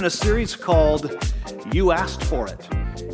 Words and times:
in 0.00 0.06
a 0.06 0.08
series 0.08 0.56
called 0.56 1.14
You 1.74 1.92
Asked 1.92 2.24
For 2.24 2.46
It. 2.46 2.68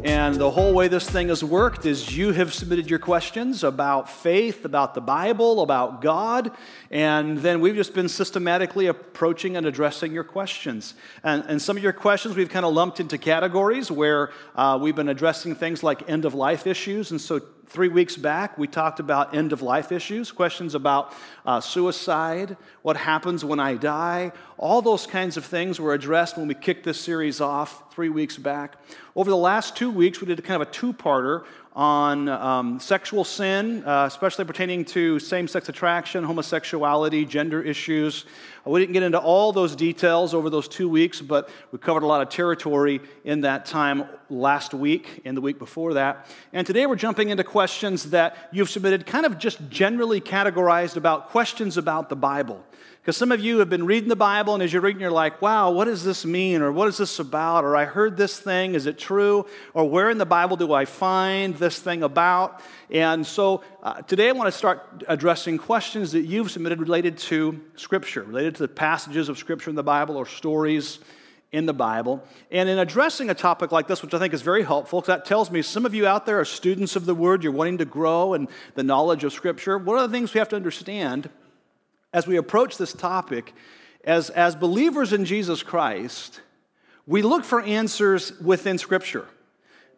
And 0.05 0.37
the 0.37 0.49
whole 0.49 0.73
way 0.73 0.87
this 0.87 1.11
thing 1.11 1.31
has 1.31 1.43
worked 1.43 1.85
is 1.85 2.17
you 2.17 2.31
have 2.31 2.55
submitted 2.55 2.89
your 2.89 3.01
questions 3.01 3.65
about 3.65 4.09
faith, 4.09 4.65
about 4.65 4.95
the 4.95 5.01
Bible, 5.01 5.63
about 5.63 6.01
God, 6.01 6.53
and 6.93 7.39
then 7.39 7.61
we've 7.61 7.75
just 7.75 7.93
been 7.93 8.09
systematically 8.09 8.87
approaching 8.87 9.57
and 9.57 9.67
addressing 9.67 10.13
your 10.13 10.23
questions. 10.23 10.95
And, 11.25 11.43
and 11.49 11.61
some 11.61 11.77
of 11.77 11.83
your 11.83 11.93
questions 11.93 12.37
we've 12.37 12.51
kind 12.51 12.65
of 12.65 12.73
lumped 12.73 13.01
into 13.01 13.19
categories 13.19 13.91
where 13.91 14.31
uh, 14.55 14.79
we've 14.81 14.95
been 14.95 15.09
addressing 15.09 15.57
things 15.57 15.83
like 15.83 16.09
end 16.09 16.25
of 16.25 16.35
life 16.35 16.69
issues. 16.69 17.11
And 17.11 17.21
so 17.21 17.41
three 17.69 17.89
weeks 17.89 18.17
back, 18.17 18.57
we 18.57 18.67
talked 18.67 19.01
about 19.01 19.35
end 19.35 19.53
of 19.53 19.61
life 19.61 19.91
issues, 19.93 20.31
questions 20.33 20.75
about 20.75 21.13
uh, 21.45 21.61
suicide, 21.61 22.57
what 22.83 22.97
happens 22.97 23.45
when 23.45 23.61
I 23.61 23.75
die. 23.75 24.33
All 24.57 24.83
those 24.83 25.07
kinds 25.07 25.37
of 25.37 25.45
things 25.45 25.81
were 25.81 25.93
addressed 25.93 26.39
when 26.39 26.49
we 26.49 26.55
kicked 26.55 26.85
this 26.85 27.01
series 27.01 27.41
off 27.41 27.93
three 27.93 28.09
weeks 28.09 28.37
back. 28.37 28.77
Over 29.15 29.31
the 29.31 29.37
last 29.37 29.77
two 29.77 29.91
weeks, 29.91 30.21
we 30.21 30.27
did 30.27 30.43
kind 30.45 30.63
of 30.63 30.69
a 30.69 30.71
two 30.71 30.93
parter 30.93 31.45
on 31.75 32.29
um, 32.29 32.81
sexual 32.81 33.23
sin, 33.23 33.85
uh, 33.85 34.07
especially 34.07 34.47
pertaining 34.47 34.85
to 34.85 35.19
same 35.19 35.47
sex 35.47 35.69
attraction, 35.69 36.25
homosexuality, 36.25 37.27
gender 37.27 37.61
issues. 37.61 38.25
We 38.67 38.81
didn't 38.81 38.95
get 38.95 39.05
into 39.05 39.21
all 39.21 39.53
those 39.53 39.77
details 39.77 40.35
over 40.35 40.51
those 40.51 40.67
two 40.67 40.89
weeks, 40.89 41.21
but 41.21 41.49
we 41.71 41.79
covered 41.79 42.03
a 42.03 42.07
lot 42.07 42.21
of 42.21 42.29
territory 42.31 43.01
in 43.23 43.43
that 43.43 43.65
time 43.65 44.05
last 44.29 44.75
week 44.75 45.23
and 45.25 45.37
the 45.37 45.41
week 45.41 45.61
before 45.61 45.95
that. 45.95 46.27
And 46.53 46.67
today 46.67 46.87
we're 46.87 46.97
jumping 46.97 47.29
into 47.29 47.45
questions 47.45 48.11
that 48.11 48.49
you've 48.51 48.69
submitted, 48.69 49.07
kind 49.07 49.25
of 49.25 49.39
just 49.39 49.71
generally 49.71 50.21
categorized 50.21 50.97
about 50.97 51.29
questions 51.29 51.77
about 51.77 52.09
the 52.09 52.17
Bible. 52.17 52.65
Because 53.07 53.17
some 53.17 53.31
of 53.31 53.39
you 53.39 53.61
have 53.61 53.71
been 53.71 53.87
reading 53.87 54.09
the 54.09 54.17
Bible, 54.17 54.55
and 54.55 54.61
as 54.65 54.73
you're 54.73 54.83
reading, 54.83 55.01
you're 55.01 55.13
like, 55.13 55.41
wow, 55.41 55.71
what 55.71 55.85
does 55.85 56.03
this 56.03 56.25
mean? 56.25 56.61
Or 56.61 56.73
what 56.73 56.89
is 56.89 56.97
this 56.97 57.21
about? 57.21 57.63
Or 57.63 57.77
I 57.77 57.85
heard 57.85 58.17
this 58.17 58.37
thing, 58.37 58.75
is 58.75 58.87
it 58.87 58.99
true? 58.99 59.47
Or 59.75 59.89
where 59.89 60.11
in 60.11 60.19
the 60.19 60.27
Bible 60.27 60.57
do 60.57 60.73
I 60.73 60.87
find 60.87 61.55
this 61.55 61.79
thing 61.79 62.03
about? 62.03 62.61
And 62.91 63.25
so 63.25 63.63
uh, 63.81 64.03
today 64.03 64.29
I 64.29 64.33
want 64.33 64.49
to 64.53 64.59
start 64.59 65.05
addressing 65.07 65.57
questions 65.57 66.11
that 66.11 66.23
you've 66.23 66.51
submitted 66.51 66.81
related 66.81 67.17
to 67.19 67.61
Scripture, 67.77 68.25
related 68.25 68.57
to 68.57 68.63
the 68.63 68.75
passages 68.75 69.29
of 69.29 69.39
Scripture 69.39 69.71
in 69.71 69.77
the 69.77 69.85
Bible 69.85 70.17
or 70.17 70.27
stories 70.27 70.99
in 71.53 71.65
the 71.65 71.73
Bible. 71.73 72.25
And 72.51 72.69
in 72.69 72.81
addressing 72.81 73.31
a 73.31 73.35
topic 73.35 73.71
like 73.71 73.87
this, 73.87 74.03
which 74.03 74.15
I 74.15 74.19
think 74.19 74.35
is 74.35 74.43
very 74.43 74.65
helpful, 74.65 75.01
because 75.01 75.15
that 75.15 75.25
tells 75.27 75.49
me 75.53 75.63
some 75.63 75.87
of 75.87 75.95
you 75.95 76.09
out 76.09 76.27
there 76.27 76.41
are 76.41 76.45
students 76.45 76.97
of 76.97 77.07
the 77.07 77.15
Word, 77.15 77.45
you're 77.45 77.53
wanting 77.53 77.79
to 77.79 77.85
grow 77.85 78.35
in 78.35 78.49
the 78.75 78.83
knowledge 78.83 79.23
of 79.23 79.33
Scripture. 79.33 79.79
One 79.79 79.97
of 79.97 80.11
the 80.11 80.13
things 80.13 80.35
we 80.35 80.39
have 80.39 80.49
to 80.49 80.57
understand 80.57 81.31
as 82.17 82.27
we 82.27 82.39
approach 82.39 82.79
this 82.79 82.95
topic, 82.95 83.53
as, 84.03 84.31
as 84.31 84.57
believers 84.57 85.13
in 85.13 85.27
Jesus 85.27 85.63
Christ, 85.63 86.41
we 87.07 87.21
look 87.21 87.45
for 87.45 87.61
answers 87.61 88.33
within 88.41 88.79
Scripture 88.79 89.27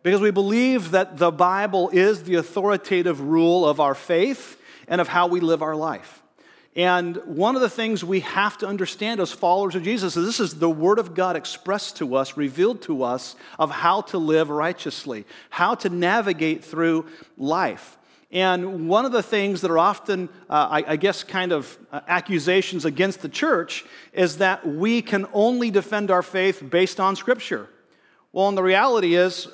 because 0.03 0.21
we 0.21 0.33
believe 0.33 0.91
that 0.91 1.19
the 1.19 1.31
Bible 1.31 1.91
is 1.91 2.25
the 2.25 2.35
authoritative 2.35 3.21
rule 3.21 3.65
of 3.65 3.79
our 3.79 3.95
faith 3.95 4.61
and 4.89 5.01
of 5.01 5.07
how 5.07 5.29
we 5.29 5.39
live 5.39 5.63
our 5.63 5.77
life. 5.77 6.21
And 6.75 7.19
one 7.25 7.55
of 7.55 7.63
the 7.63 7.71
things 7.71 8.03
we 8.03 8.19
have 8.21 8.59
to 8.59 8.67
understand 8.67 9.21
as 9.21 9.31
followers 9.31 9.77
of 9.77 9.85
Jesus 9.85 10.17
is 10.17 10.27
this 10.27 10.41
is 10.41 10.59
the 10.59 10.69
Word 10.69 10.99
of 10.99 11.15
God 11.15 11.37
expressed 11.37 11.99
to 11.99 12.17
us, 12.17 12.37
revealed 12.37 12.83
to 12.83 13.05
us, 13.05 13.37
of 13.61 13.71
how 13.71 14.01
to 14.01 14.19
live 14.19 14.51
righteously, 14.51 15.25
how 15.51 15.77
to 15.77 15.89
navigate 15.89 16.65
through 16.65 17.07
life. 17.37 17.97
And 18.31 18.89
one 18.89 19.07
of 19.07 19.13
the 19.13 19.23
things 19.23 19.63
that 19.63 19.71
are 19.71 19.79
often, 19.79 20.29
uh, 20.51 20.69
I, 20.71 20.85
I, 20.87 20.97
guess, 20.97 21.25
kind 21.25 21.51
of 21.51 21.79
uh, 21.91 22.01
accusations 22.07 22.85
against 22.85 23.23
the 23.23 23.29
church 23.29 23.87
is 24.13 24.39
that 24.39 24.67
we 24.67 25.01
can 25.01 25.27
only 25.33 25.71
defend 25.71 26.11
our 26.11 26.23
faith 26.23 26.63
based 26.69 27.01
on 27.01 27.17
Scripture. 27.17 27.71
Well, 28.33 28.49
and 28.49 28.59
the 28.59 28.63
reality 28.63 29.15
is, 29.15 29.49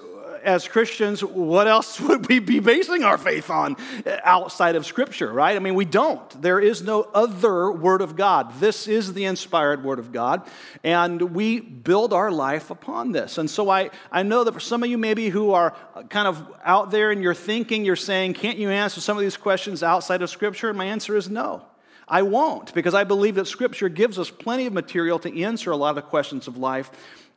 as 0.45 0.69
Christians, 0.69 1.25
what 1.25 1.67
else 1.67 2.01
would 2.01 2.29
we 2.29 2.39
be 2.39 2.61
basing 2.61 3.03
our 3.03 3.19
faith 3.19 3.51
on 3.51 3.77
uh, 4.07 4.19
outside 4.23 4.77
of 4.77 4.87
Scripture, 4.87 5.33
right? 5.33 5.57
I 5.57 5.59
mean, 5.59 5.75
we 5.75 5.85
don't. 5.85 6.41
There 6.41 6.61
is 6.61 6.83
no 6.83 7.03
other 7.15 7.73
Word 7.73 8.01
of 8.03 8.17
God. 8.17 8.61
This 8.61 8.87
is 8.87 9.15
the 9.15 9.25
inspired 9.25 9.83
Word 9.83 9.99
of 9.99 10.13
God, 10.13 10.43
and 10.83 11.21
we 11.35 11.61
build 11.61 12.13
our 12.13 12.31
life 12.31 12.71
upon 12.71 13.13
this. 13.13 13.39
And 13.39 13.49
so 13.51 13.71
I, 13.71 13.91
I 14.13 14.23
know 14.23 14.45
that 14.45 14.53
for 14.53 14.61
some 14.61 14.83
of 14.83 14.91
you, 14.91 14.99
maybe 14.99 15.31
who 15.31 15.53
are 15.53 15.75
uh, 15.95 16.03
kind 16.03 16.29
of 16.29 16.47
out 16.65 16.91
there 16.91 17.11
and 17.11 17.23
you're 17.23 17.35
thinking, 17.35 17.85
you're 17.85 17.97
saying, 17.97 18.35
can't 18.35 18.59
you 18.59 18.71
answer 18.71 19.01
some 19.01 19.17
of 19.17 19.23
these 19.23 19.37
questions 19.37 19.83
outside 19.83 20.23
of 20.23 20.31
Scripture? 20.31 20.69
And 20.69 20.79
my 20.79 20.87
answer 20.87 21.17
is 21.17 21.29
no. 21.29 21.65
I 22.07 22.23
won't, 22.23 22.75
because 22.75 22.95
I 22.95 23.05
believe 23.05 23.37
that 23.37 23.47
Scripture 23.47 23.89
gives 23.89 24.19
us 24.19 24.31
plenty 24.31 24.67
of 24.67 24.73
material 24.73 25.19
to 25.21 25.43
answer 25.43 25.71
a 25.71 25.77
lot 25.77 25.91
of 25.91 25.97
the 25.97 26.03
questions 26.03 26.47
of 26.47 26.59
life 26.59 26.91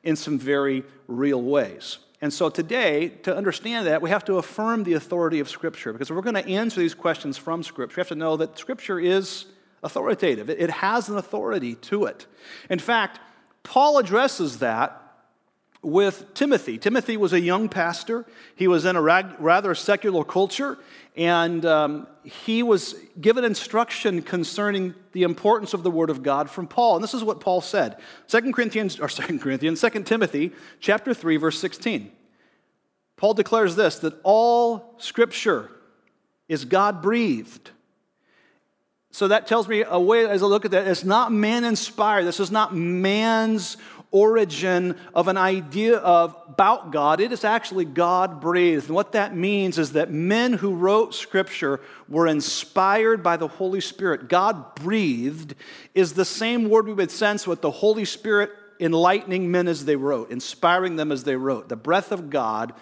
in 0.03 0.15
some 0.15 0.37
very 0.37 0.83
real 1.07 1.41
ways. 1.41 1.99
And 2.19 2.33
so 2.33 2.49
today, 2.49 3.09
to 3.23 3.35
understand 3.35 3.85
that, 3.87 4.01
we 4.01 4.09
have 4.09 4.25
to 4.25 4.37
affirm 4.37 4.83
the 4.83 4.93
authority 4.93 5.39
of 5.39 5.49
Scripture 5.49 5.93
because 5.93 6.11
we're 6.11 6.21
going 6.21 6.35
to 6.35 6.47
answer 6.47 6.79
these 6.79 6.95
questions 6.95 7.37
from 7.37 7.61
Scripture, 7.61 7.97
we 7.97 8.01
have 8.01 8.07
to 8.07 8.15
know 8.15 8.37
that 8.37 8.57
Scripture 8.57 8.99
is 8.99 9.45
authoritative. 9.83 10.49
It 10.49 10.69
has 10.69 11.09
an 11.09 11.17
authority 11.17 11.75
to 11.75 12.05
it. 12.05 12.25
In 12.69 12.79
fact, 12.79 13.19
Paul 13.61 13.99
addresses 13.99 14.59
that 14.59 15.03
with 15.83 16.33
Timothy. 16.33 16.77
Timothy 16.77 17.17
was 17.17 17.33
a 17.33 17.39
young 17.39 17.69
pastor. 17.69 18.25
He 18.55 18.67
was 18.67 18.85
in 18.85 18.95
a 18.95 19.01
rather 19.01 19.75
secular 19.75 20.23
culture, 20.23 20.77
and 21.15 21.63
um, 21.65 22.07
he 22.27 22.61
was 22.63 22.95
given 23.19 23.43
instruction 23.43 24.21
concerning 24.21 24.93
the 25.13 25.23
importance 25.23 25.73
of 25.73 25.83
the 25.83 25.91
Word 25.91 26.09
of 26.09 26.23
God 26.23 26.49
from 26.49 26.67
Paul. 26.67 26.95
And 26.95 27.03
this 27.03 27.13
is 27.13 27.23
what 27.23 27.39
Paul 27.39 27.61
said: 27.61 27.97
2 28.27 28.51
Corinthians, 28.51 28.99
or 28.99 29.07
2 29.07 29.39
Corinthians, 29.39 29.81
2 29.81 29.89
Timothy, 30.03 30.51
chapter 30.79 31.13
3, 31.13 31.37
verse 31.37 31.59
16. 31.59 32.11
Paul 33.15 33.33
declares 33.33 33.75
this: 33.75 33.99
that 33.99 34.13
all 34.23 34.95
Scripture 34.97 35.71
is 36.47 36.65
God 36.65 37.01
breathed. 37.01 37.71
So 39.11 39.29
that 39.29 39.47
tells 39.47 39.67
me 39.67 39.83
a 39.87 39.99
way 39.99 40.27
as 40.27 40.43
I 40.43 40.45
look 40.45 40.65
at 40.65 40.71
that, 40.71 40.87
it's 40.87 41.03
not 41.03 41.31
man 41.31 41.63
inspired. 41.63 42.25
This 42.25 42.39
is 42.39 42.51
not 42.51 42.75
man's 42.75 43.77
origin 44.11 44.95
of 45.13 45.27
an 45.27 45.37
idea 45.37 45.97
of 45.97 46.35
about 46.47 46.91
God. 46.91 47.19
It 47.19 47.31
is 47.31 47.43
actually 47.43 47.85
God 47.85 48.39
breathed. 48.39 48.87
And 48.87 48.95
what 48.95 49.11
that 49.11 49.35
means 49.35 49.77
is 49.77 49.93
that 49.93 50.11
men 50.11 50.53
who 50.53 50.73
wrote 50.73 51.13
scripture 51.13 51.81
were 52.07 52.27
inspired 52.27 53.21
by 53.21 53.37
the 53.37 53.47
Holy 53.47 53.81
Spirit. 53.81 54.29
God 54.29 54.75
breathed 54.75 55.55
is 55.93 56.13
the 56.13 56.25
same 56.25 56.69
word 56.69 56.87
we 56.87 56.93
would 56.93 57.11
sense 57.11 57.45
with 57.45 57.61
the 57.61 57.71
Holy 57.71 58.05
Spirit 58.05 58.51
enlightening 58.79 59.49
men 59.51 59.67
as 59.67 59.85
they 59.85 59.95
wrote, 59.95 60.31
inspiring 60.31 60.95
them 60.95 61.11
as 61.11 61.23
they 61.23 61.35
wrote. 61.35 61.69
The 61.69 61.75
breath 61.75 62.11
of 62.11 62.29
God 62.29 62.73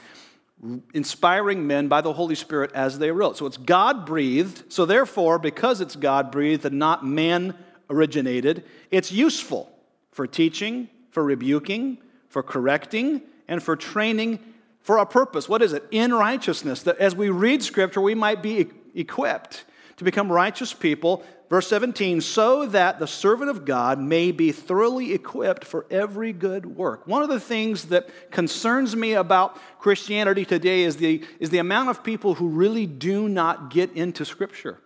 inspiring 0.93 1.67
men 1.67 1.87
by 1.87 2.01
the 2.01 2.13
Holy 2.13 2.35
Spirit 2.35 2.71
as 2.73 2.99
they 2.99 3.11
wrote. 3.11 3.37
So 3.37 3.45
it's 3.45 3.57
God 3.57 4.05
breathed. 4.05 4.71
So 4.71 4.85
therefore, 4.85 5.37
because 5.37 5.81
it's 5.81 5.95
God 5.95 6.31
breathed 6.31 6.65
and 6.65 6.79
not 6.79 7.05
man 7.05 7.55
originated, 7.89 8.63
it's 8.89 9.11
useful 9.11 9.71
for 10.11 10.25
teaching, 10.25 10.89
for 11.15 11.23
rebuking, 11.23 11.97
for 12.27 12.43
correcting, 12.43 13.21
and 13.47 13.63
for 13.63 13.77
training 13.77 14.37
for 14.81 14.97
a 14.97 15.05
purpose. 15.05 15.47
What 15.47 15.61
is 15.61 15.71
it? 15.71 15.85
In 15.89 16.13
righteousness. 16.13 16.83
That 16.83 16.97
as 16.97 17.15
we 17.15 17.29
read 17.29 17.63
Scripture, 17.63 18.01
we 18.01 18.15
might 18.15 18.43
be 18.43 18.67
equipped 18.93 19.63
to 19.95 20.03
become 20.03 20.29
righteous 20.29 20.73
people. 20.73 21.23
Verse 21.49 21.67
17, 21.67 22.19
so 22.19 22.65
that 22.65 22.99
the 22.99 23.07
servant 23.07 23.49
of 23.49 23.63
God 23.63 23.97
may 23.97 24.33
be 24.33 24.51
thoroughly 24.51 25.13
equipped 25.13 25.63
for 25.63 25.85
every 25.89 26.33
good 26.33 26.65
work. 26.65 27.07
One 27.07 27.23
of 27.23 27.29
the 27.29 27.39
things 27.39 27.85
that 27.85 28.09
concerns 28.29 28.93
me 28.93 29.13
about 29.13 29.57
Christianity 29.79 30.43
today 30.43 30.83
is 30.83 30.97
the, 30.97 31.23
is 31.39 31.49
the 31.49 31.59
amount 31.59 31.91
of 31.91 32.03
people 32.03 32.33
who 32.33 32.49
really 32.49 32.85
do 32.85 33.29
not 33.29 33.69
get 33.69 33.93
into 33.93 34.25
Scripture. 34.25 34.81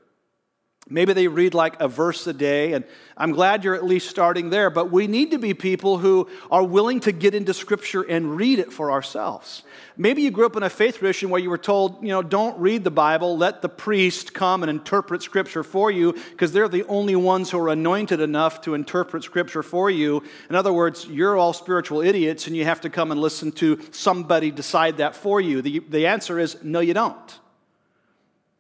Maybe 0.91 1.13
they 1.13 1.27
read 1.27 1.53
like 1.53 1.79
a 1.79 1.87
verse 1.87 2.25
a 2.25 2.33
day, 2.33 2.73
and 2.73 2.83
I'm 3.15 3.31
glad 3.31 3.63
you're 3.63 3.75
at 3.75 3.85
least 3.85 4.09
starting 4.09 4.49
there, 4.49 4.71
but 4.71 4.91
we 4.91 5.05
need 5.05 5.31
to 5.31 5.37
be 5.37 5.53
people 5.53 5.99
who 5.99 6.27
are 6.49 6.63
willing 6.63 6.99
to 7.01 7.11
get 7.11 7.35
into 7.35 7.53
Scripture 7.53 8.01
and 8.01 8.35
read 8.35 8.57
it 8.57 8.73
for 8.73 8.91
ourselves. 8.91 9.61
Maybe 9.97 10.23
you 10.23 10.31
grew 10.31 10.47
up 10.47 10.55
in 10.55 10.63
a 10.63 10.69
faith 10.69 10.97
tradition 10.97 11.29
where 11.29 11.39
you 11.39 11.51
were 11.51 11.59
told, 11.59 12.01
you 12.01 12.09
know, 12.09 12.23
don't 12.23 12.57
read 12.59 12.83
the 12.83 12.91
Bible, 12.91 13.37
let 13.37 13.61
the 13.61 13.69
priest 13.69 14.33
come 14.33 14.63
and 14.63 14.69
interpret 14.69 15.21
Scripture 15.21 15.63
for 15.63 15.91
you, 15.91 16.13
because 16.31 16.53
they're 16.53 16.67
the 16.67 16.87
only 16.87 17.15
ones 17.15 17.51
who 17.51 17.59
are 17.59 17.69
anointed 17.69 18.19
enough 18.19 18.61
to 18.61 18.73
interpret 18.73 19.23
Scripture 19.23 19.61
for 19.61 19.91
you. 19.91 20.23
In 20.49 20.55
other 20.55 20.73
words, 20.73 21.05
you're 21.05 21.37
all 21.37 21.53
spiritual 21.53 22.01
idiots, 22.01 22.47
and 22.47 22.55
you 22.55 22.65
have 22.65 22.81
to 22.81 22.89
come 22.89 23.11
and 23.11 23.21
listen 23.21 23.51
to 23.53 23.79
somebody 23.91 24.49
decide 24.49 24.97
that 24.97 25.15
for 25.15 25.39
you. 25.39 25.61
The, 25.61 25.79
the 25.79 26.07
answer 26.07 26.39
is 26.39 26.57
no, 26.63 26.79
you 26.79 26.95
don't. 26.95 27.39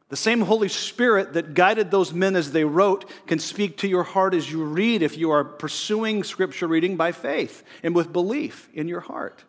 The 0.09 0.17
same 0.17 0.41
Holy 0.41 0.69
Spirit 0.69 1.33
that 1.33 1.53
guided 1.53 1.91
those 1.91 2.13
men 2.13 2.35
as 2.35 2.51
they 2.51 2.65
wrote 2.65 3.09
can 3.27 3.37
speak 3.37 3.77
to 3.77 3.87
your 3.87 4.03
heart 4.03 4.33
as 4.33 4.51
you 4.51 4.63
read 4.63 5.03
if 5.03 5.17
you 5.17 5.29
are 5.29 5.43
pursuing 5.43 6.23
Scripture 6.23 6.67
reading 6.67 6.97
by 6.97 7.11
faith 7.11 7.63
and 7.83 7.93
with 7.93 8.11
belief 8.11 8.69
in 8.73 8.87
your 8.87 9.01
heart. 9.01 9.43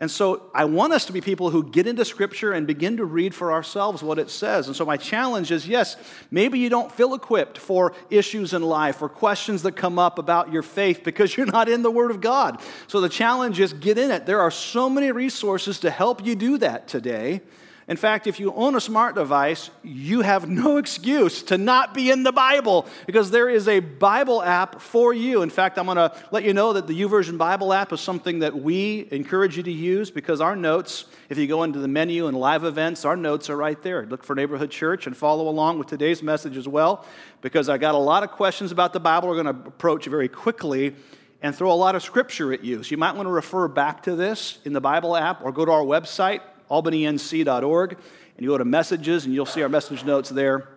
And 0.00 0.10
so 0.10 0.48
I 0.54 0.64
want 0.64 0.92
us 0.92 1.06
to 1.06 1.12
be 1.12 1.20
people 1.20 1.50
who 1.50 1.68
get 1.68 1.86
into 1.86 2.04
Scripture 2.06 2.52
and 2.52 2.66
begin 2.66 2.96
to 2.98 3.04
read 3.04 3.34
for 3.34 3.52
ourselves 3.52 4.02
what 4.02 4.18
it 4.18 4.30
says. 4.30 4.68
And 4.68 4.76
so 4.76 4.86
my 4.86 4.96
challenge 4.96 5.50
is 5.50 5.68
yes, 5.68 5.96
maybe 6.30 6.58
you 6.58 6.70
don't 6.70 6.90
feel 6.90 7.14
equipped 7.14 7.58
for 7.58 7.92
issues 8.08 8.54
in 8.54 8.62
life 8.62 9.02
or 9.02 9.10
questions 9.10 9.62
that 9.64 9.72
come 9.72 9.98
up 9.98 10.18
about 10.18 10.52
your 10.52 10.62
faith 10.62 11.02
because 11.04 11.36
you're 11.36 11.46
not 11.46 11.68
in 11.68 11.82
the 11.82 11.90
Word 11.90 12.12
of 12.12 12.22
God. 12.22 12.62
So 12.86 13.02
the 13.02 13.10
challenge 13.10 13.60
is 13.60 13.74
get 13.74 13.98
in 13.98 14.10
it. 14.10 14.24
There 14.24 14.40
are 14.40 14.52
so 14.52 14.88
many 14.88 15.12
resources 15.12 15.80
to 15.80 15.90
help 15.90 16.24
you 16.24 16.34
do 16.34 16.56
that 16.58 16.88
today. 16.88 17.42
In 17.88 17.96
fact, 17.96 18.26
if 18.26 18.38
you 18.38 18.52
own 18.52 18.76
a 18.76 18.82
smart 18.82 19.14
device, 19.14 19.70
you 19.82 20.20
have 20.20 20.48
no 20.48 20.76
excuse 20.76 21.42
to 21.44 21.56
not 21.56 21.94
be 21.94 22.10
in 22.10 22.22
the 22.22 22.32
Bible 22.32 22.86
because 23.06 23.30
there 23.30 23.48
is 23.48 23.66
a 23.66 23.80
Bible 23.80 24.42
app 24.42 24.80
for 24.80 25.14
you. 25.14 25.40
In 25.40 25.48
fact, 25.48 25.78
I'm 25.78 25.86
going 25.86 25.96
to 25.96 26.14
let 26.30 26.44
you 26.44 26.52
know 26.52 26.74
that 26.74 26.86
the 26.86 27.00
YouVersion 27.00 27.38
Bible 27.38 27.72
app 27.72 27.92
is 27.92 28.02
something 28.02 28.40
that 28.40 28.54
we 28.54 29.08
encourage 29.10 29.56
you 29.56 29.62
to 29.62 29.72
use 29.72 30.10
because 30.10 30.42
our 30.42 30.54
notes, 30.54 31.06
if 31.30 31.38
you 31.38 31.46
go 31.46 31.62
into 31.62 31.78
the 31.78 31.88
menu 31.88 32.26
and 32.26 32.36
live 32.36 32.64
events, 32.64 33.06
our 33.06 33.16
notes 33.16 33.48
are 33.48 33.56
right 33.56 33.82
there. 33.82 34.04
Look 34.04 34.22
for 34.22 34.36
Neighborhood 34.36 34.70
Church 34.70 35.06
and 35.06 35.16
follow 35.16 35.48
along 35.48 35.78
with 35.78 35.88
today's 35.88 36.22
message 36.22 36.58
as 36.58 36.68
well 36.68 37.06
because 37.40 37.70
I 37.70 37.78
got 37.78 37.94
a 37.94 37.98
lot 37.98 38.22
of 38.22 38.30
questions 38.30 38.70
about 38.70 38.92
the 38.92 39.00
Bible 39.00 39.28
we're 39.28 39.42
going 39.42 39.62
to 39.62 39.68
approach 39.68 40.04
very 40.06 40.28
quickly 40.28 40.94
and 41.40 41.54
throw 41.54 41.72
a 41.72 41.74
lot 41.74 41.94
of 41.94 42.02
scripture 42.02 42.52
at 42.52 42.62
you. 42.62 42.82
So 42.82 42.90
you 42.90 42.96
might 42.98 43.14
want 43.14 43.28
to 43.28 43.32
refer 43.32 43.66
back 43.68 44.02
to 44.02 44.14
this 44.14 44.58
in 44.66 44.74
the 44.74 44.80
Bible 44.80 45.16
app 45.16 45.42
or 45.42 45.52
go 45.52 45.64
to 45.64 45.70
our 45.70 45.84
website 45.84 46.40
albanync.org, 46.70 47.92
and 47.92 48.44
you 48.44 48.48
go 48.48 48.58
to 48.58 48.64
messages 48.64 49.24
and 49.24 49.34
you'll 49.34 49.46
see 49.46 49.62
our 49.62 49.68
message 49.68 50.04
notes 50.04 50.30
there 50.30 50.68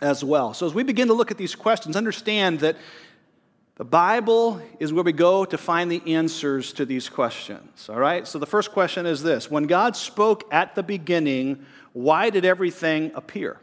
as 0.00 0.24
well. 0.24 0.54
So 0.54 0.66
as 0.66 0.74
we 0.74 0.82
begin 0.82 1.08
to 1.08 1.14
look 1.14 1.30
at 1.30 1.38
these 1.38 1.54
questions, 1.54 1.96
understand 1.96 2.60
that 2.60 2.76
the 3.76 3.84
Bible 3.84 4.60
is 4.78 4.92
where 4.92 5.04
we 5.04 5.12
go 5.12 5.44
to 5.44 5.56
find 5.56 5.90
the 5.90 6.14
answers 6.14 6.72
to 6.74 6.84
these 6.84 7.08
questions. 7.08 7.88
All 7.88 7.98
right? 7.98 8.26
So 8.28 8.38
the 8.38 8.46
first 8.46 8.72
question 8.72 9.06
is 9.06 9.22
this 9.22 9.50
When 9.50 9.64
God 9.64 9.96
spoke 9.96 10.44
at 10.52 10.74
the 10.74 10.82
beginning, 10.82 11.64
why 11.92 12.30
did 12.30 12.44
everything 12.44 13.12
appear? 13.14 13.58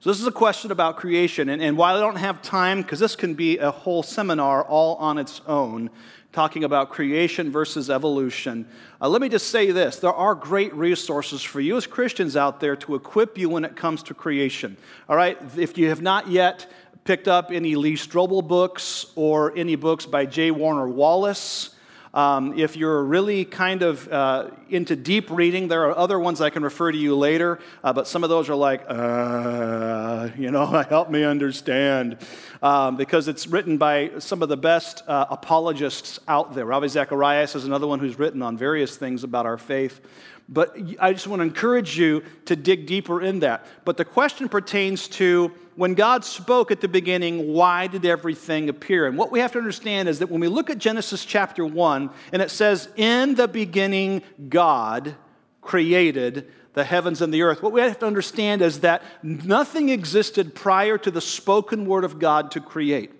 So, 0.00 0.10
this 0.10 0.20
is 0.20 0.26
a 0.26 0.32
question 0.32 0.70
about 0.70 0.96
creation. 0.96 1.48
And, 1.48 1.62
and 1.62 1.76
while 1.76 1.96
I 1.96 2.00
don't 2.00 2.16
have 2.16 2.42
time, 2.42 2.82
because 2.82 3.00
this 3.00 3.16
can 3.16 3.34
be 3.34 3.58
a 3.58 3.70
whole 3.70 4.02
seminar 4.02 4.62
all 4.62 4.96
on 4.96 5.18
its 5.18 5.40
own, 5.46 5.90
talking 6.36 6.64
about 6.64 6.90
creation 6.90 7.50
versus 7.50 7.88
evolution. 7.88 8.68
Uh, 9.00 9.08
let 9.08 9.22
me 9.22 9.28
just 9.30 9.46
say 9.48 9.70
this 9.70 9.96
there 9.96 10.12
are 10.12 10.34
great 10.34 10.72
resources 10.74 11.42
for 11.42 11.62
you 11.62 11.78
as 11.78 11.86
Christians 11.86 12.36
out 12.36 12.60
there 12.60 12.76
to 12.76 12.94
equip 12.94 13.38
you 13.38 13.48
when 13.48 13.64
it 13.64 13.74
comes 13.74 14.02
to 14.02 14.12
creation. 14.12 14.76
All 15.08 15.16
right? 15.16 15.38
If 15.56 15.78
you 15.78 15.88
have 15.88 16.02
not 16.02 16.28
yet 16.28 16.70
picked 17.04 17.26
up 17.26 17.50
any 17.50 17.74
Lee 17.74 17.94
Strobel 17.94 18.46
books 18.46 19.06
or 19.14 19.56
any 19.56 19.76
books 19.76 20.04
by 20.04 20.26
J. 20.26 20.50
Warner 20.50 20.86
Wallace, 20.86 21.70
um, 22.16 22.58
if 22.58 22.78
you're 22.78 23.04
really 23.04 23.44
kind 23.44 23.82
of 23.82 24.10
uh, 24.10 24.48
into 24.70 24.96
deep 24.96 25.30
reading, 25.30 25.68
there 25.68 25.84
are 25.90 25.98
other 25.98 26.18
ones 26.18 26.40
I 26.40 26.48
can 26.48 26.62
refer 26.62 26.90
to 26.90 26.96
you 26.96 27.14
later, 27.14 27.58
uh, 27.84 27.92
but 27.92 28.08
some 28.08 28.24
of 28.24 28.30
those 28.30 28.48
are 28.48 28.54
like, 28.54 28.84
uh, 28.88 30.30
you 30.34 30.50
know, 30.50 30.64
help 30.88 31.10
me 31.10 31.24
understand, 31.24 32.16
um, 32.62 32.96
because 32.96 33.28
it's 33.28 33.46
written 33.46 33.76
by 33.76 34.12
some 34.18 34.42
of 34.42 34.48
the 34.48 34.56
best 34.56 35.02
uh, 35.06 35.26
apologists 35.28 36.18
out 36.26 36.54
there. 36.54 36.64
Ravi 36.64 36.88
Zacharias 36.88 37.54
is 37.54 37.66
another 37.66 37.86
one 37.86 37.98
who's 37.98 38.18
written 38.18 38.40
on 38.40 38.56
various 38.56 38.96
things 38.96 39.22
about 39.22 39.44
our 39.44 39.58
faith. 39.58 40.00
But 40.48 40.76
I 41.00 41.12
just 41.12 41.26
want 41.26 41.40
to 41.40 41.44
encourage 41.44 41.98
you 41.98 42.22
to 42.44 42.54
dig 42.54 42.86
deeper 42.86 43.20
in 43.20 43.40
that. 43.40 43.66
But 43.84 43.96
the 43.96 44.04
question 44.04 44.48
pertains 44.48 45.08
to 45.08 45.52
when 45.74 45.94
God 45.94 46.24
spoke 46.24 46.70
at 46.70 46.80
the 46.80 46.88
beginning, 46.88 47.52
why 47.52 47.86
did 47.86 48.06
everything 48.06 48.68
appear? 48.68 49.06
And 49.06 49.18
what 49.18 49.30
we 49.30 49.40
have 49.40 49.52
to 49.52 49.58
understand 49.58 50.08
is 50.08 50.20
that 50.20 50.30
when 50.30 50.40
we 50.40 50.48
look 50.48 50.70
at 50.70 50.78
Genesis 50.78 51.24
chapter 51.24 51.66
1, 51.66 52.10
and 52.32 52.40
it 52.40 52.50
says, 52.50 52.88
In 52.96 53.34
the 53.34 53.48
beginning, 53.48 54.22
God 54.48 55.16
created 55.60 56.50
the 56.72 56.84
heavens 56.84 57.22
and 57.22 57.32
the 57.32 57.42
earth. 57.42 57.62
What 57.62 57.72
we 57.72 57.80
have 57.80 57.98
to 57.98 58.06
understand 58.06 58.62
is 58.62 58.80
that 58.80 59.02
nothing 59.22 59.88
existed 59.88 60.54
prior 60.54 60.96
to 60.98 61.10
the 61.10 61.20
spoken 61.20 61.86
word 61.86 62.04
of 62.04 62.18
God 62.18 62.50
to 62.52 62.60
create. 62.60 63.12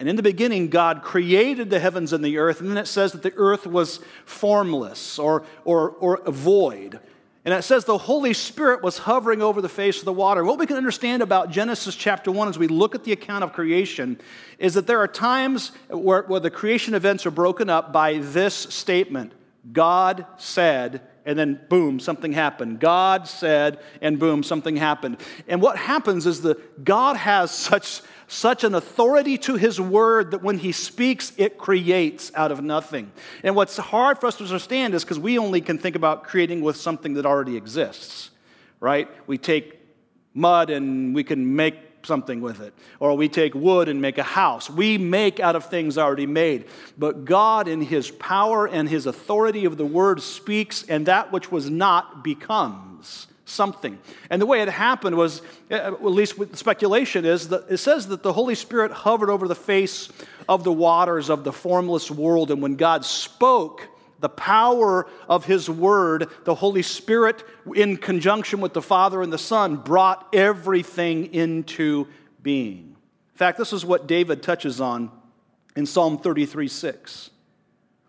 And 0.00 0.08
in 0.08 0.16
the 0.16 0.22
beginning, 0.22 0.68
God 0.68 1.02
created 1.02 1.68
the 1.68 1.78
heavens 1.78 2.14
and 2.14 2.24
the 2.24 2.38
earth, 2.38 2.60
and 2.60 2.70
then 2.70 2.78
it 2.78 2.86
says 2.86 3.12
that 3.12 3.22
the 3.22 3.34
earth 3.36 3.66
was 3.66 4.00
formless 4.24 5.18
or, 5.18 5.44
or, 5.66 5.90
or 5.90 6.22
void. 6.26 6.98
And 7.44 7.52
it 7.52 7.62
says 7.62 7.84
the 7.84 7.98
Holy 7.98 8.32
Spirit 8.32 8.82
was 8.82 8.98
hovering 8.98 9.42
over 9.42 9.60
the 9.60 9.68
face 9.68 9.98
of 9.98 10.06
the 10.06 10.12
water. 10.12 10.42
What 10.42 10.58
we 10.58 10.66
can 10.66 10.78
understand 10.78 11.22
about 11.22 11.50
Genesis 11.50 11.94
chapter 11.94 12.32
1 12.32 12.48
as 12.48 12.58
we 12.58 12.66
look 12.66 12.94
at 12.94 13.04
the 13.04 13.12
account 13.12 13.44
of 13.44 13.52
creation 13.52 14.18
is 14.58 14.72
that 14.74 14.86
there 14.86 15.00
are 15.00 15.08
times 15.08 15.72
where, 15.88 16.22
where 16.22 16.40
the 16.40 16.50
creation 16.50 16.94
events 16.94 17.26
are 17.26 17.30
broken 17.30 17.68
up 17.68 17.92
by 17.92 18.18
this 18.18 18.54
statement 18.54 19.34
God 19.72 20.24
said, 20.38 21.02
and 21.26 21.38
then 21.38 21.60
boom, 21.68 22.00
something 22.00 22.32
happened. 22.32 22.80
God 22.80 23.28
said, 23.28 23.78
and 24.00 24.18
boom, 24.18 24.42
something 24.42 24.76
happened. 24.76 25.18
And 25.48 25.60
what 25.60 25.76
happens 25.76 26.26
is 26.26 26.40
that 26.42 26.82
God 26.82 27.16
has 27.16 27.50
such 27.50 28.00
such 28.30 28.62
an 28.62 28.76
authority 28.76 29.36
to 29.36 29.56
his 29.56 29.80
word 29.80 30.30
that 30.30 30.42
when 30.42 30.56
he 30.56 30.70
speaks, 30.70 31.32
it 31.36 31.58
creates 31.58 32.30
out 32.36 32.52
of 32.52 32.62
nothing. 32.62 33.10
And 33.42 33.56
what's 33.56 33.76
hard 33.76 34.18
for 34.18 34.28
us 34.28 34.36
to 34.36 34.44
understand 34.44 34.94
is 34.94 35.02
because 35.02 35.18
we 35.18 35.36
only 35.36 35.60
can 35.60 35.78
think 35.78 35.96
about 35.96 36.22
creating 36.22 36.60
with 36.60 36.76
something 36.76 37.14
that 37.14 37.26
already 37.26 37.56
exists, 37.56 38.30
right? 38.78 39.08
We 39.26 39.36
take 39.36 39.80
mud 40.32 40.70
and 40.70 41.12
we 41.12 41.24
can 41.24 41.56
make 41.56 41.74
something 42.02 42.40
with 42.40 42.60
it. 42.60 42.72
Or 43.00 43.16
we 43.16 43.28
take 43.28 43.52
wood 43.54 43.88
and 43.88 44.00
make 44.00 44.16
a 44.16 44.22
house. 44.22 44.70
We 44.70 44.96
make 44.96 45.40
out 45.40 45.56
of 45.56 45.66
things 45.66 45.98
already 45.98 46.26
made. 46.26 46.66
But 46.96 47.24
God, 47.24 47.66
in 47.66 47.80
His 47.80 48.12
power 48.12 48.66
and 48.66 48.88
His 48.88 49.06
authority 49.06 49.64
of 49.64 49.76
the 49.76 49.84
Word, 49.84 50.22
speaks, 50.22 50.84
and 50.84 51.06
that 51.06 51.32
which 51.32 51.50
was 51.50 51.68
not 51.68 52.22
becomes 52.22 53.26
something. 53.50 53.98
And 54.30 54.40
the 54.40 54.46
way 54.46 54.62
it 54.62 54.68
happened 54.68 55.16
was, 55.16 55.42
uh, 55.70 55.74
at 55.74 56.04
least 56.04 56.38
with 56.38 56.56
speculation, 56.56 57.24
is 57.24 57.48
that 57.48 57.66
it 57.68 57.78
says 57.78 58.08
that 58.08 58.22
the 58.22 58.32
Holy 58.32 58.54
Spirit 58.54 58.92
hovered 58.92 59.30
over 59.30 59.48
the 59.48 59.54
face 59.54 60.08
of 60.48 60.64
the 60.64 60.72
waters 60.72 61.28
of 61.28 61.44
the 61.44 61.52
formless 61.52 62.10
world. 62.10 62.50
And 62.50 62.62
when 62.62 62.76
God 62.76 63.04
spoke, 63.04 63.88
the 64.20 64.28
power 64.28 65.06
of 65.28 65.44
His 65.44 65.68
Word, 65.68 66.28
the 66.44 66.54
Holy 66.54 66.82
Spirit, 66.82 67.42
in 67.74 67.96
conjunction 67.96 68.60
with 68.60 68.74
the 68.74 68.82
Father 68.82 69.22
and 69.22 69.32
the 69.32 69.38
Son, 69.38 69.76
brought 69.76 70.28
everything 70.32 71.32
into 71.34 72.06
being. 72.42 72.96
In 73.32 73.38
fact, 73.38 73.58
this 73.58 73.72
is 73.72 73.84
what 73.84 74.06
David 74.06 74.42
touches 74.42 74.80
on 74.80 75.10
in 75.74 75.86
Psalm 75.86 76.18
33 76.18 76.68
6. 76.68 77.30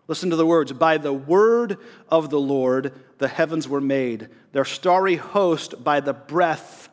Listen 0.08 0.30
to 0.30 0.36
the 0.36 0.46
words 0.46 0.72
By 0.72 0.98
the 0.98 1.12
word 1.12 1.78
of 2.08 2.30
the 2.30 2.40
Lord 2.40 2.92
the 3.22 3.28
heavens 3.28 3.68
were 3.68 3.80
made, 3.80 4.28
their 4.50 4.64
starry 4.64 5.14
host 5.14 5.84
by 5.84 6.00
the 6.00 6.12
breath 6.12 6.88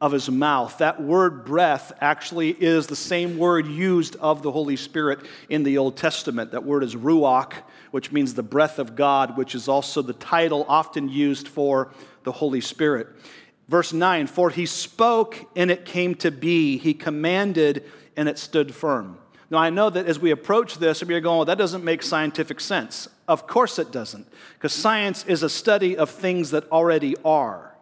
of 0.00 0.10
his 0.10 0.28
mouth. 0.28 0.78
That 0.78 1.00
word 1.00 1.44
breath 1.44 1.92
actually 2.00 2.50
is 2.50 2.88
the 2.88 2.96
same 2.96 3.38
word 3.38 3.68
used 3.68 4.16
of 4.16 4.42
the 4.42 4.50
Holy 4.50 4.74
Spirit 4.74 5.20
in 5.48 5.62
the 5.62 5.78
Old 5.78 5.96
Testament. 5.96 6.50
That 6.50 6.64
word 6.64 6.82
is 6.82 6.96
ruach, 6.96 7.52
which 7.92 8.10
means 8.10 8.34
the 8.34 8.42
breath 8.42 8.80
of 8.80 8.96
God, 8.96 9.36
which 9.36 9.54
is 9.54 9.68
also 9.68 10.02
the 10.02 10.14
title 10.14 10.66
often 10.68 11.08
used 11.08 11.46
for 11.46 11.92
the 12.24 12.32
Holy 12.32 12.60
Spirit. 12.60 13.06
Verse 13.68 13.92
9 13.92 14.26
For 14.26 14.50
he 14.50 14.66
spoke 14.66 15.48
and 15.54 15.70
it 15.70 15.84
came 15.84 16.16
to 16.16 16.32
be, 16.32 16.76
he 16.76 16.92
commanded 16.92 17.84
and 18.16 18.28
it 18.28 18.38
stood 18.38 18.74
firm. 18.74 19.18
Now, 19.50 19.58
I 19.58 19.70
know 19.70 19.88
that 19.88 20.06
as 20.06 20.18
we 20.18 20.30
approach 20.30 20.78
this, 20.78 21.02
we 21.02 21.14
are 21.14 21.20
going, 21.20 21.38
well, 21.38 21.44
that 21.46 21.58
doesn't 21.58 21.84
make 21.84 22.02
scientific 22.02 22.60
sense. 22.60 23.08
Of 23.26 23.46
course 23.46 23.78
it 23.78 23.90
doesn't, 23.90 24.26
because 24.54 24.72
science 24.72 25.24
is 25.26 25.42
a 25.42 25.48
study 25.48 25.96
of 25.96 26.10
things 26.10 26.50
that 26.50 26.70
already 26.70 27.16
are. 27.24 27.74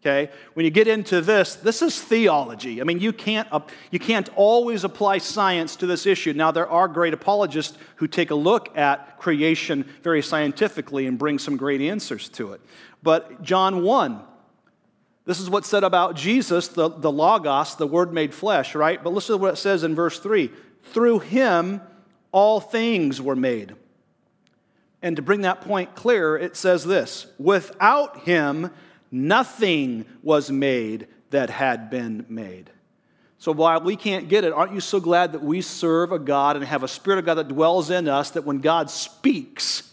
Okay? 0.00 0.30
When 0.54 0.64
you 0.64 0.70
get 0.70 0.88
into 0.88 1.20
this, 1.20 1.56
this 1.56 1.82
is 1.82 2.00
theology. 2.00 2.80
I 2.80 2.84
mean, 2.84 3.00
you 3.00 3.12
can't, 3.12 3.46
you 3.90 3.98
can't 3.98 4.30
always 4.34 4.82
apply 4.82 5.18
science 5.18 5.76
to 5.76 5.86
this 5.86 6.06
issue. 6.06 6.32
Now, 6.32 6.50
there 6.50 6.68
are 6.68 6.88
great 6.88 7.12
apologists 7.12 7.76
who 7.96 8.06
take 8.06 8.30
a 8.30 8.34
look 8.34 8.76
at 8.78 9.18
creation 9.18 9.84
very 10.02 10.22
scientifically 10.22 11.06
and 11.06 11.18
bring 11.18 11.38
some 11.38 11.56
great 11.56 11.82
answers 11.82 12.28
to 12.30 12.52
it. 12.52 12.62
But 13.02 13.42
John 13.42 13.82
1, 13.82 14.22
this 15.30 15.38
is 15.38 15.48
what's 15.48 15.68
said 15.68 15.84
about 15.84 16.16
Jesus, 16.16 16.66
the, 16.66 16.88
the 16.88 17.12
Logos, 17.12 17.76
the 17.76 17.86
Word 17.86 18.12
made 18.12 18.34
flesh, 18.34 18.74
right? 18.74 19.00
But 19.00 19.12
listen 19.12 19.34
to 19.34 19.40
what 19.40 19.54
it 19.54 19.58
says 19.58 19.84
in 19.84 19.94
verse 19.94 20.18
3 20.18 20.50
Through 20.82 21.20
him 21.20 21.80
all 22.32 22.58
things 22.58 23.22
were 23.22 23.36
made. 23.36 23.76
And 25.02 25.14
to 25.14 25.22
bring 25.22 25.42
that 25.42 25.60
point 25.60 25.94
clear, 25.94 26.36
it 26.36 26.56
says 26.56 26.84
this 26.84 27.28
Without 27.38 28.24
him, 28.24 28.72
nothing 29.12 30.04
was 30.20 30.50
made 30.50 31.06
that 31.30 31.48
had 31.48 31.90
been 31.90 32.26
made. 32.28 32.68
So 33.38 33.52
while 33.52 33.80
we 33.80 33.94
can't 33.94 34.28
get 34.28 34.42
it, 34.42 34.52
aren't 34.52 34.74
you 34.74 34.80
so 34.80 34.98
glad 34.98 35.30
that 35.32 35.44
we 35.44 35.62
serve 35.62 36.10
a 36.10 36.18
God 36.18 36.56
and 36.56 36.64
have 36.64 36.82
a 36.82 36.88
Spirit 36.88 37.20
of 37.20 37.24
God 37.24 37.34
that 37.34 37.46
dwells 37.46 37.88
in 37.88 38.08
us 38.08 38.32
that 38.32 38.44
when 38.44 38.58
God 38.58 38.90
speaks, 38.90 39.89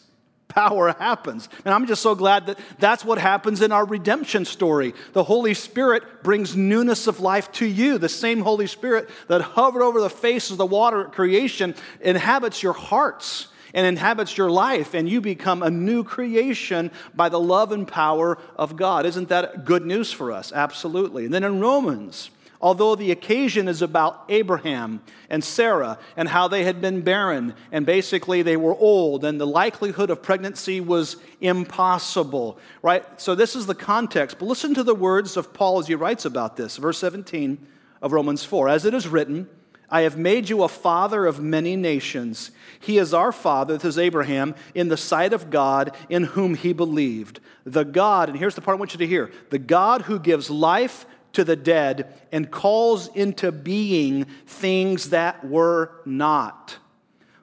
power 0.48 0.94
happens. 0.94 1.50
And 1.66 1.74
I'm 1.74 1.88
just 1.88 2.02
so 2.02 2.16
glad 2.16 2.48
that 2.48 2.60
that's 2.80 3.06
what 3.06 3.18
happens 3.18 3.62
in 3.62 3.72
our 3.72 3.86
redemption 3.86 4.46
story. 4.46 4.94
The 5.14 5.24
Holy 5.24 5.54
Spirit 5.54 6.24
brings 6.24 6.56
newness 6.56 7.08
of 7.08 7.20
life 7.20 7.52
to 7.54 7.66
you. 7.66 7.98
The 7.98 8.10
same 8.10 8.42
Holy 8.42 8.68
Spirit 8.68 9.10
that 9.28 9.42
hovered 9.42 9.84
over 9.84 10.02
the 10.02 10.10
face 10.10 10.50
of 10.50 10.58
the 10.58 10.66
water 10.66 11.06
at 11.06 11.12
creation 11.12 11.76
inhabits 12.02 12.64
your 12.64 12.74
hearts. 12.74 13.48
and 13.74 13.86
inhabits 13.86 14.38
your 14.38 14.50
life, 14.50 14.94
and 14.94 15.08
you 15.10 15.22
become 15.22 15.62
a 15.62 15.70
new 15.70 16.04
creation 16.04 16.90
by 17.14 17.30
the 17.30 17.40
love 17.40 17.72
and 17.72 17.88
power 17.88 18.38
of 18.56 18.76
God. 18.76 19.06
Isn't 19.06 19.30
that 19.30 19.66
good 19.66 19.86
news 19.86 20.12
for 20.12 20.32
us? 20.32 20.52
Absolutely. 20.52 21.26
And 21.26 21.34
then 21.34 21.44
in 21.44 21.60
Romans, 21.60 22.30
although 22.62 22.96
the 22.96 23.12
occasion 23.12 23.68
is 23.68 23.82
about 23.82 24.24
Abraham 24.30 25.02
and 25.30 25.44
Sarah 25.44 26.00
and 26.16 26.28
how 26.28 26.48
they 26.48 26.64
had 26.64 26.82
been 26.82 27.02
barren 27.02 27.54
and 27.72 27.86
basically 27.86 28.42
they 28.42 28.58
were 28.58 28.76
old 28.76 29.24
and 29.24 29.40
the 29.40 29.48
likelihood 29.48 30.10
of 30.10 30.22
pregnancy 30.22 30.82
was 30.82 31.18
impossible, 31.42 32.58
right? 32.82 33.04
So 33.20 33.36
this 33.36 33.56
is 33.56 33.66
the 33.66 33.76
context. 33.76 34.40
But 34.40 34.46
listen 34.46 34.74
to 34.76 34.84
the 34.84 34.96
words 34.96 35.38
of 35.38 35.54
Paul 35.54 35.80
as 35.80 35.88
he 35.88 35.96
writes 35.96 36.26
about 36.26 36.58
this, 36.58 36.78
verse 36.78 36.98
17 36.98 37.58
of 38.02 38.12
Romans 38.12 38.44
4. 38.44 38.70
As 38.70 38.86
it 38.86 38.94
is 38.94 39.08
written, 39.08 39.50
I 39.90 40.02
have 40.02 40.18
made 40.18 40.50
you 40.50 40.64
a 40.64 40.68
father 40.68 41.26
of 41.26 41.40
many 41.40 41.76
nations. 41.76 42.52
He 42.80 42.98
is 42.98 43.14
our 43.14 43.32
father, 43.32 43.76
this 43.76 43.86
is 43.86 43.98
Abraham, 43.98 44.54
in 44.76 44.90
the 44.90 44.98
sight 44.98 45.32
of 45.32 45.50
God, 45.50 45.96
in 46.10 46.24
whom 46.24 46.56
he 46.56 46.74
believed. 46.74 47.40
The 47.66 47.86
God, 47.86 48.30
and 48.30 48.38
here's 48.38 48.56
the 48.56 48.62
part 48.62 48.76
I 48.76 48.80
want 48.80 48.94
you 48.94 49.00
to 49.00 49.08
hear 49.08 49.32
the 49.50 49.60
God 49.60 50.04
who 50.04 50.20
gives 50.20 50.50
life 50.50 51.06
to 51.38 51.44
the 51.44 51.56
dead 51.56 52.12
and 52.32 52.50
calls 52.50 53.10
into 53.16 53.52
being 53.52 54.24
things 54.48 55.12
that 55.12 55.46
were 55.46 55.92
not. 56.04 56.78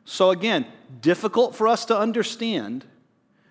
So, 0.05 0.31
again, 0.31 0.67
difficult 1.01 1.55
for 1.55 1.69
us 1.69 1.85
to 1.85 1.97
understand 1.97 2.85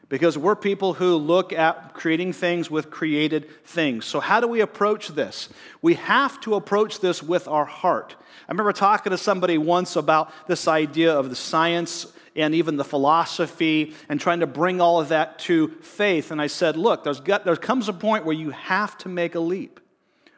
because 0.09 0.37
we're 0.37 0.57
people 0.57 0.95
who 0.95 1.15
look 1.15 1.53
at 1.53 1.93
creating 1.93 2.33
things 2.33 2.69
with 2.69 2.91
created 2.91 3.47
things. 3.63 4.03
So, 4.03 4.19
how 4.19 4.41
do 4.41 4.49
we 4.49 4.59
approach 4.59 5.07
this? 5.07 5.47
We 5.81 5.93
have 5.93 6.41
to 6.41 6.55
approach 6.55 6.99
this 6.99 7.23
with 7.23 7.47
our 7.47 7.63
heart. 7.63 8.17
I 8.45 8.51
remember 8.51 8.73
talking 8.73 9.11
to 9.11 9.17
somebody 9.17 9.57
once 9.57 9.95
about 9.95 10.29
this 10.47 10.67
idea 10.67 11.17
of 11.17 11.29
the 11.29 11.37
science 11.37 12.11
and 12.35 12.53
even 12.53 12.75
the 12.75 12.83
philosophy 12.83 13.93
and 14.09 14.19
trying 14.19 14.41
to 14.41 14.47
bring 14.47 14.81
all 14.81 14.99
of 14.99 15.07
that 15.07 15.39
to 15.39 15.69
faith. 15.81 16.31
And 16.31 16.41
I 16.41 16.47
said, 16.47 16.75
look, 16.75 17.05
there's 17.05 17.21
got, 17.21 17.45
there 17.45 17.55
comes 17.55 17.87
a 17.87 17.93
point 17.93 18.25
where 18.25 18.35
you 18.35 18.49
have 18.49 18.97
to 18.99 19.09
make 19.09 19.35
a 19.35 19.39
leap 19.39 19.79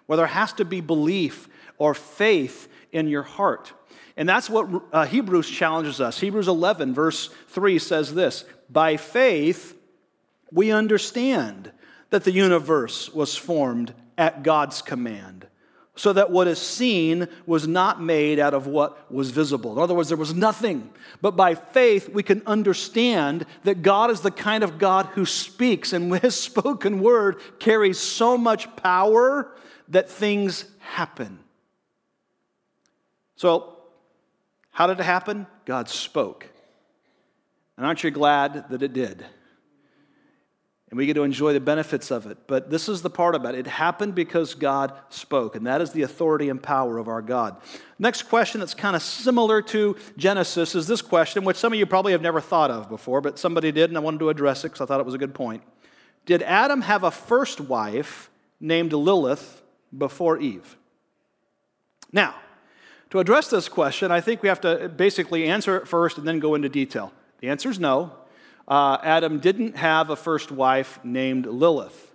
where 0.06 0.18
there 0.18 0.28
has 0.28 0.54
to 0.54 0.66
be 0.66 0.82
belief 0.82 1.48
or 1.78 1.94
faith 1.94 2.68
in 2.92 3.08
your 3.08 3.24
heart. 3.24 3.74
And 4.18 4.30
that's 4.30 4.50
what 4.50 4.70
uh, 4.94 5.06
Hebrews 5.06 5.50
challenges 5.50 6.00
us. 6.00 6.20
Hebrews 6.20 6.48
11, 6.48 6.94
verse 6.94 7.30
3 7.50 7.80
says 7.80 8.14
this 8.14 8.46
By 8.70 8.98
faith, 8.98 9.78
we 10.52 10.72
understand 10.72 11.72
that 12.12 12.24
the 12.24 12.32
universe 12.32 13.14
was 13.14 13.36
formed 13.36 13.94
at 14.18 14.44
God's 14.44 14.82
command, 14.82 15.48
so 15.96 16.14
that 16.14 16.32
what 16.32 16.48
is 16.48 16.60
seen 16.60 17.28
was 17.46 17.68
not 17.68 18.02
made 18.02 18.40
out 18.40 18.54
of 18.54 18.68
what 18.68 19.12
was 19.12 19.32
visible. 19.32 19.74
In 19.74 19.80
other 19.80 19.94
words, 19.94 20.08
there 20.08 20.18
was 20.18 20.34
nothing. 20.34 20.90
But 21.22 21.32
by 21.32 21.56
faith, 21.56 22.08
we 22.08 22.24
can 22.24 22.42
understand 22.46 23.46
that 23.64 23.82
God 23.82 24.12
is 24.12 24.22
the 24.22 24.32
kind 24.32 24.64
of 24.64 24.78
God 24.78 25.08
who 25.08 25.26
speaks, 25.26 25.92
and 25.92 26.16
his 26.22 26.40
spoken 26.40 27.02
word 27.02 27.42
carries 27.60 28.00
so 28.00 28.38
much 28.38 28.74
power 28.78 29.52
that 29.90 30.10
things 30.10 30.66
happen. 30.80 31.40
So, 33.36 33.78
how 34.72 34.88
did 34.88 35.00
it 35.00 35.04
happen? 35.04 35.48
God 35.66 35.90
spoke. 35.90 36.48
And 37.78 37.86
aren't 37.86 38.04
you 38.04 38.12
glad 38.12 38.70
that 38.70 38.82
it 38.82 38.94
did? 38.94 39.26
And 40.90 40.98
we 40.98 41.08
get 41.08 41.16
to 41.16 41.24
enjoy 41.24 41.52
the 41.52 41.60
benefits 41.60 42.12
of 42.12 42.28
it. 42.28 42.38
But 42.48 42.70
this 42.70 42.88
is 42.88 43.02
the 43.02 43.10
part 43.10 43.36
about 43.36 43.56
it. 43.56 43.60
It 43.60 43.68
happened 43.68 44.16
because 44.16 44.54
God 44.54 44.94
spoke, 45.10 45.56
and 45.56 45.66
that 45.68 45.82
is 45.82 45.92
the 45.92 46.04
authority 46.04 46.48
and 46.48 46.62
power 46.62 46.98
of 47.00 47.08
our 47.08 47.22
God. 47.22 47.58
Next 47.98 48.24
question 48.24 48.60
that's 48.60 48.76
kind 48.76 48.96
of 48.96 49.02
similar 49.02 49.62
to 49.64 49.98
Genesis 50.16 50.76
is 50.76 50.88
this 50.88 51.02
question, 51.02 51.44
which 51.44 51.58
some 51.58 51.74
of 51.74 51.80
you 51.80 51.86
probably 51.86 52.12
have 52.12 52.22
never 52.22 52.40
thought 52.40 52.72
of 52.72 52.88
before, 52.88 53.20
but 53.20 53.40
somebody 53.40 53.72
did, 53.72 53.90
and 53.90 53.98
I 53.98 54.00
wanted 54.00 54.20
to 54.20 54.30
address 54.30 54.64
it 54.64 54.70
because 54.70 54.82
I 54.82 54.86
thought 54.86 55.00
it 55.00 55.06
was 55.06 55.16
a 55.16 55.20
good 55.20 55.34
point. 55.34 55.64
Did 56.26 56.44
Adam 56.44 56.82
have 56.82 57.04
a 57.04 57.12
first 57.12 57.60
wife 57.60 58.30
named 58.60 58.94
Lilith 58.94 59.64
before 59.98 60.38
Eve. 60.38 60.78
Now, 62.12 62.36
to 63.10 63.20
address 63.20 63.50
this 63.50 63.70
question, 63.70 64.12
I 64.12 64.22
think 64.22 64.42
we 64.42 64.50
have 64.50 64.62
to 64.62 64.90
basically 64.90 65.46
answer 65.46 65.78
it 65.78 65.88
first 65.88 66.18
and 66.18 66.28
then 66.28 66.40
go 66.40 66.56
into 66.56 66.70
detail. 66.70 67.14
The 67.40 67.50
answer 67.50 67.70
is 67.70 67.80
no. 67.80 68.12
Uh, 68.68 68.98
Adam 69.04 69.40
didn't 69.40 69.76
have 69.78 70.10
a 70.10 70.16
first 70.16 70.52
wife 70.52 71.00
named 71.04 71.46
Lilith. 71.46 72.14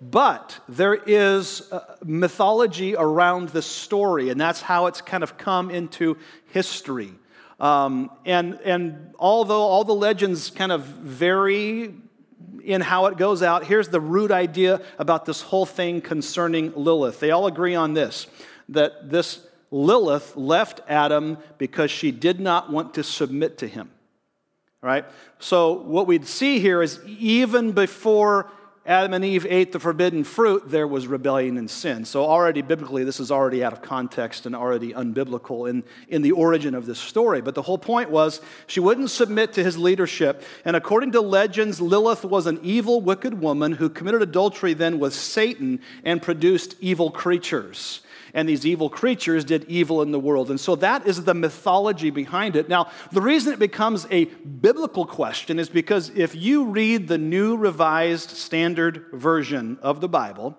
But 0.00 0.60
there 0.68 0.94
is 0.94 1.70
mythology 2.04 2.94
around 2.96 3.50
this 3.50 3.66
story, 3.66 4.28
and 4.28 4.40
that's 4.40 4.60
how 4.60 4.86
it's 4.86 5.00
kind 5.00 5.22
of 5.22 5.38
come 5.38 5.70
into 5.70 6.18
history. 6.52 7.12
Um, 7.58 8.10
and, 8.26 8.60
and 8.64 9.14
although 9.18 9.62
all 9.62 9.84
the 9.84 9.94
legends 9.94 10.50
kind 10.50 10.70
of 10.70 10.82
vary 10.82 11.94
in 12.66 12.80
how 12.80 13.06
it 13.06 13.16
goes 13.16 13.42
out, 13.42 13.64
here's 13.64 13.88
the 13.88 14.00
root 14.00 14.30
idea 14.30 14.80
about 14.98 15.24
this 15.24 15.40
whole 15.40 15.66
thing 15.66 16.00
concerning 16.00 16.72
Lilith. 16.74 17.20
They 17.20 17.30
all 17.30 17.46
agree 17.46 17.74
on 17.74 17.94
this 17.94 18.26
that 18.68 19.10
this 19.10 19.46
Lilith 19.70 20.36
left 20.36 20.80
Adam 20.88 21.38
because 21.58 21.90
she 21.90 22.10
did 22.10 22.40
not 22.40 22.70
want 22.70 22.94
to 22.94 23.04
submit 23.04 23.58
to 23.58 23.68
him. 23.68 23.90
Right? 24.82 25.04
So, 25.38 25.72
what 25.72 26.06
we'd 26.06 26.26
see 26.26 26.60
here 26.60 26.82
is 26.82 27.00
even 27.06 27.72
before 27.72 28.50
Adam 28.86 29.14
and 29.14 29.24
Eve 29.24 29.44
ate 29.50 29.72
the 29.72 29.80
forbidden 29.80 30.22
fruit, 30.22 30.70
there 30.70 30.86
was 30.86 31.08
rebellion 31.08 31.58
and 31.58 31.68
sin. 31.68 32.04
So, 32.04 32.24
already 32.24 32.62
biblically, 32.62 33.02
this 33.02 33.18
is 33.18 33.32
already 33.32 33.64
out 33.64 33.72
of 33.72 33.82
context 33.82 34.46
and 34.46 34.54
already 34.54 34.92
unbiblical 34.92 35.68
in, 35.68 35.82
in 36.08 36.22
the 36.22 36.30
origin 36.30 36.72
of 36.72 36.86
this 36.86 37.00
story. 37.00 37.40
But 37.40 37.56
the 37.56 37.62
whole 37.62 37.78
point 37.78 38.10
was 38.10 38.40
she 38.68 38.78
wouldn't 38.78 39.10
submit 39.10 39.52
to 39.54 39.64
his 39.64 39.76
leadership. 39.76 40.44
And 40.64 40.76
according 40.76 41.12
to 41.12 41.20
legends, 41.20 41.80
Lilith 41.80 42.24
was 42.24 42.46
an 42.46 42.60
evil, 42.62 43.00
wicked 43.00 43.40
woman 43.40 43.72
who 43.72 43.88
committed 43.88 44.22
adultery 44.22 44.72
then 44.72 45.00
with 45.00 45.14
Satan 45.14 45.80
and 46.04 46.22
produced 46.22 46.76
evil 46.80 47.10
creatures 47.10 48.02
and 48.36 48.46
these 48.46 48.66
evil 48.66 48.90
creatures 48.90 49.46
did 49.46 49.64
evil 49.64 50.02
in 50.02 50.12
the 50.12 50.20
world. 50.20 50.50
And 50.50 50.60
so 50.60 50.76
that 50.76 51.06
is 51.06 51.24
the 51.24 51.32
mythology 51.32 52.10
behind 52.10 52.54
it. 52.54 52.68
Now, 52.68 52.90
the 53.10 53.22
reason 53.22 53.54
it 53.54 53.58
becomes 53.58 54.06
a 54.10 54.26
biblical 54.26 55.06
question 55.06 55.58
is 55.58 55.70
because 55.70 56.10
if 56.10 56.34
you 56.34 56.66
read 56.66 57.08
the 57.08 57.16
New 57.16 57.56
Revised 57.56 58.28
Standard 58.28 59.06
Version 59.10 59.78
of 59.80 60.02
the 60.02 60.08
Bible, 60.08 60.56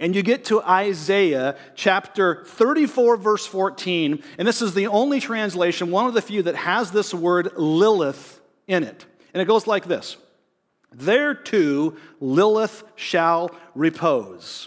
and 0.00 0.16
you 0.16 0.24
get 0.24 0.46
to 0.46 0.60
Isaiah 0.62 1.56
chapter 1.76 2.44
34, 2.46 3.16
verse 3.16 3.46
14, 3.46 4.20
and 4.36 4.48
this 4.48 4.60
is 4.60 4.74
the 4.74 4.88
only 4.88 5.20
translation, 5.20 5.92
one 5.92 6.08
of 6.08 6.14
the 6.14 6.20
few 6.20 6.42
that 6.42 6.56
has 6.56 6.90
this 6.90 7.14
word 7.14 7.52
Lilith 7.56 8.40
in 8.66 8.82
it. 8.82 9.06
And 9.32 9.40
it 9.40 9.44
goes 9.44 9.68
like 9.68 9.86
this 9.86 10.16
There 10.92 11.32
too 11.32 11.96
Lilith 12.18 12.82
shall 12.96 13.52
repose. 13.76 14.66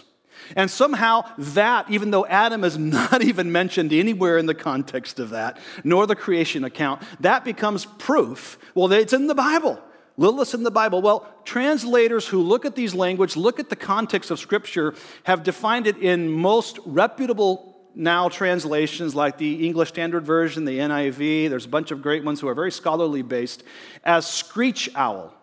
And 0.56 0.70
somehow 0.70 1.22
that, 1.38 1.90
even 1.90 2.10
though 2.10 2.26
Adam 2.26 2.64
is 2.64 2.78
not 2.78 3.22
even 3.22 3.52
mentioned 3.52 3.92
anywhere 3.92 4.38
in 4.38 4.46
the 4.46 4.54
context 4.54 5.18
of 5.18 5.30
that, 5.30 5.58
nor 5.84 6.06
the 6.06 6.16
creation 6.16 6.64
account, 6.64 7.02
that 7.20 7.44
becomes 7.44 7.86
proof. 7.86 8.58
Well, 8.74 8.92
it's 8.92 9.12
in 9.12 9.26
the 9.26 9.34
Bible. 9.34 9.80
Lilith's 10.16 10.54
in 10.54 10.64
the 10.64 10.70
Bible. 10.70 11.00
Well, 11.00 11.32
translators 11.44 12.26
who 12.26 12.42
look 12.42 12.64
at 12.64 12.74
these 12.74 12.92
language, 12.92 13.36
look 13.36 13.60
at 13.60 13.70
the 13.70 13.76
context 13.76 14.30
of 14.30 14.40
Scripture, 14.40 14.94
have 15.22 15.44
defined 15.44 15.86
it 15.86 15.96
in 15.96 16.28
most 16.28 16.80
reputable 16.84 17.76
now 17.94 18.28
translations 18.28 19.14
like 19.14 19.38
the 19.38 19.66
English 19.66 19.88
Standard 19.88 20.24
Version, 20.24 20.64
the 20.64 20.78
NIV, 20.78 21.50
there's 21.50 21.66
a 21.66 21.68
bunch 21.68 21.90
of 21.90 22.02
great 22.02 22.24
ones 22.24 22.40
who 22.40 22.48
are 22.48 22.54
very 22.54 22.70
scholarly 22.70 23.22
based, 23.22 23.64
as 24.04 24.26
screech 24.26 24.88
owl. 24.94 25.34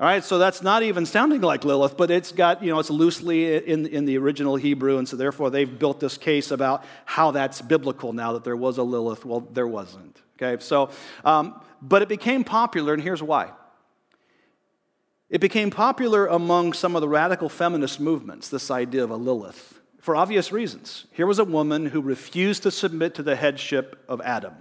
All 0.00 0.06
right, 0.06 0.22
so 0.22 0.38
that's 0.38 0.62
not 0.62 0.84
even 0.84 1.04
sounding 1.06 1.40
like 1.40 1.64
Lilith, 1.64 1.96
but 1.96 2.08
it's 2.08 2.30
got, 2.30 2.62
you 2.62 2.70
know, 2.70 2.78
it's 2.78 2.90
loosely 2.90 3.56
in, 3.56 3.84
in 3.86 4.04
the 4.04 4.16
original 4.16 4.54
Hebrew, 4.54 4.98
and 4.98 5.08
so 5.08 5.16
therefore 5.16 5.50
they've 5.50 5.78
built 5.78 5.98
this 5.98 6.16
case 6.16 6.52
about 6.52 6.84
how 7.04 7.32
that's 7.32 7.60
biblical 7.60 8.12
now 8.12 8.34
that 8.34 8.44
there 8.44 8.56
was 8.56 8.78
a 8.78 8.84
Lilith. 8.84 9.24
Well, 9.24 9.40
there 9.40 9.66
wasn't. 9.66 10.16
Okay, 10.40 10.62
so, 10.62 10.90
um, 11.24 11.60
but 11.82 12.02
it 12.02 12.08
became 12.08 12.44
popular, 12.44 12.94
and 12.94 13.02
here's 13.02 13.24
why. 13.24 13.50
It 15.28 15.40
became 15.40 15.72
popular 15.72 16.28
among 16.28 16.74
some 16.74 16.94
of 16.94 17.00
the 17.02 17.08
radical 17.08 17.48
feminist 17.48 17.98
movements, 17.98 18.48
this 18.48 18.70
idea 18.70 19.02
of 19.02 19.10
a 19.10 19.16
Lilith, 19.16 19.80
for 20.00 20.14
obvious 20.14 20.52
reasons. 20.52 21.06
Here 21.10 21.26
was 21.26 21.40
a 21.40 21.44
woman 21.44 21.86
who 21.86 22.00
refused 22.00 22.62
to 22.62 22.70
submit 22.70 23.16
to 23.16 23.24
the 23.24 23.34
headship 23.34 24.04
of 24.08 24.20
Adam. 24.20 24.54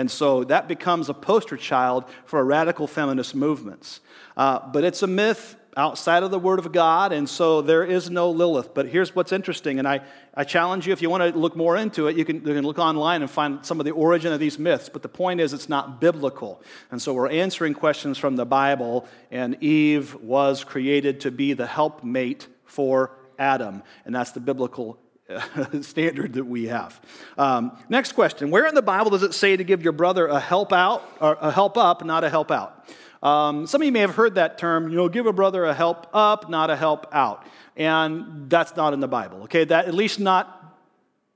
And 0.00 0.10
so 0.10 0.44
that 0.44 0.66
becomes 0.66 1.10
a 1.10 1.14
poster 1.14 1.58
child 1.58 2.06
for 2.24 2.42
radical 2.42 2.86
feminist 2.86 3.34
movements. 3.34 4.00
Uh, 4.34 4.58
but 4.72 4.82
it's 4.82 5.02
a 5.02 5.06
myth 5.06 5.56
outside 5.76 6.22
of 6.22 6.30
the 6.30 6.38
Word 6.38 6.58
of 6.58 6.72
God, 6.72 7.12
and 7.12 7.28
so 7.28 7.60
there 7.60 7.84
is 7.84 8.08
no 8.08 8.30
Lilith. 8.30 8.72
But 8.72 8.88
here's 8.88 9.14
what's 9.14 9.30
interesting, 9.30 9.78
and 9.78 9.86
I, 9.86 10.00
I 10.34 10.44
challenge 10.44 10.86
you 10.86 10.94
if 10.94 11.02
you 11.02 11.10
want 11.10 11.34
to 11.34 11.38
look 11.38 11.54
more 11.54 11.76
into 11.76 12.06
it, 12.06 12.16
you 12.16 12.24
can, 12.24 12.36
you 12.36 12.54
can 12.54 12.64
look 12.64 12.78
online 12.78 13.20
and 13.20 13.30
find 13.30 13.62
some 13.62 13.78
of 13.78 13.84
the 13.84 13.90
origin 13.90 14.32
of 14.32 14.40
these 14.40 14.58
myths. 14.58 14.88
But 14.88 15.02
the 15.02 15.10
point 15.10 15.38
is, 15.38 15.52
it's 15.52 15.68
not 15.68 16.00
biblical. 16.00 16.62
And 16.90 17.02
so 17.02 17.12
we're 17.12 17.28
answering 17.28 17.74
questions 17.74 18.16
from 18.16 18.36
the 18.36 18.46
Bible, 18.46 19.06
and 19.30 19.62
Eve 19.62 20.14
was 20.22 20.64
created 20.64 21.20
to 21.20 21.30
be 21.30 21.52
the 21.52 21.66
helpmate 21.66 22.48
for 22.64 23.18
Adam, 23.38 23.82
and 24.06 24.14
that's 24.14 24.32
the 24.32 24.40
biblical 24.40 24.98
standard 25.82 26.34
that 26.34 26.44
we 26.44 26.66
have. 26.66 27.00
Um, 27.38 27.76
next 27.88 28.12
question 28.12 28.50
Where 28.50 28.66
in 28.66 28.74
the 28.74 28.82
Bible 28.82 29.10
does 29.10 29.22
it 29.22 29.34
say 29.34 29.56
to 29.56 29.64
give 29.64 29.82
your 29.82 29.92
brother 29.92 30.26
a 30.26 30.40
help 30.40 30.72
out, 30.72 31.08
or 31.20 31.36
a 31.40 31.50
help 31.50 31.76
up, 31.76 32.04
not 32.04 32.24
a 32.24 32.30
help 32.30 32.50
out? 32.50 32.84
Um, 33.22 33.66
some 33.66 33.82
of 33.82 33.86
you 33.86 33.92
may 33.92 34.00
have 34.00 34.14
heard 34.14 34.36
that 34.36 34.56
term, 34.56 34.88
you 34.88 34.96
know, 34.96 35.08
give 35.08 35.26
a 35.26 35.32
brother 35.32 35.64
a 35.64 35.74
help 35.74 36.06
up, 36.14 36.48
not 36.48 36.70
a 36.70 36.76
help 36.76 37.06
out. 37.12 37.46
And 37.76 38.48
that's 38.48 38.76
not 38.76 38.94
in 38.94 39.00
the 39.00 39.08
Bible, 39.08 39.42
okay? 39.42 39.64
That 39.64 39.86
at 39.86 39.94
least 39.94 40.20
not 40.20 40.56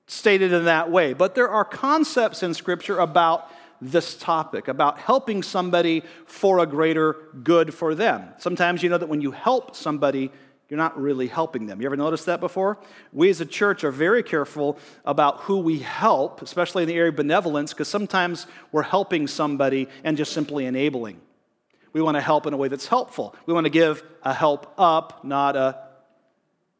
stated 0.06 0.52
in 0.52 0.64
that 0.64 0.90
way. 0.90 1.12
But 1.12 1.34
there 1.34 1.48
are 1.48 1.64
concepts 1.64 2.42
in 2.42 2.54
Scripture 2.54 2.98
about 2.98 3.50
this 3.80 4.16
topic, 4.16 4.68
about 4.68 4.98
helping 4.98 5.42
somebody 5.42 6.02
for 6.26 6.60
a 6.60 6.66
greater 6.66 7.16
good 7.42 7.74
for 7.74 7.94
them. 7.94 8.28
Sometimes 8.38 8.82
you 8.82 8.88
know 8.88 8.98
that 8.98 9.08
when 9.08 9.20
you 9.20 9.30
help 9.30 9.76
somebody, 9.76 10.30
you're 10.68 10.78
not 10.78 11.00
really 11.00 11.26
helping 11.26 11.66
them. 11.66 11.80
You 11.80 11.86
ever 11.86 11.96
noticed 11.96 12.26
that 12.26 12.40
before? 12.40 12.78
We 13.12 13.28
as 13.30 13.40
a 13.40 13.46
church 13.46 13.84
are 13.84 13.90
very 13.90 14.22
careful 14.22 14.78
about 15.04 15.40
who 15.40 15.58
we 15.58 15.80
help, 15.80 16.40
especially 16.42 16.82
in 16.84 16.88
the 16.88 16.94
area 16.94 17.10
of 17.10 17.16
benevolence, 17.16 17.72
because 17.72 17.88
sometimes 17.88 18.46
we're 18.72 18.82
helping 18.82 19.26
somebody 19.26 19.88
and 20.04 20.16
just 20.16 20.32
simply 20.32 20.66
enabling. 20.66 21.20
We 21.92 22.02
want 22.02 22.16
to 22.16 22.20
help 22.20 22.46
in 22.46 22.54
a 22.54 22.56
way 22.56 22.68
that's 22.68 22.88
helpful. 22.88 23.36
We 23.46 23.54
want 23.54 23.66
to 23.66 23.70
give 23.70 24.02
a 24.22 24.32
help 24.32 24.72
up, 24.78 25.24
not 25.24 25.54
a 25.54 25.78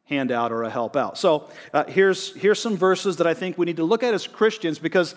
handout 0.06 0.50
or 0.50 0.64
a 0.64 0.70
help 0.70 0.96
out. 0.96 1.16
So 1.18 1.50
uh, 1.72 1.84
here's, 1.84 2.34
here's 2.34 2.60
some 2.60 2.76
verses 2.76 3.16
that 3.18 3.26
I 3.26 3.34
think 3.34 3.56
we 3.58 3.66
need 3.66 3.76
to 3.76 3.84
look 3.84 4.02
at 4.02 4.14
as 4.14 4.26
Christians 4.26 4.78
because 4.78 5.14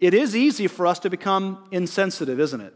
it 0.00 0.14
is 0.14 0.34
easy 0.34 0.66
for 0.66 0.86
us 0.86 0.98
to 1.00 1.10
become 1.10 1.68
insensitive, 1.70 2.40
isn't 2.40 2.60
it? 2.60 2.74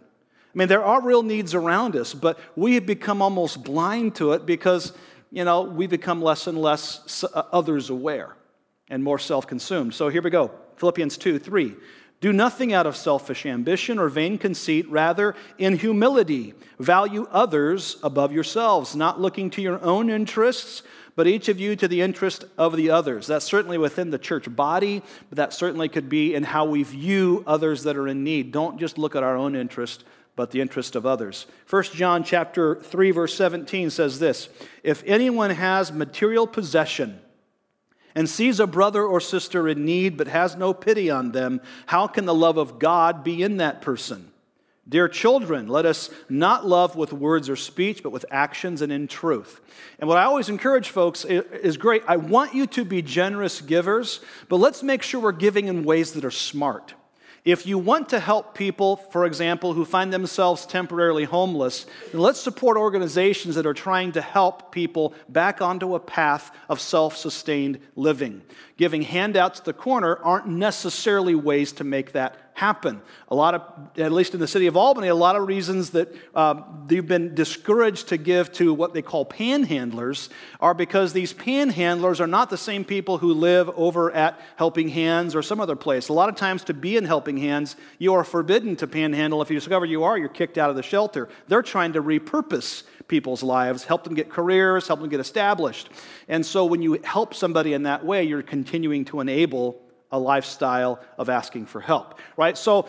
I 0.52 0.59
mean, 0.59 0.69
there 0.69 0.85
are 0.85 1.00
real 1.00 1.23
needs 1.23 1.54
around 1.54 1.95
us, 1.95 2.12
but 2.12 2.38
we 2.57 2.75
have 2.75 2.85
become 2.85 3.23
almost 3.23 3.62
blind 3.62 4.16
to 4.16 4.33
it 4.33 4.47
because, 4.47 4.92
you 5.30 5.45
know, 5.45 5.62
we 5.62 5.87
become 5.87 6.21
less 6.21 6.49
and 6.49 6.59
less 6.61 7.25
uh, 7.25 7.42
others 7.52 7.88
aware 7.88 8.35
and 8.88 9.04
more 9.04 9.19
self 9.19 9.47
consumed. 9.47 9.95
So 9.95 10.09
here 10.09 10.23
we 10.23 10.30
go 10.30 10.50
Philippians 10.76 11.16
2 11.19 11.38
3. 11.38 11.76
Do 12.21 12.33
nothing 12.35 12.75
out 12.75 12.87
of 12.87 12.97
selfish 12.97 13.47
ambition 13.47 13.99
or 13.99 14.11
vain 14.11 14.37
conceit, 14.37 14.87
rather, 14.90 15.35
in 15.57 15.78
humility, 15.78 16.52
value 16.78 17.26
others 17.30 17.97
above 18.02 18.30
yourselves, 18.30 18.95
not 18.95 19.19
looking 19.19 19.49
to 19.50 19.62
your 19.62 19.83
own 19.83 20.11
interests, 20.11 20.83
but 21.16 21.26
each 21.26 21.49
of 21.49 21.59
you 21.59 21.76
to 21.76 21.88
the 21.88 22.02
interest 22.02 22.45
of 22.59 22.76
the 22.76 22.90
others. 22.90 23.26
That's 23.26 23.47
certainly 23.47 23.78
within 23.78 24.11
the 24.11 24.19
church 24.19 24.54
body, 24.54 25.02
but 25.30 25.37
that 25.37 25.54
certainly 25.54 25.88
could 25.88 26.11
be 26.11 26.35
in 26.35 26.42
how 26.42 26.66
we 26.66 26.83
view 26.83 27.42
others 27.47 27.85
that 27.85 27.97
are 27.97 28.09
in 28.09 28.23
need. 28.23 28.52
Don't 28.52 28.78
just 28.78 28.99
look 28.99 29.16
at 29.16 29.23
our 29.23 29.37
own 29.37 29.57
interest, 29.57 30.04
but 30.37 30.51
the 30.51 30.61
interest 30.61 30.97
of 30.97 31.05
others. 31.05 31.47
1 31.69 31.83
John 31.95 32.25
chapter 32.25 32.77
3 32.77 33.11
verse 33.11 33.35
17 33.35 33.91
says 33.91 34.19
this, 34.19 34.49
if 34.83 35.03
anyone 35.07 35.51
has 35.51 35.93
material 35.93 36.47
possession 36.47 37.21
and 38.15 38.29
sees 38.29 38.59
a 38.59 38.67
brother 38.67 39.05
or 39.05 39.21
sister 39.21 39.69
in 39.69 39.85
need 39.85 40.17
but 40.17 40.29
has 40.29 40.57
no 40.57 40.73
pity 40.73 41.11
on 41.11 41.33
them, 41.33 41.61
how 41.87 42.07
can 42.07 42.25
the 42.25 42.35
love 42.35 42.57
of 42.57 42.79
God 42.79 43.23
be 43.23 43.43
in 43.43 43.59
that 43.59 43.83
person? 43.83 44.31
Dear 44.89 45.09
children, 45.09 45.69
let 45.69 45.87
us 45.87 46.11
not 46.29 46.67
love 46.67 46.97
with 46.97 47.13
words 47.13 47.49
or 47.49 47.55
speech, 47.55 48.03
but 48.03 48.11
with 48.11 48.25
actions 48.29 48.83
and 48.83 48.91
in 48.91 49.07
truth. 49.07 49.61
And 50.01 50.09
what 50.09 50.19
I 50.19 50.25
always 50.25 50.49
encourage 50.49 50.89
folks 50.89 51.25
is 51.25 51.77
great. 51.77 52.03
I 52.09 52.17
want 52.17 52.55
you 52.55 52.67
to 52.69 52.85
be 52.85 53.01
generous 53.01 53.61
givers, 53.61 54.19
but 54.49 54.57
let's 54.57 54.83
make 54.83 55.03
sure 55.03 55.21
we're 55.21 55.31
giving 55.31 55.69
in 55.69 55.85
ways 55.85 56.13
that 56.15 56.25
are 56.25 56.31
smart. 56.33 56.95
If 57.45 57.67
you 57.67 57.79
want 57.79 58.11
to 58.11 58.21
help 58.21 58.55
people, 58.55 58.97
for 58.97 59.25
example, 59.25 59.73
who 59.73 59.87
find 59.87 60.13
themselves 60.13 60.67
temporarily 60.67 61.25
homeless, 61.25 61.87
let's 62.13 62.39
support 62.39 62.77
organizations 62.77 63.55
that 63.55 63.67
are 63.67 63.73
trying 63.73 64.13
to 64.13 64.21
help 64.21 64.73
people 64.73 65.15
back 65.29 65.63
onto 65.63 65.95
a 65.95 66.01
path 66.01 66.55
of 66.69 66.81
self 66.81 67.17
sustained 67.17 67.81
living. 67.97 68.43
Giving 68.77 69.03
handouts 69.03 69.61
at 69.61 69.65
the 69.65 69.73
corner 69.73 70.19
aren't 70.19 70.49
necessarily 70.49 71.35
ways 71.35 71.73
to 71.73 71.85
make 71.85 72.13
that 72.13 72.50
happen. 72.61 73.00
A 73.29 73.35
lot 73.35 73.55
of, 73.55 73.62
at 73.99 74.12
least 74.12 74.35
in 74.35 74.40
the 74.40 74.47
city 74.47 74.67
of 74.67 74.76
Albany, 74.76 75.09
a 75.09 75.14
lot 75.14 75.35
of 75.35 75.49
reasons 75.49 75.90
that 75.90 76.14
um, 76.35 76.85
they've 76.87 77.07
been 77.07 77.35
discouraged 77.35 78.09
to 78.09 78.19
give 78.19 78.52
to 78.52 78.75
what 78.75 78.93
they 78.93 79.00
call 79.00 79.25
panhandlers 79.25 80.29
are 80.61 80.75
because 80.75 81.14
these 81.14 81.33
panhandlers 81.33 82.21
are 82.21 82.26
not 82.26 82.50
the 82.50 82.59
same 82.59 82.85
people 82.85 83.17
who 83.17 83.33
live 83.33 83.71
over 83.71 84.12
at 84.12 84.38
Helping 84.57 84.88
Hands 84.88 85.35
or 85.35 85.40
some 85.40 85.59
other 85.59 85.75
place. 85.75 86.11
A 86.11 86.13
lot 86.13 86.28
of 86.28 86.37
times, 86.37 86.63
to 86.65 86.75
be 86.75 86.99
in 86.99 87.06
Helping 87.06 87.39
Hands, 87.39 87.75
you 87.99 88.13
are 88.13 88.25
forbidden 88.25 88.76
to 88.76 88.87
panhandle. 88.87 89.41
If 89.41 89.49
you 89.49 89.56
discover 89.56 89.87
you 89.87 90.04
are, 90.04 90.19
you're 90.19 90.28
kicked 90.28 90.58
out 90.58 90.69
of 90.69 90.76
the 90.76 90.82
shelter. 90.82 91.30
They're 91.49 91.63
trying 91.63 91.95
to 91.95 92.02
repurpose 92.02 92.82
people's 93.08 93.43
lives, 93.43 93.85
help 93.85 94.04
them 94.04 94.13
get 94.13 94.28
careers, 94.28 94.87
help 94.87 95.00
them 95.00 95.08
get 95.08 95.21
established. 95.21 95.89
And 96.28 96.45
so, 96.45 96.67
when 96.67 96.82
you 96.82 97.00
help 97.04 97.32
somebody 97.32 97.73
in 97.73 97.85
that 97.85 98.04
way, 98.04 98.25
you're 98.25 98.43
continuing 98.43 99.06
to 99.06 99.21
enable 99.21 99.80
a 100.13 100.19
lifestyle 100.19 101.01
of 101.19 101.29
asking 101.29 101.67
for 101.67 101.81
help 101.81 102.19
right? 102.37 102.57
So 102.57 102.89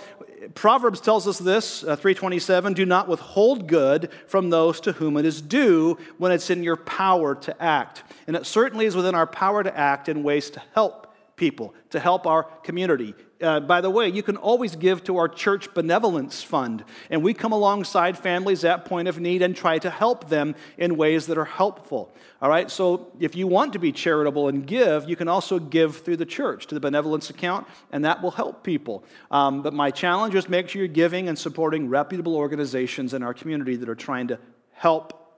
proverbs 0.55 1.01
tells 1.01 1.27
us 1.27 1.37
this 1.37 1.83
uh, 1.83 1.95
327 1.95 2.73
do 2.73 2.85
not 2.85 3.07
withhold 3.07 3.67
good 3.67 4.09
from 4.27 4.49
those 4.49 4.79
to 4.81 4.93
whom 4.93 5.17
it 5.17 5.25
is 5.25 5.41
due 5.41 5.97
when 6.17 6.31
it's 6.31 6.49
in 6.49 6.63
your 6.63 6.77
power 6.77 7.35
to 7.35 7.61
act. 7.61 8.03
And 8.27 8.35
it 8.35 8.45
certainly 8.45 8.85
is 8.85 8.95
within 8.95 9.15
our 9.15 9.27
power 9.27 9.63
to 9.63 9.77
act 9.77 10.09
in 10.09 10.23
ways 10.23 10.49
to 10.51 10.61
help 10.73 11.07
people 11.35 11.73
to 11.89 11.99
help 11.99 12.27
our 12.27 12.43
community 12.43 13.15
uh, 13.41 13.59
by 13.59 13.81
the 13.81 13.89
way, 13.89 14.07
you 14.07 14.23
can 14.23 14.37
always 14.37 14.75
give 14.75 15.03
to 15.05 15.17
our 15.17 15.27
church 15.27 15.73
benevolence 15.73 16.43
fund. 16.43 16.83
And 17.09 17.23
we 17.23 17.33
come 17.33 17.51
alongside 17.51 18.17
families 18.17 18.63
at 18.63 18.85
point 18.85 19.07
of 19.07 19.19
need 19.19 19.41
and 19.41 19.55
try 19.55 19.79
to 19.79 19.89
help 19.89 20.29
them 20.29 20.55
in 20.77 20.97
ways 20.97 21.27
that 21.27 21.37
are 21.37 21.45
helpful. 21.45 22.13
All 22.41 22.49
right, 22.49 22.71
so 22.71 23.11
if 23.19 23.35
you 23.35 23.47
want 23.47 23.73
to 23.73 23.79
be 23.79 23.91
charitable 23.91 24.47
and 24.47 24.65
give, 24.65 25.07
you 25.07 25.15
can 25.15 25.27
also 25.27 25.59
give 25.59 25.97
through 25.97 26.17
the 26.17 26.25
church 26.25 26.67
to 26.67 26.75
the 26.75 26.81
benevolence 26.81 27.29
account, 27.29 27.67
and 27.91 28.05
that 28.05 28.21
will 28.21 28.31
help 28.31 28.63
people. 28.63 29.03
Um, 29.29 29.61
but 29.61 29.73
my 29.73 29.91
challenge 29.91 30.35
is 30.35 30.49
make 30.49 30.69
sure 30.69 30.79
you're 30.79 30.87
giving 30.87 31.27
and 31.27 31.37
supporting 31.37 31.89
reputable 31.89 32.35
organizations 32.35 33.13
in 33.13 33.23
our 33.23 33.33
community 33.33 33.75
that 33.75 33.89
are 33.89 33.95
trying 33.95 34.27
to 34.29 34.39
help 34.71 35.37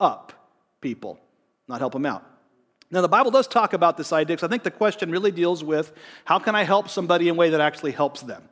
up 0.00 0.32
people, 0.80 1.18
not 1.68 1.80
help 1.80 1.92
them 1.92 2.06
out. 2.06 2.24
Now, 2.90 3.02
the 3.02 3.08
Bible 3.08 3.30
does 3.30 3.46
talk 3.46 3.74
about 3.74 3.96
this 3.96 4.12
idea 4.12 4.36
because 4.36 4.46
I 4.46 4.50
think 4.50 4.62
the 4.62 4.70
question 4.70 5.10
really 5.10 5.30
deals 5.30 5.62
with 5.62 5.92
how 6.24 6.38
can 6.38 6.54
I 6.54 6.62
help 6.62 6.88
somebody 6.88 7.28
in 7.28 7.34
a 7.34 7.38
way 7.38 7.50
that 7.50 7.60
actually 7.60 7.92
helps 7.92 8.22
them? 8.22 8.48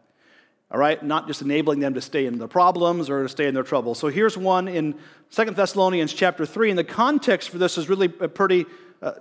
All 0.70 0.78
right, 0.78 1.00
not 1.02 1.28
just 1.28 1.42
enabling 1.42 1.78
them 1.78 1.94
to 1.94 2.00
stay 2.00 2.26
in 2.26 2.38
their 2.38 2.48
problems 2.48 3.08
or 3.08 3.22
to 3.22 3.28
stay 3.28 3.46
in 3.46 3.54
their 3.54 3.62
trouble. 3.62 3.94
So 3.94 4.08
here's 4.08 4.36
one 4.36 4.66
in 4.66 4.96
Second 5.30 5.56
Thessalonians 5.56 6.12
chapter 6.12 6.44
3, 6.44 6.70
and 6.70 6.78
the 6.78 6.84
context 6.84 7.50
for 7.50 7.58
this 7.58 7.78
is 7.78 7.88
really 7.88 8.12
a 8.20 8.28
pretty, 8.28 8.66
uh, 9.00 9.12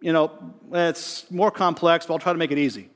you 0.00 0.12
know, 0.12 0.30
it's 0.72 1.28
more 1.32 1.50
complex, 1.50 2.06
but 2.06 2.14
I'll 2.14 2.20
try 2.20 2.32
to 2.32 2.38
make 2.38 2.52
it 2.52 2.58
easy. 2.58 2.90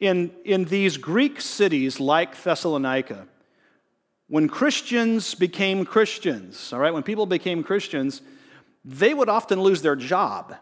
In, 0.00 0.32
in 0.44 0.64
these 0.64 0.96
Greek 0.96 1.40
cities 1.40 2.00
like 2.00 2.40
Thessalonica, 2.42 3.28
when 4.26 4.48
Christians 4.48 5.34
became 5.34 5.84
Christians, 5.84 6.72
all 6.72 6.80
right, 6.80 6.92
when 6.92 7.04
people 7.04 7.26
became 7.26 7.62
Christians, 7.62 8.22
they 8.84 9.14
would 9.14 9.28
often 9.28 9.60
lose 9.60 9.82
their 9.82 9.96
job. 9.96 10.56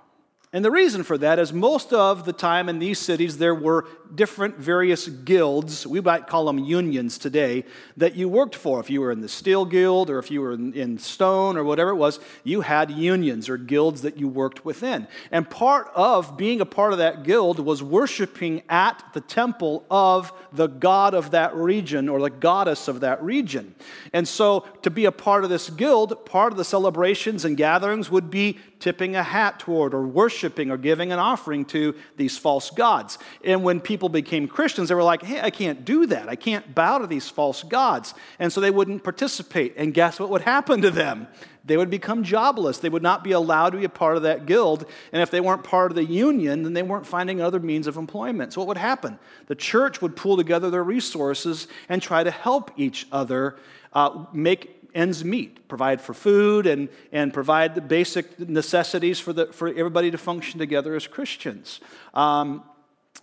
And 0.50 0.64
the 0.64 0.70
reason 0.70 1.02
for 1.02 1.18
that 1.18 1.38
is 1.38 1.52
most 1.52 1.92
of 1.92 2.24
the 2.24 2.32
time 2.32 2.70
in 2.70 2.78
these 2.78 2.98
cities 2.98 3.36
there 3.36 3.54
were 3.54 3.86
different 4.14 4.56
various 4.56 5.06
guilds, 5.06 5.86
we 5.86 6.00
might 6.00 6.26
call 6.26 6.46
them 6.46 6.58
unions 6.58 7.18
today, 7.18 7.64
that 7.98 8.14
you 8.14 8.30
worked 8.30 8.54
for. 8.54 8.80
If 8.80 8.88
you 8.88 9.02
were 9.02 9.12
in 9.12 9.20
the 9.20 9.28
steel 9.28 9.66
guild 9.66 10.08
or 10.08 10.18
if 10.18 10.30
you 10.30 10.40
were 10.40 10.52
in, 10.52 10.72
in 10.72 10.96
stone 10.96 11.58
or 11.58 11.64
whatever 11.64 11.90
it 11.90 11.96
was, 11.96 12.18
you 12.44 12.62
had 12.62 12.90
unions 12.90 13.50
or 13.50 13.58
guilds 13.58 14.00
that 14.02 14.16
you 14.16 14.26
worked 14.26 14.64
within. 14.64 15.06
And 15.30 15.48
part 15.50 15.90
of 15.94 16.38
being 16.38 16.62
a 16.62 16.66
part 16.66 16.92
of 16.92 16.98
that 16.98 17.24
guild 17.24 17.58
was 17.58 17.82
worshiping 17.82 18.62
at 18.70 19.04
the 19.12 19.20
temple 19.20 19.84
of 19.90 20.32
the 20.52 20.66
god 20.66 21.12
of 21.12 21.32
that 21.32 21.54
region 21.54 22.08
or 22.08 22.22
the 22.22 22.30
goddess 22.30 22.88
of 22.88 23.00
that 23.00 23.22
region. 23.22 23.74
And 24.14 24.26
so 24.26 24.60
to 24.80 24.88
be 24.88 25.04
a 25.04 25.12
part 25.12 25.44
of 25.44 25.50
this 25.50 25.68
guild, 25.68 26.24
part 26.24 26.52
of 26.52 26.56
the 26.56 26.64
celebrations 26.64 27.44
and 27.44 27.54
gatherings 27.54 28.10
would 28.10 28.30
be 28.30 28.58
tipping 28.80 29.16
a 29.16 29.22
hat 29.22 29.58
toward 29.58 29.94
or 29.94 30.06
worshiping 30.06 30.70
or 30.70 30.76
giving 30.76 31.12
an 31.12 31.18
offering 31.18 31.64
to 31.66 31.94
these 32.16 32.38
false 32.38 32.70
gods. 32.70 33.18
And 33.44 33.64
when 33.64 33.80
people 33.80 34.08
became 34.08 34.48
Christians, 34.48 34.88
they 34.88 34.94
were 34.94 35.02
like, 35.02 35.22
hey, 35.22 35.40
I 35.40 35.50
can't 35.50 35.84
do 35.84 36.06
that. 36.06 36.28
I 36.28 36.36
can't 36.36 36.74
bow 36.74 36.98
to 36.98 37.06
these 37.06 37.28
false 37.28 37.62
gods. 37.62 38.14
And 38.38 38.52
so 38.52 38.60
they 38.60 38.70
wouldn't 38.70 39.04
participate. 39.04 39.74
And 39.76 39.92
guess 39.92 40.20
what 40.20 40.30
would 40.30 40.42
happen 40.42 40.82
to 40.82 40.90
them? 40.90 41.28
They 41.64 41.76
would 41.76 41.90
become 41.90 42.24
jobless. 42.24 42.78
They 42.78 42.88
would 42.88 43.02
not 43.02 43.22
be 43.22 43.32
allowed 43.32 43.70
to 43.70 43.78
be 43.78 43.84
a 43.84 43.90
part 43.90 44.16
of 44.16 44.22
that 44.22 44.46
guild. 44.46 44.86
And 45.12 45.20
if 45.20 45.30
they 45.30 45.40
weren't 45.40 45.64
part 45.64 45.92
of 45.92 45.96
the 45.96 46.04
union, 46.04 46.62
then 46.62 46.72
they 46.72 46.82
weren't 46.82 47.06
finding 47.06 47.42
other 47.42 47.60
means 47.60 47.86
of 47.86 47.98
employment. 47.98 48.54
So 48.54 48.60
what 48.60 48.68
would 48.68 48.78
happen? 48.78 49.18
The 49.46 49.54
church 49.54 50.00
would 50.00 50.16
pool 50.16 50.38
together 50.38 50.70
their 50.70 50.82
resources 50.82 51.68
and 51.88 52.00
try 52.00 52.24
to 52.24 52.30
help 52.30 52.70
each 52.76 53.06
other 53.12 53.58
uh, 53.92 54.24
make 54.32 54.77
ends 54.94 55.24
meet, 55.24 55.68
provide 55.68 56.00
for 56.00 56.14
food 56.14 56.66
and, 56.66 56.88
and 57.12 57.32
provide 57.32 57.74
the 57.74 57.80
basic 57.80 58.38
necessities 58.38 59.18
for, 59.20 59.32
the, 59.32 59.46
for 59.46 59.68
everybody 59.68 60.10
to 60.10 60.18
function 60.18 60.58
together 60.58 60.94
as 60.94 61.06
Christians. 61.06 61.80
Um, 62.14 62.62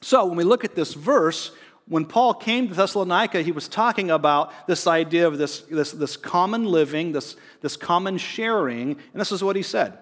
so 0.02 0.26
when 0.26 0.38
we 0.38 0.44
look 0.44 0.64
at 0.64 0.76
this 0.76 0.94
verse, 0.94 1.52
when 1.88 2.06
Paul 2.06 2.34
came 2.34 2.68
to 2.68 2.74
Thessalonica, 2.74 3.42
he 3.42 3.52
was 3.52 3.68
talking 3.68 4.10
about 4.10 4.68
this 4.68 4.88
idea 4.88 5.28
of 5.28 5.38
this, 5.38 5.62
this, 5.62 5.92
this 5.92 6.18
common 6.18 6.66
living, 6.66 7.12
this, 7.12 7.36
this 7.62 7.78
common 7.78 8.18
sharing, 8.18 8.92
and 8.92 9.22
this 9.22 9.32
is 9.32 9.44
what 9.44 9.56
he 9.56 9.62
said. 9.62 9.98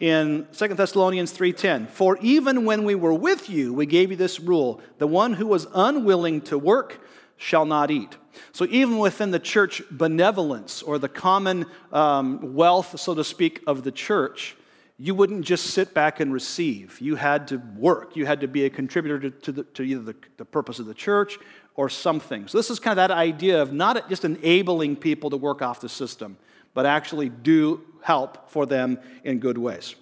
in 0.00 0.46
2 0.52 0.68
Thessalonians 0.74 1.32
3:10, 1.32 1.86
"For 1.86 2.18
even 2.20 2.64
when 2.64 2.84
we 2.84 2.96
were 2.96 3.14
with 3.14 3.48
you, 3.48 3.72
we 3.72 3.86
gave 3.86 4.10
you 4.10 4.16
this 4.16 4.40
rule: 4.40 4.80
the 4.98 5.06
one 5.06 5.34
who 5.34 5.46
was 5.46 5.68
unwilling 5.72 6.40
to 6.42 6.58
work 6.58 7.00
shall 7.44 7.66
not 7.66 7.90
eat." 7.90 8.16
So 8.52 8.66
even 8.70 8.98
within 8.98 9.30
the 9.30 9.38
church 9.38 9.82
benevolence 9.90 10.82
or 10.82 10.98
the 10.98 11.08
common 11.08 11.66
um, 11.92 12.54
wealth, 12.54 12.98
so 12.98 13.14
to 13.14 13.24
speak, 13.24 13.62
of 13.66 13.84
the 13.84 13.92
church, 13.92 14.56
you 14.98 15.14
wouldn't 15.14 15.44
just 15.44 15.66
sit 15.66 15.92
back 15.92 16.20
and 16.20 16.32
receive. 16.32 17.00
You 17.00 17.16
had 17.16 17.48
to 17.48 17.56
work. 17.76 18.16
You 18.16 18.26
had 18.26 18.40
to 18.40 18.48
be 18.48 18.64
a 18.64 18.70
contributor 18.70 19.18
to, 19.18 19.30
to, 19.30 19.52
the, 19.52 19.64
to 19.64 19.82
either 19.82 20.02
the, 20.02 20.16
the 20.36 20.44
purpose 20.44 20.78
of 20.78 20.86
the 20.86 20.94
church 20.94 21.38
or 21.74 21.88
something. 21.88 22.46
So 22.46 22.58
this 22.58 22.70
is 22.70 22.78
kind 22.78 22.92
of 22.92 23.08
that 23.08 23.10
idea 23.10 23.60
of 23.60 23.72
not 23.72 24.08
just 24.08 24.24
enabling 24.24 24.96
people 24.96 25.30
to 25.30 25.36
work 25.36 25.62
off 25.62 25.80
the 25.80 25.88
system, 25.88 26.36
but 26.74 26.86
actually 26.86 27.28
do 27.28 27.82
help 28.02 28.50
for 28.50 28.66
them 28.66 28.98
in 29.24 29.40
good 29.40 29.58
ways. 29.58 29.96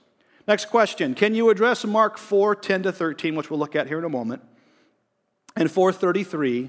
Next 0.47 0.67
question 0.67 1.15
Can 1.15 1.35
you 1.35 1.49
address 1.51 1.85
Mark 1.85 2.19
4 2.19 2.55
10 2.57 2.83
to 2.85 2.93
13, 2.93 3.35
which 3.35 3.49
we'll 3.49 3.59
look 3.59 3.77
at 3.77 3.87
here 3.87 3.99
in 3.99 4.05
a 4.05 4.11
moment, 4.11 4.43
and 5.57 5.71
433, 5.71 6.69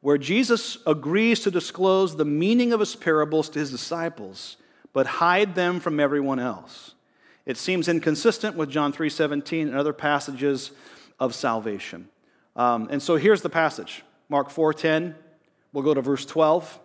where 0.00 0.18
Jesus 0.18 0.78
agrees 0.86 1.40
to 1.40 1.50
disclose 1.50 2.16
the 2.16 2.24
meaning 2.24 2.72
of 2.72 2.80
his 2.80 2.94
parables 2.94 3.48
to 3.50 3.58
his 3.58 3.70
disciples, 3.70 4.56
but 4.92 5.06
hide 5.06 5.54
them 5.54 5.80
from 5.80 5.98
everyone 6.00 6.38
else? 6.38 6.94
It 7.46 7.56
seems 7.56 7.88
inconsistent 7.88 8.56
with 8.56 8.70
John 8.70 8.92
3:17 8.92 9.68
and 9.68 9.76
other 9.76 9.92
passages 9.92 10.70
of 11.18 11.34
salvation. 11.34 12.08
Um, 12.54 12.88
and 12.90 13.02
so 13.02 13.16
here's 13.16 13.42
the 13.42 13.48
passage. 13.48 14.04
Mark 14.28 14.50
4:10. 14.50 15.14
We'll 15.72 15.84
go 15.84 15.94
to 15.94 16.02
verse 16.02 16.24
12. 16.24 16.78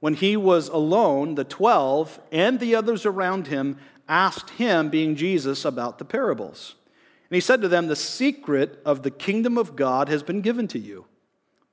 When 0.00 0.14
he 0.14 0.36
was 0.36 0.68
alone, 0.68 1.34
the 1.34 1.44
12 1.44 2.20
and 2.32 2.58
the 2.58 2.74
others 2.74 3.04
around 3.04 3.48
him 3.48 3.76
asked 4.08 4.50
him, 4.50 4.88
being 4.88 5.14
Jesus, 5.14 5.64
about 5.64 5.98
the 5.98 6.04
parables. 6.04 6.74
And 7.28 7.36
he 7.36 7.40
said 7.40 7.62
to 7.62 7.68
them, 7.68 7.86
The 7.86 7.96
secret 7.96 8.80
of 8.84 9.02
the 9.02 9.10
kingdom 9.10 9.56
of 9.56 9.76
God 9.76 10.08
has 10.08 10.22
been 10.22 10.40
given 10.40 10.66
to 10.68 10.78
you. 10.78 11.06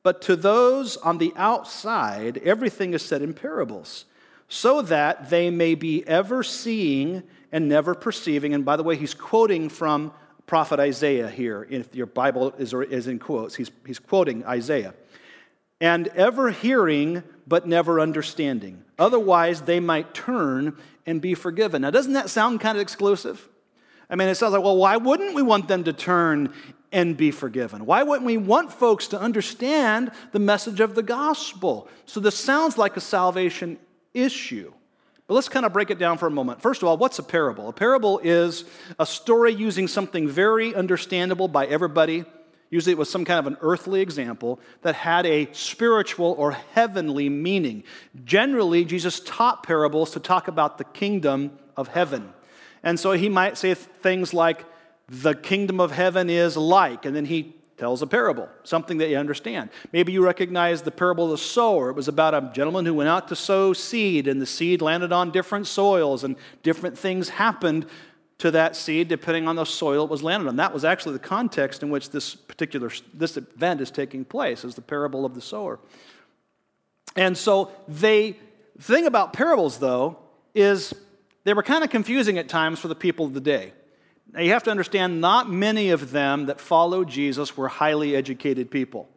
But 0.07 0.21
to 0.21 0.37
those 0.37 0.95
on 0.95 1.17
the 1.17 1.33
outside, 1.35 2.37
everything 2.37 2.93
is 2.93 3.01
said 3.01 3.21
in 3.21 3.33
parables, 3.33 4.05
so 4.47 4.81
that 4.83 5.29
they 5.29 5.49
may 5.49 5.75
be 5.75 6.07
ever 6.07 6.43
seeing 6.43 7.23
and 7.51 7.67
never 7.67 7.93
perceiving. 7.93 8.53
And 8.53 8.63
by 8.63 8.77
the 8.77 8.83
way, 8.83 8.95
he's 8.95 9.13
quoting 9.13 9.67
from 9.67 10.13
prophet 10.45 10.79
Isaiah 10.79 11.29
here. 11.29 11.67
If 11.69 11.93
your 11.93 12.05
Bible 12.05 12.53
is, 12.57 12.73
is 12.73 13.07
in 13.07 13.19
quotes, 13.19 13.55
he's, 13.55 13.69
he's 13.85 13.99
quoting 13.99 14.45
Isaiah 14.45 14.93
and 15.81 16.07
ever 16.15 16.51
hearing 16.51 17.21
but 17.45 17.67
never 17.67 17.99
understanding. 17.99 18.85
Otherwise, 18.97 19.63
they 19.63 19.81
might 19.81 20.13
turn 20.13 20.77
and 21.05 21.19
be 21.19 21.33
forgiven. 21.33 21.81
Now, 21.81 21.91
doesn't 21.91 22.13
that 22.13 22.29
sound 22.29 22.61
kind 22.61 22.77
of 22.77 22.81
exclusive? 22.81 23.49
I 24.09 24.15
mean, 24.15 24.29
it 24.29 24.35
sounds 24.35 24.53
like, 24.53 24.63
well, 24.63 24.77
why 24.77 24.95
wouldn't 24.95 25.35
we 25.35 25.41
want 25.41 25.67
them 25.67 25.83
to 25.83 25.91
turn 25.91 26.53
and 26.91 27.17
be 27.17 27.31
forgiven? 27.31 27.85
Why 27.85 28.03
wouldn't 28.03 28.25
we 28.25 28.37
want 28.37 28.71
folks 28.71 29.07
to 29.09 29.19
understand 29.19 30.11
the 30.31 30.39
message 30.39 30.79
of 30.79 30.95
the 30.95 31.03
gospel? 31.03 31.87
So, 32.05 32.19
this 32.19 32.35
sounds 32.35 32.77
like 32.77 32.97
a 32.97 33.01
salvation 33.01 33.77
issue. 34.13 34.73
But 35.27 35.33
let's 35.33 35.49
kind 35.49 35.65
of 35.65 35.73
break 35.73 35.91
it 35.91 35.99
down 35.99 36.17
for 36.17 36.27
a 36.27 36.31
moment. 36.31 36.61
First 36.61 36.81
of 36.81 36.87
all, 36.87 36.97
what's 36.97 37.19
a 37.19 37.23
parable? 37.23 37.67
A 37.67 37.73
parable 37.73 38.19
is 38.19 38.63
a 38.97 39.05
story 39.05 39.53
using 39.53 39.89
something 39.89 40.27
very 40.29 40.73
understandable 40.73 41.49
by 41.49 41.65
everybody 41.65 42.23
Usually 42.69 42.91
it 42.91 42.97
was 42.97 43.09
some 43.09 43.23
kind 43.23 43.39
of 43.39 43.47
an 43.47 43.57
earthly 43.61 44.01
example 44.01 44.59
that 44.81 44.95
had 44.95 45.25
a 45.25 45.47
spiritual 45.53 46.35
or 46.37 46.51
heavenly 46.51 47.29
meaning. 47.29 47.83
Generally, 48.25 48.85
Jesus 48.85 49.21
taught 49.21 49.63
parables 49.63 50.11
to 50.11 50.19
talk 50.19 50.47
about 50.47 50.77
the 50.77 50.83
kingdom 50.83 51.57
of 51.77 51.87
heaven. 51.87 52.33
And 52.83 52.99
so 52.99 53.13
he 53.13 53.29
might 53.29 53.57
say 53.57 53.73
things 53.73 54.33
like, 54.33 54.65
the 55.09 55.33
kingdom 55.33 55.79
of 55.79 55.91
heaven 55.91 56.29
is 56.29 56.57
like, 56.57 57.05
and 57.05 57.15
then 57.15 57.25
he 57.25 57.55
tells 57.77 58.01
a 58.01 58.07
parable, 58.07 58.49
something 58.63 58.97
that 58.97 59.09
you 59.09 59.17
understand. 59.17 59.69
Maybe 59.93 60.11
you 60.11 60.23
recognize 60.23 60.81
the 60.81 60.91
parable 60.91 61.25
of 61.25 61.31
the 61.31 61.37
sower. 61.37 61.89
It 61.89 61.95
was 61.95 62.07
about 62.07 62.33
a 62.33 62.51
gentleman 62.53 62.85
who 62.85 62.93
went 62.95 63.09
out 63.09 63.27
to 63.27 63.35
sow 63.35 63.71
seed, 63.71 64.27
and 64.27 64.41
the 64.41 64.47
seed 64.47 64.81
landed 64.81 65.11
on 65.11 65.31
different 65.31 65.67
soils, 65.67 66.23
and 66.23 66.35
different 66.63 66.97
things 66.97 67.29
happened 67.29 67.85
to 68.39 68.51
that 68.51 68.75
seed 68.75 69.07
depending 69.07 69.47
on 69.47 69.55
the 69.55 69.65
soil 69.65 70.03
it 70.03 70.09
was 70.09 70.23
landed 70.23 70.47
on. 70.47 70.57
That 70.57 70.73
was 70.73 70.85
actually 70.85 71.13
the 71.13 71.19
context 71.19 71.81
in 71.81 71.89
which 71.89 72.11
this 72.11 72.35
particular 72.35 72.91
this 73.13 73.37
event 73.37 73.81
is 73.81 73.91
taking 73.91 74.25
place, 74.25 74.63
is 74.63 74.75
the 74.75 74.81
parable 74.81 75.25
of 75.25 75.35
the 75.35 75.41
sower. 75.41 75.79
And 77.15 77.37
so 77.37 77.71
they 77.87 78.37
the 78.75 78.83
thing 78.83 79.05
about 79.05 79.33
parables 79.33 79.79
though 79.79 80.19
is 80.53 80.93
they 81.45 81.53
were 81.53 81.63
kind 81.63 81.83
of 81.83 81.89
confusing 81.89 82.37
at 82.37 82.47
times 82.47 82.79
for 82.79 82.87
the 82.87 82.95
people 82.95 83.25
of 83.25 83.33
the 83.33 83.41
day. 83.41 83.73
Now 84.33 84.41
you 84.41 84.51
have 84.51 84.63
to 84.63 84.71
understand 84.71 85.21
not 85.21 85.49
many 85.49 85.89
of 85.89 86.11
them 86.11 86.47
that 86.47 86.59
followed 86.59 87.09
Jesus 87.09 87.55
were 87.55 87.67
highly 87.67 88.15
educated 88.15 88.69
people. 88.69 89.09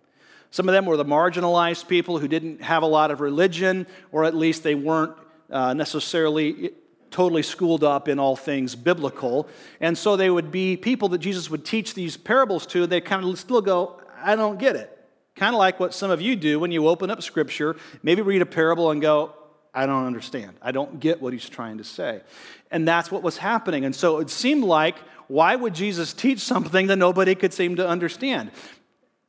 Some 0.50 0.68
of 0.68 0.72
them 0.72 0.86
were 0.86 0.96
the 0.96 1.04
marginalized 1.04 1.86
people 1.88 2.18
who 2.18 2.26
didn't 2.26 2.62
have 2.62 2.82
a 2.82 2.86
lot 2.86 3.10
of 3.10 3.20
religion, 3.20 3.86
or 4.10 4.24
at 4.24 4.34
least 4.34 4.62
they 4.62 4.74
weren't 4.74 5.16
uh, 5.50 5.74
necessarily 5.74 6.70
totally 7.10 7.42
schooled 7.42 7.84
up 7.84 8.08
in 8.08 8.18
all 8.18 8.36
things 8.36 8.74
biblical. 8.76 9.48
And 9.80 9.96
so 9.98 10.16
they 10.16 10.30
would 10.30 10.50
be 10.50 10.76
people 10.76 11.08
that 11.10 11.18
Jesus 11.18 11.50
would 11.50 11.64
teach 11.64 11.94
these 11.94 12.16
parables 12.16 12.66
to, 12.66 12.86
they 12.86 13.00
kind 13.00 13.24
of 13.24 13.38
still 13.38 13.60
go, 13.60 14.00
I 14.22 14.36
don't 14.36 14.58
get 14.58 14.76
it. 14.76 14.96
Kind 15.34 15.54
of 15.54 15.58
like 15.58 15.80
what 15.80 15.94
some 15.94 16.10
of 16.10 16.20
you 16.20 16.36
do 16.36 16.60
when 16.60 16.70
you 16.70 16.86
open 16.86 17.10
up 17.10 17.22
scripture, 17.22 17.76
maybe 18.02 18.22
read 18.22 18.42
a 18.42 18.46
parable 18.46 18.90
and 18.90 19.00
go, 19.00 19.34
I 19.72 19.86
don't 19.86 20.06
understand. 20.06 20.56
I 20.60 20.72
don't 20.72 20.98
get 21.00 21.22
what 21.22 21.32
he's 21.32 21.48
trying 21.48 21.78
to 21.78 21.84
say. 21.84 22.20
And 22.70 22.86
that's 22.86 23.10
what 23.10 23.22
was 23.22 23.36
happening. 23.36 23.84
And 23.84 23.94
so 23.94 24.18
it 24.18 24.30
seemed 24.30 24.64
like, 24.64 24.96
why 25.28 25.54
would 25.54 25.74
Jesus 25.74 26.12
teach 26.12 26.40
something 26.40 26.88
that 26.88 26.96
nobody 26.96 27.34
could 27.34 27.52
seem 27.52 27.76
to 27.76 27.86
understand? 27.86 28.50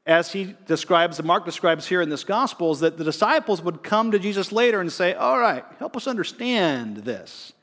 As 0.05 0.31
he 0.31 0.55
describes, 0.65 1.19
and 1.19 1.27
Mark 1.27 1.45
describes 1.45 1.87
here 1.87 2.01
in 2.01 2.09
this 2.09 2.23
gospel, 2.23 2.71
is 2.71 2.79
that 2.79 2.97
the 2.97 3.03
disciples 3.03 3.61
would 3.61 3.83
come 3.83 4.11
to 4.11 4.19
Jesus 4.19 4.51
later 4.51 4.81
and 4.81 4.91
say, 4.91 5.13
All 5.13 5.39
right, 5.39 5.63
help 5.77 5.95
us 5.95 6.07
understand 6.07 6.97
this. 6.97 7.53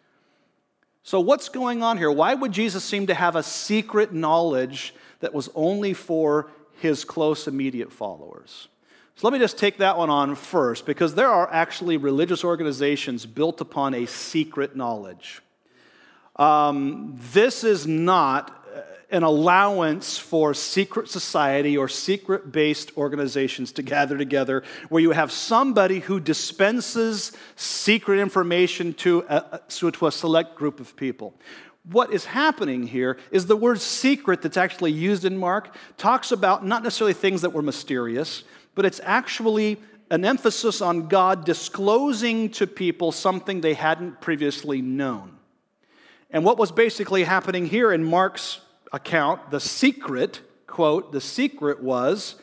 So, 1.02 1.18
what's 1.18 1.48
going 1.48 1.82
on 1.82 1.98
here? 1.98 2.12
Why 2.12 2.34
would 2.34 2.52
Jesus 2.52 2.84
seem 2.84 3.08
to 3.08 3.14
have 3.14 3.34
a 3.34 3.42
secret 3.42 4.12
knowledge 4.12 4.94
that 5.18 5.34
was 5.34 5.48
only 5.56 5.94
for 5.94 6.50
his 6.80 7.04
close, 7.04 7.48
immediate 7.48 7.92
followers? 7.92 8.68
So, 9.18 9.26
let 9.26 9.32
me 9.32 9.40
just 9.40 9.58
take 9.58 9.78
that 9.78 9.98
one 9.98 10.10
on 10.10 10.36
first, 10.36 10.86
because 10.86 11.16
there 11.16 11.28
are 11.28 11.52
actually 11.52 11.96
religious 11.96 12.44
organizations 12.44 13.26
built 13.26 13.60
upon 13.60 13.92
a 13.94 14.06
secret 14.06 14.76
knowledge. 14.76 15.42
Um, 16.36 17.18
this 17.32 17.64
is 17.64 17.84
not 17.84 18.64
uh, 18.72 18.82
an 19.10 19.24
allowance 19.24 20.18
for 20.18 20.54
secret 20.54 21.08
society 21.08 21.76
or 21.76 21.88
secret 21.88 22.52
based 22.52 22.96
organizations 22.96 23.72
to 23.72 23.82
gather 23.82 24.16
together 24.16 24.62
where 24.88 25.02
you 25.02 25.10
have 25.10 25.32
somebody 25.32 25.98
who 25.98 26.20
dispenses 26.20 27.32
secret 27.56 28.20
information 28.20 28.94
to 28.94 29.24
a, 29.28 29.60
to 29.68 30.06
a 30.06 30.12
select 30.12 30.54
group 30.54 30.78
of 30.78 30.94
people. 30.94 31.34
What 31.90 32.12
is 32.12 32.26
happening 32.26 32.86
here 32.86 33.18
is 33.32 33.46
the 33.46 33.56
word 33.56 33.80
secret 33.80 34.42
that's 34.42 34.56
actually 34.56 34.92
used 34.92 35.24
in 35.24 35.36
Mark 35.36 35.74
talks 35.96 36.30
about 36.30 36.64
not 36.64 36.84
necessarily 36.84 37.14
things 37.14 37.42
that 37.42 37.50
were 37.50 37.62
mysterious, 37.62 38.44
but 38.78 38.86
it's 38.86 39.00
actually 39.02 39.76
an 40.08 40.24
emphasis 40.24 40.80
on 40.80 41.08
God 41.08 41.44
disclosing 41.44 42.48
to 42.50 42.64
people 42.64 43.10
something 43.10 43.60
they 43.60 43.74
hadn't 43.74 44.20
previously 44.20 44.80
known. 44.80 45.36
And 46.30 46.44
what 46.44 46.58
was 46.58 46.70
basically 46.70 47.24
happening 47.24 47.66
here 47.66 47.90
in 47.92 48.04
Mark's 48.04 48.60
account, 48.92 49.50
the 49.50 49.58
secret, 49.58 50.42
quote, 50.68 51.10
the 51.10 51.20
secret 51.20 51.82
was 51.82 52.36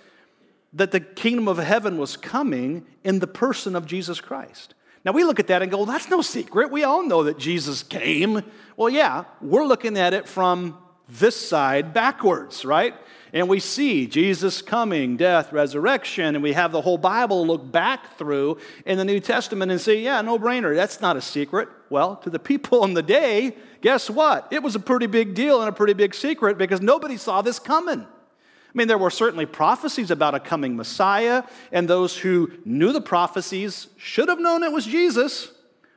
that 0.74 0.92
the 0.92 1.00
kingdom 1.00 1.48
of 1.48 1.58
heaven 1.58 1.98
was 1.98 2.18
coming 2.18 2.86
in 3.06 3.20
the 3.20 3.28
person 3.28 3.74
of 3.74 3.86
Jesus 3.86 4.20
Christ. 4.20 4.74
Now 5.06 5.14
we 5.14 5.24
look 5.24 5.40
at 5.40 5.48
that 5.48 5.62
and 5.62 5.72
go, 5.72 5.78
well, 5.78 5.86
that's 5.86 6.10
no 6.10 6.22
secret. 6.22 6.70
We 6.70 6.84
all 6.84 7.08
know 7.08 7.24
that 7.24 7.38
Jesus 7.38 7.82
came. 7.82 8.44
Well, 8.76 8.90
yeah, 8.90 9.24
we're 9.40 9.66
looking 9.66 9.98
at 9.98 10.14
it 10.14 10.28
from 10.28 10.78
this 11.08 11.38
side 11.38 11.94
backwards, 11.94 12.66
right? 12.66 12.94
And 13.36 13.50
we 13.50 13.60
see 13.60 14.08
Jesus 14.08 14.62
coming, 14.62 15.18
death, 15.18 15.52
resurrection, 15.52 16.36
and 16.36 16.42
we 16.42 16.54
have 16.54 16.72
the 16.72 16.80
whole 16.80 16.98
Bible 16.98 17.46
look 17.46 17.70
back 17.70 18.18
through 18.18 18.60
in 18.86 18.98
the 18.98 19.04
New 19.04 19.20
Testament 19.20 19.74
and 19.74 19.82
say, 19.82 20.00
yeah, 20.00 20.22
no 20.22 20.40
brainer. 20.40 20.74
That's 20.74 21.02
not 21.02 21.18
a 21.18 21.22
secret. 21.22 21.68
Well, 21.90 22.16
to 22.24 22.30
the 22.30 22.40
people 22.54 22.86
in 22.86 22.94
the 22.94 23.04
day, 23.04 23.58
guess 23.82 24.10
what? 24.10 24.48
It 24.52 24.64
was 24.64 24.76
a 24.76 24.80
pretty 24.80 25.08
big 25.08 25.34
deal 25.34 25.60
and 25.60 25.68
a 25.68 25.74
pretty 25.74 25.92
big 25.92 26.16
secret 26.16 26.58
because 26.58 26.80
nobody 26.80 27.18
saw 27.18 27.42
this 27.42 27.60
coming. 27.60 28.00
I 28.00 28.72
mean, 28.74 28.88
there 28.88 28.98
were 28.98 29.10
certainly 29.10 29.46
prophecies 29.46 30.12
about 30.12 30.34
a 30.34 30.40
coming 30.40 30.78
Messiah, 30.78 31.44
and 31.74 31.90
those 31.90 32.18
who 32.18 32.54
knew 32.64 32.94
the 32.94 33.02
prophecies 33.02 33.88
should 33.98 34.30
have 34.30 34.40
known 34.40 34.64
it 34.64 34.72
was 34.72 34.86
Jesus, 34.86 35.52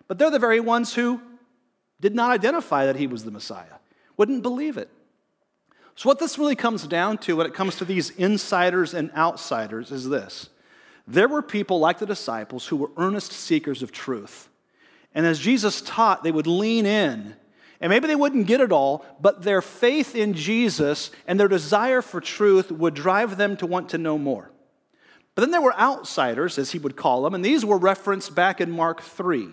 but 0.09 0.18
they're 0.18 0.31
the 0.31 0.40
very 0.40 0.59
ones 0.59 0.92
who 0.92 1.22
did 2.01 2.16
not 2.16 2.33
identify 2.33 2.87
that 2.87 2.96
he 2.96 3.07
was 3.07 3.22
the 3.22 3.31
Messiah, 3.31 3.79
wouldn't 4.16 4.42
believe 4.42 4.77
it. 4.77 4.90
So, 5.98 6.08
what 6.08 6.20
this 6.20 6.38
really 6.38 6.54
comes 6.54 6.87
down 6.87 7.18
to 7.18 7.34
when 7.34 7.46
it 7.46 7.54
comes 7.54 7.74
to 7.74 7.84
these 7.84 8.11
insiders 8.11 8.94
and 8.94 9.11
outsiders 9.16 9.90
is 9.90 10.08
this 10.08 10.48
there 11.08 11.26
were 11.26 11.42
people 11.42 11.80
like 11.80 11.98
the 11.98 12.06
disciples 12.06 12.68
who 12.68 12.76
were 12.76 12.92
earnest 12.96 13.32
seekers 13.32 13.82
of 13.82 13.90
truth. 13.90 14.48
And 15.12 15.26
as 15.26 15.40
Jesus 15.40 15.80
taught, 15.80 16.22
they 16.22 16.30
would 16.30 16.46
lean 16.46 16.87
in 16.87 17.34
And 17.80 17.90
maybe 17.90 18.06
they 18.06 18.14
wouldn't 18.14 18.46
get 18.46 18.61
it 18.61 18.70
all, 18.70 19.04
but 19.20 19.42
their 19.42 19.61
faith 19.61 20.14
in 20.14 20.34
Jesus 20.34 21.11
and 21.26 21.40
their 21.40 21.48
desire 21.48 22.00
for 22.00 22.20
truth 22.20 22.70
would 22.70 22.94
drive 22.94 23.37
them 23.37 23.56
to 23.56 23.66
want 23.66 23.88
to 23.88 23.98
know 23.98 24.18
more. 24.18 24.52
But 25.34 25.42
then 25.42 25.50
there 25.50 25.61
were 25.61 25.76
outsiders, 25.76 26.58
as 26.58 26.70
he 26.70 26.78
would 26.78 26.94
call 26.94 27.22
them, 27.22 27.34
and 27.34 27.44
these 27.44 27.64
were 27.64 27.76
referenced 27.76 28.37
back 28.37 28.61
in 28.61 28.70
Mark 28.70 29.02
3. 29.02 29.48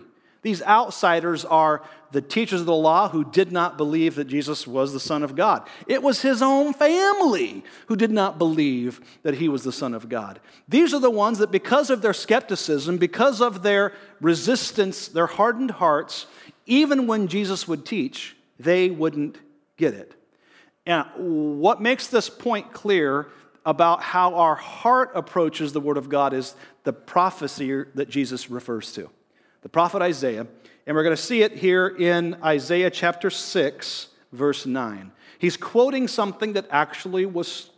These 0.46 0.62
outsiders 0.62 1.44
are 1.44 1.82
the 2.12 2.22
teachers 2.22 2.60
of 2.60 2.68
the 2.68 2.76
law 2.76 3.10
who 3.10 3.26
did 3.26 3.52
not 3.52 3.78
believe 3.78 4.14
that 4.14 4.28
Jesus 4.28 4.68
was 4.68 4.94
the 4.94 5.00
Son 5.00 5.24
of 5.24 5.36
God. 5.36 5.68
It 5.88 6.04
was 6.04 6.22
his 6.22 6.40
own 6.40 6.72
family 6.72 7.64
who 7.88 7.96
did 7.96 8.12
not 8.12 8.38
believe 8.38 9.02
that 9.24 9.34
he 9.34 9.50
was 9.50 9.64
the 9.64 9.72
Son 9.72 9.96
of 9.96 10.08
God. 10.08 10.40
These 10.70 10.94
are 10.94 11.00
the 11.00 11.10
ones 11.10 11.40
that, 11.40 11.50
because 11.50 11.90
of 11.90 12.04
their 12.04 12.14
skepticism, 12.14 13.00
because 13.00 13.42
of 13.42 13.64
their 13.64 13.92
resistance, 14.22 15.08
their 15.08 15.26
hardened 15.26 15.72
hearts, 15.72 16.28
even 16.68 17.08
when 17.08 17.28
Jesus 17.28 17.68
would 17.68 17.84
teach, 17.84 18.38
they 18.60 18.92
wouldn't 18.92 19.40
get 19.78 19.96
it. 19.96 20.14
And 20.86 21.08
what 21.18 21.82
makes 21.82 22.06
this 22.06 22.30
point 22.30 22.72
clear 22.72 23.30
about 23.66 24.04
how 24.04 24.36
our 24.36 24.54
heart 24.54 25.10
approaches 25.16 25.74
the 25.74 25.82
Word 25.82 25.98
of 25.98 26.08
God 26.08 26.34
is 26.34 26.54
the 26.84 26.94
prophecy 26.94 27.86
that 27.96 28.12
Jesus 28.12 28.52
refers 28.52 28.92
to 28.94 29.10
the 29.66 29.70
prophet 29.70 30.04
Isaiah. 30.04 30.46
And 30.86 30.96
we're 30.96 31.02
going 31.02 31.16
to 31.16 31.22
see 31.22 31.42
it 31.42 31.54
here 31.54 31.88
in 31.88 32.36
Isaiah 32.44 32.92
chapter 32.92 33.32
6, 33.32 34.10
verse 34.32 34.68
9. 34.68 35.12
He's 35.40 35.58
quoting 35.58 36.08
something 36.08 36.54
that 36.54 36.68
actually 36.70 37.26
was 37.26 37.72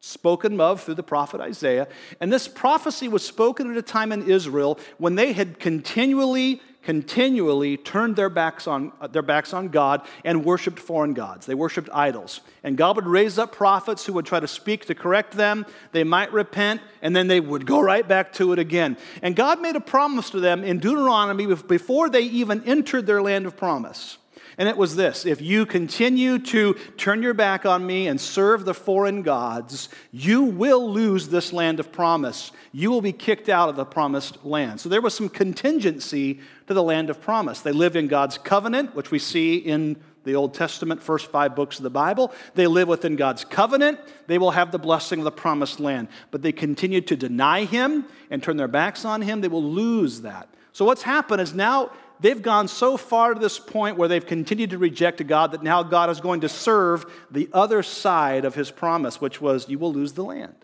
spoken 0.00 0.60
of 0.60 0.82
through 0.82 0.96
the 0.96 1.02
prophet 1.02 1.40
Isaiah. 1.40 1.88
And 2.20 2.30
this 2.30 2.46
prophecy 2.46 3.08
was 3.08 3.24
spoken 3.24 3.70
at 3.70 3.76
a 3.78 3.82
time 3.82 4.12
in 4.12 4.28
Israel 4.28 4.78
when 4.98 5.14
they 5.14 5.32
had 5.32 5.58
continually 5.58 6.60
continually 6.84 7.76
turned 7.76 8.14
their 8.14 8.28
backs 8.28 8.66
on, 8.66 8.92
uh, 9.00 9.06
their 9.06 9.22
backs 9.22 9.52
on 9.52 9.68
God 9.68 10.02
and 10.24 10.44
worshiped 10.44 10.78
foreign 10.78 11.14
gods. 11.14 11.46
They 11.46 11.54
worshiped 11.54 11.88
idols. 11.92 12.40
And 12.62 12.76
God 12.76 12.96
would 12.96 13.06
raise 13.06 13.38
up 13.38 13.52
prophets 13.52 14.04
who 14.04 14.12
would 14.12 14.26
try 14.26 14.38
to 14.38 14.46
speak 14.46 14.86
to 14.86 14.94
correct 14.94 15.32
them. 15.32 15.66
They 15.92 16.04
might 16.04 16.32
repent, 16.32 16.82
and 17.02 17.16
then 17.16 17.26
they 17.26 17.40
would 17.40 17.66
go 17.66 17.80
right 17.80 18.06
back 18.06 18.34
to 18.34 18.52
it 18.52 18.58
again. 18.58 18.96
And 19.22 19.34
God 19.34 19.60
made 19.60 19.76
a 19.76 19.80
promise 19.80 20.30
to 20.30 20.40
them 20.40 20.62
in 20.62 20.78
Deuteronomy 20.78 21.46
before 21.46 22.08
they 22.08 22.22
even 22.22 22.62
entered 22.64 23.06
their 23.06 23.22
land 23.22 23.46
of 23.46 23.56
promise. 23.56 24.18
And 24.56 24.68
it 24.68 24.76
was 24.76 24.96
this 24.96 25.26
if 25.26 25.40
you 25.40 25.66
continue 25.66 26.38
to 26.38 26.74
turn 26.96 27.22
your 27.22 27.34
back 27.34 27.66
on 27.66 27.86
me 27.86 28.06
and 28.06 28.20
serve 28.20 28.64
the 28.64 28.74
foreign 28.74 29.22
gods, 29.22 29.88
you 30.12 30.44
will 30.44 30.90
lose 30.90 31.28
this 31.28 31.52
land 31.52 31.80
of 31.80 31.92
promise. 31.92 32.52
You 32.72 32.90
will 32.90 33.02
be 33.02 33.12
kicked 33.12 33.48
out 33.48 33.68
of 33.68 33.76
the 33.76 33.84
promised 33.84 34.44
land. 34.44 34.80
So 34.80 34.88
there 34.88 35.00
was 35.00 35.14
some 35.14 35.28
contingency 35.28 36.40
to 36.66 36.74
the 36.74 36.82
land 36.82 37.10
of 37.10 37.20
promise. 37.20 37.60
They 37.60 37.72
lived 37.72 37.96
in 37.96 38.08
God's 38.08 38.38
covenant, 38.38 38.94
which 38.94 39.10
we 39.10 39.18
see 39.18 39.56
in 39.56 39.96
the 40.24 40.34
Old 40.34 40.54
Testament, 40.54 41.02
first 41.02 41.30
five 41.30 41.54
books 41.54 41.78
of 41.78 41.82
the 41.82 41.90
Bible. 41.90 42.32
They 42.54 42.66
live 42.66 42.88
within 42.88 43.16
God's 43.16 43.44
covenant. 43.44 44.00
They 44.26 44.38
will 44.38 44.52
have 44.52 44.72
the 44.72 44.78
blessing 44.78 45.20
of 45.20 45.24
the 45.24 45.30
promised 45.30 45.80
land. 45.80 46.08
But 46.30 46.42
they 46.42 46.52
continue 46.52 47.02
to 47.02 47.16
deny 47.16 47.64
Him 47.64 48.06
and 48.30 48.42
turn 48.42 48.56
their 48.56 48.68
backs 48.68 49.04
on 49.04 49.22
Him, 49.22 49.40
they 49.40 49.48
will 49.48 49.62
lose 49.62 50.22
that. 50.22 50.48
So 50.72 50.84
what's 50.84 51.02
happened 51.02 51.40
is 51.40 51.54
now 51.54 51.92
they've 52.20 52.40
gone 52.40 52.68
so 52.68 52.96
far 52.96 53.34
to 53.34 53.40
this 53.40 53.58
point 53.58 53.96
where 53.96 54.08
they've 54.08 54.24
continued 54.24 54.70
to 54.70 54.78
reject 54.78 55.24
God 55.26 55.52
that 55.52 55.62
now 55.62 55.82
God 55.82 56.10
is 56.10 56.20
going 56.20 56.42
to 56.42 56.48
serve 56.48 57.04
the 57.30 57.48
other 57.52 57.82
side 57.82 58.44
of 58.44 58.54
his 58.54 58.70
promise, 58.70 59.20
which 59.20 59.40
was, 59.40 59.68
You 59.68 59.78
will 59.78 59.92
lose 59.92 60.12
the 60.12 60.24
land. 60.24 60.54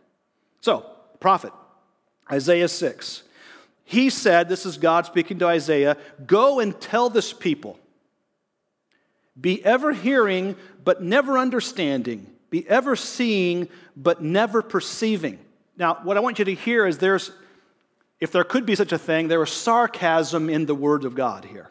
So, 0.61 0.87
prophet, 1.21 1.53
Isaiah 2.31 2.69
6. 2.69 3.23
He 3.85 4.09
said, 4.11 4.49
This 4.49 4.65
is 4.67 4.79
God 4.79 5.07
speaking 5.07 5.39
to 5.41 5.47
Isaiah, 5.47 5.97
go 6.27 6.61
and 6.61 6.81
tell 6.81 7.11
this 7.11 7.33
people, 7.33 7.79
be 9.41 9.65
ever 9.65 9.93
hearing, 9.93 10.57
but 10.85 11.03
never 11.03 11.39
understanding, 11.39 12.27
be 12.51 12.69
ever 12.69 12.95
seeing, 12.95 13.69
but 13.97 14.23
never 14.23 14.63
perceiving. 14.63 15.39
Now, 15.77 15.99
what 16.03 16.17
I 16.17 16.21
want 16.21 16.39
you 16.39 16.45
to 16.45 16.55
hear 16.55 16.87
is 16.87 16.99
there's 16.99 17.33
if 18.21 18.33
there 18.33 18.45
could 18.45 18.67
be 18.67 18.75
such 18.75 18.93
a 18.93 18.99
thing, 18.99 19.29
there 19.29 19.41
was 19.41 19.51
sarcasm 19.51 20.51
in 20.51 20.67
the 20.67 20.75
Word 20.75 21.05
of 21.05 21.15
God 21.15 21.45
here. 21.45 21.71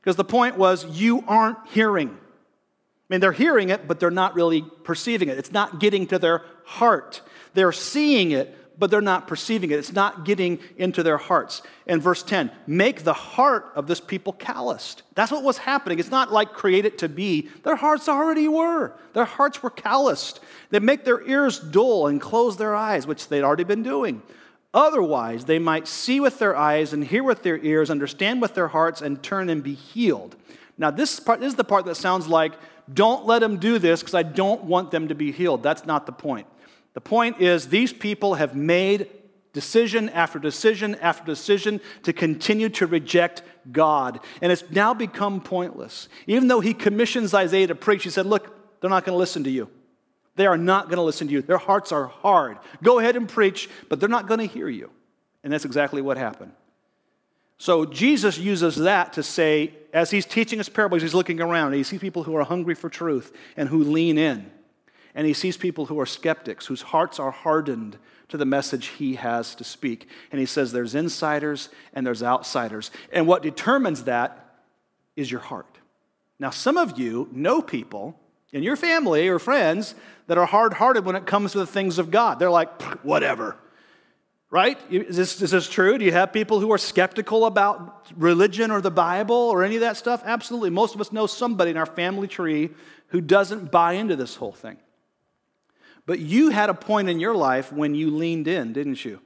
Because 0.00 0.16
the 0.16 0.24
point 0.24 0.56
was, 0.56 0.84
you 0.84 1.24
aren't 1.26 1.58
hearing. 1.68 2.08
I 2.10 3.14
mean, 3.14 3.20
they're 3.20 3.32
hearing 3.32 3.68
it, 3.68 3.86
but 3.86 4.00
they're 4.00 4.10
not 4.10 4.34
really 4.34 4.62
perceiving 4.84 5.28
it. 5.28 5.38
It's 5.38 5.52
not 5.52 5.80
getting 5.80 6.06
to 6.08 6.18
their 6.18 6.44
heart. 6.64 7.20
They're 7.54 7.72
seeing 7.72 8.30
it, 8.30 8.56
but 8.78 8.90
they're 8.90 9.00
not 9.00 9.28
perceiving 9.28 9.70
it. 9.70 9.78
It's 9.78 9.92
not 9.92 10.24
getting 10.24 10.58
into 10.76 11.02
their 11.02 11.18
hearts. 11.18 11.62
And 11.86 12.02
verse 12.02 12.22
10 12.22 12.50
make 12.66 13.04
the 13.04 13.12
heart 13.12 13.70
of 13.74 13.86
this 13.86 14.00
people 14.00 14.32
calloused. 14.32 15.02
That's 15.14 15.30
what 15.30 15.44
was 15.44 15.58
happening. 15.58 15.98
It's 15.98 16.10
not 16.10 16.32
like 16.32 16.52
create 16.52 16.84
it 16.84 16.98
to 16.98 17.08
be. 17.08 17.48
Their 17.64 17.76
hearts 17.76 18.08
already 18.08 18.48
were. 18.48 18.96
Their 19.12 19.24
hearts 19.24 19.62
were 19.62 19.70
calloused. 19.70 20.40
They 20.70 20.80
make 20.80 21.04
their 21.04 21.22
ears 21.28 21.60
dull 21.60 22.06
and 22.06 22.20
close 22.20 22.56
their 22.56 22.74
eyes, 22.74 23.06
which 23.06 23.28
they'd 23.28 23.42
already 23.42 23.64
been 23.64 23.82
doing. 23.82 24.22
Otherwise, 24.74 25.44
they 25.44 25.58
might 25.58 25.86
see 25.86 26.18
with 26.18 26.38
their 26.38 26.56
eyes 26.56 26.92
and 26.92 27.04
hear 27.04 27.22
with 27.22 27.42
their 27.42 27.58
ears, 27.58 27.90
understand 27.90 28.40
with 28.40 28.54
their 28.54 28.68
hearts, 28.68 29.02
and 29.02 29.22
turn 29.22 29.50
and 29.50 29.62
be 29.62 29.74
healed. 29.74 30.34
Now, 30.78 30.90
this, 30.90 31.20
part, 31.20 31.40
this 31.40 31.48
is 31.48 31.56
the 31.56 31.64
part 31.64 31.84
that 31.84 31.96
sounds 31.96 32.26
like, 32.26 32.52
don't 32.92 33.26
let 33.26 33.40
them 33.40 33.58
do 33.58 33.78
this 33.78 34.00
because 34.00 34.14
I 34.14 34.22
don't 34.22 34.64
want 34.64 34.90
them 34.90 35.08
to 35.08 35.14
be 35.14 35.30
healed. 35.30 35.62
That's 35.62 35.84
not 35.84 36.06
the 36.06 36.12
point. 36.12 36.46
The 36.94 37.00
point 37.00 37.40
is, 37.40 37.68
these 37.68 37.92
people 37.92 38.34
have 38.34 38.54
made 38.54 39.08
decision 39.52 40.08
after 40.08 40.38
decision 40.38 40.94
after 40.96 41.24
decision 41.24 41.80
to 42.02 42.12
continue 42.12 42.68
to 42.70 42.86
reject 42.86 43.42
God. 43.70 44.20
And 44.40 44.50
it's 44.50 44.64
now 44.70 44.94
become 44.94 45.40
pointless. 45.40 46.08
Even 46.26 46.48
though 46.48 46.60
he 46.60 46.74
commissions 46.74 47.34
Isaiah 47.34 47.66
to 47.66 47.74
preach, 47.74 48.04
he 48.04 48.10
said, 48.10 48.26
Look, 48.26 48.80
they're 48.80 48.90
not 48.90 49.04
going 49.04 49.14
to 49.14 49.18
listen 49.18 49.44
to 49.44 49.50
you. 49.50 49.68
They 50.36 50.46
are 50.46 50.56
not 50.56 50.86
going 50.86 50.96
to 50.96 51.02
listen 51.02 51.26
to 51.28 51.32
you. 51.32 51.42
Their 51.42 51.58
hearts 51.58 51.92
are 51.92 52.06
hard. 52.06 52.58
Go 52.82 52.98
ahead 52.98 53.16
and 53.16 53.28
preach, 53.28 53.68
but 53.88 54.00
they're 54.00 54.08
not 54.08 54.28
going 54.28 54.40
to 54.40 54.46
hear 54.46 54.68
you. 54.68 54.90
And 55.44 55.52
that's 55.52 55.64
exactly 55.64 56.00
what 56.00 56.16
happened. 56.16 56.52
So 57.58 57.84
Jesus 57.84 58.38
uses 58.38 58.76
that 58.76 59.12
to 59.12 59.22
say, 59.22 59.74
as 59.92 60.10
he's 60.10 60.26
teaching 60.26 60.58
his 60.58 60.68
parables, 60.68 61.02
he's 61.02 61.14
looking 61.14 61.40
around 61.40 61.74
he 61.74 61.82
sees 61.82 62.00
people 62.00 62.24
who 62.24 62.34
are 62.34 62.44
hungry 62.44 62.74
for 62.74 62.88
truth 62.88 63.32
and 63.56 63.68
who 63.68 63.84
lean 63.84 64.18
in. 64.18 64.50
And 65.14 65.26
he 65.26 65.34
sees 65.34 65.56
people 65.56 65.86
who 65.86 66.00
are 66.00 66.06
skeptics, 66.06 66.66
whose 66.66 66.82
hearts 66.82 67.20
are 67.20 67.30
hardened 67.30 67.98
to 68.28 68.36
the 68.38 68.46
message 68.46 68.86
he 68.86 69.16
has 69.16 69.54
to 69.56 69.64
speak. 69.64 70.08
And 70.30 70.40
he 70.40 70.46
says 70.46 70.72
there's 70.72 70.94
insiders 70.94 71.68
and 71.92 72.06
there's 72.06 72.22
outsiders. 72.22 72.90
And 73.12 73.26
what 73.26 73.42
determines 73.42 74.04
that 74.04 74.56
is 75.14 75.30
your 75.30 75.40
heart. 75.40 75.78
Now, 76.38 76.50
some 76.50 76.76
of 76.76 76.98
you 76.98 77.28
know 77.30 77.60
people 77.60 78.18
in 78.52 78.62
your 78.62 78.76
family 78.76 79.28
or 79.28 79.38
friends 79.38 79.94
that 80.32 80.38
are 80.38 80.46
hard 80.46 80.72
hearted 80.72 81.04
when 81.04 81.14
it 81.14 81.26
comes 81.26 81.52
to 81.52 81.58
the 81.58 81.66
things 81.66 81.98
of 81.98 82.10
God. 82.10 82.38
They're 82.38 82.50
like, 82.50 82.80
whatever. 83.04 83.54
Right? 84.48 84.80
Is 84.90 85.14
this, 85.14 85.42
is 85.42 85.50
this 85.50 85.68
true? 85.68 85.98
Do 85.98 86.06
you 86.06 86.12
have 86.12 86.32
people 86.32 86.58
who 86.58 86.72
are 86.72 86.78
skeptical 86.78 87.44
about 87.44 88.06
religion 88.16 88.70
or 88.70 88.80
the 88.80 88.90
Bible 88.90 89.36
or 89.36 89.62
any 89.62 89.74
of 89.74 89.82
that 89.82 89.98
stuff? 89.98 90.22
Absolutely. 90.24 90.70
Most 90.70 90.94
of 90.94 91.02
us 91.02 91.12
know 91.12 91.26
somebody 91.26 91.70
in 91.70 91.76
our 91.76 91.84
family 91.84 92.28
tree 92.28 92.70
who 93.08 93.20
doesn't 93.20 93.70
buy 93.70 93.92
into 93.92 94.16
this 94.16 94.36
whole 94.36 94.52
thing. 94.52 94.78
But 96.06 96.18
you 96.18 96.48
had 96.48 96.70
a 96.70 96.74
point 96.74 97.10
in 97.10 97.20
your 97.20 97.34
life 97.34 97.70
when 97.70 97.94
you 97.94 98.10
leaned 98.10 98.48
in, 98.48 98.72
didn't 98.72 99.04
you? 99.04 99.20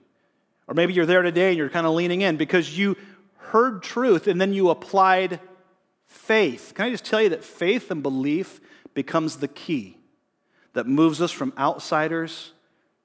Or 0.66 0.74
maybe 0.74 0.92
you're 0.92 1.06
there 1.06 1.22
today 1.22 1.50
and 1.50 1.56
you're 1.56 1.70
kind 1.70 1.86
of 1.86 1.94
leaning 1.94 2.22
in 2.22 2.36
because 2.36 2.76
you 2.76 2.96
heard 3.36 3.80
truth 3.80 4.26
and 4.26 4.40
then 4.40 4.52
you 4.52 4.70
applied 4.70 5.38
faith. 6.06 6.72
Can 6.74 6.86
I 6.86 6.90
just 6.90 7.04
tell 7.04 7.22
you 7.22 7.28
that 7.28 7.44
faith 7.44 7.92
and 7.92 8.02
belief 8.02 8.60
becomes 8.92 9.36
the 9.36 9.46
key 9.46 9.95
that 10.76 10.86
moves 10.86 11.22
us 11.22 11.32
from 11.32 11.54
outsiders 11.56 12.52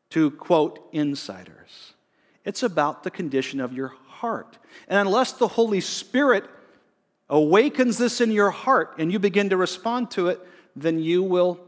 to, 0.10 0.30
quote, 0.32 0.90
insiders. 0.92 1.94
It's 2.44 2.64
about 2.64 3.04
the 3.04 3.10
condition 3.10 3.62
of 3.62 3.72
your 3.72 3.94
heart. 4.08 4.58
And 4.90 5.00
unless 5.00 5.32
the 5.32 5.48
Holy 5.48 5.80
Spirit 5.80 6.44
awakens 7.30 7.98
this 7.98 8.20
in 8.20 8.30
your 8.30 8.52
heart 8.52 8.96
and 8.98 9.10
you 9.10 9.20
begin 9.20 9.52
to 9.52 9.58
respond 9.58 10.12
to 10.12 10.28
it, 10.28 10.42
then 10.76 11.00
you 11.00 11.24
will 11.24 11.62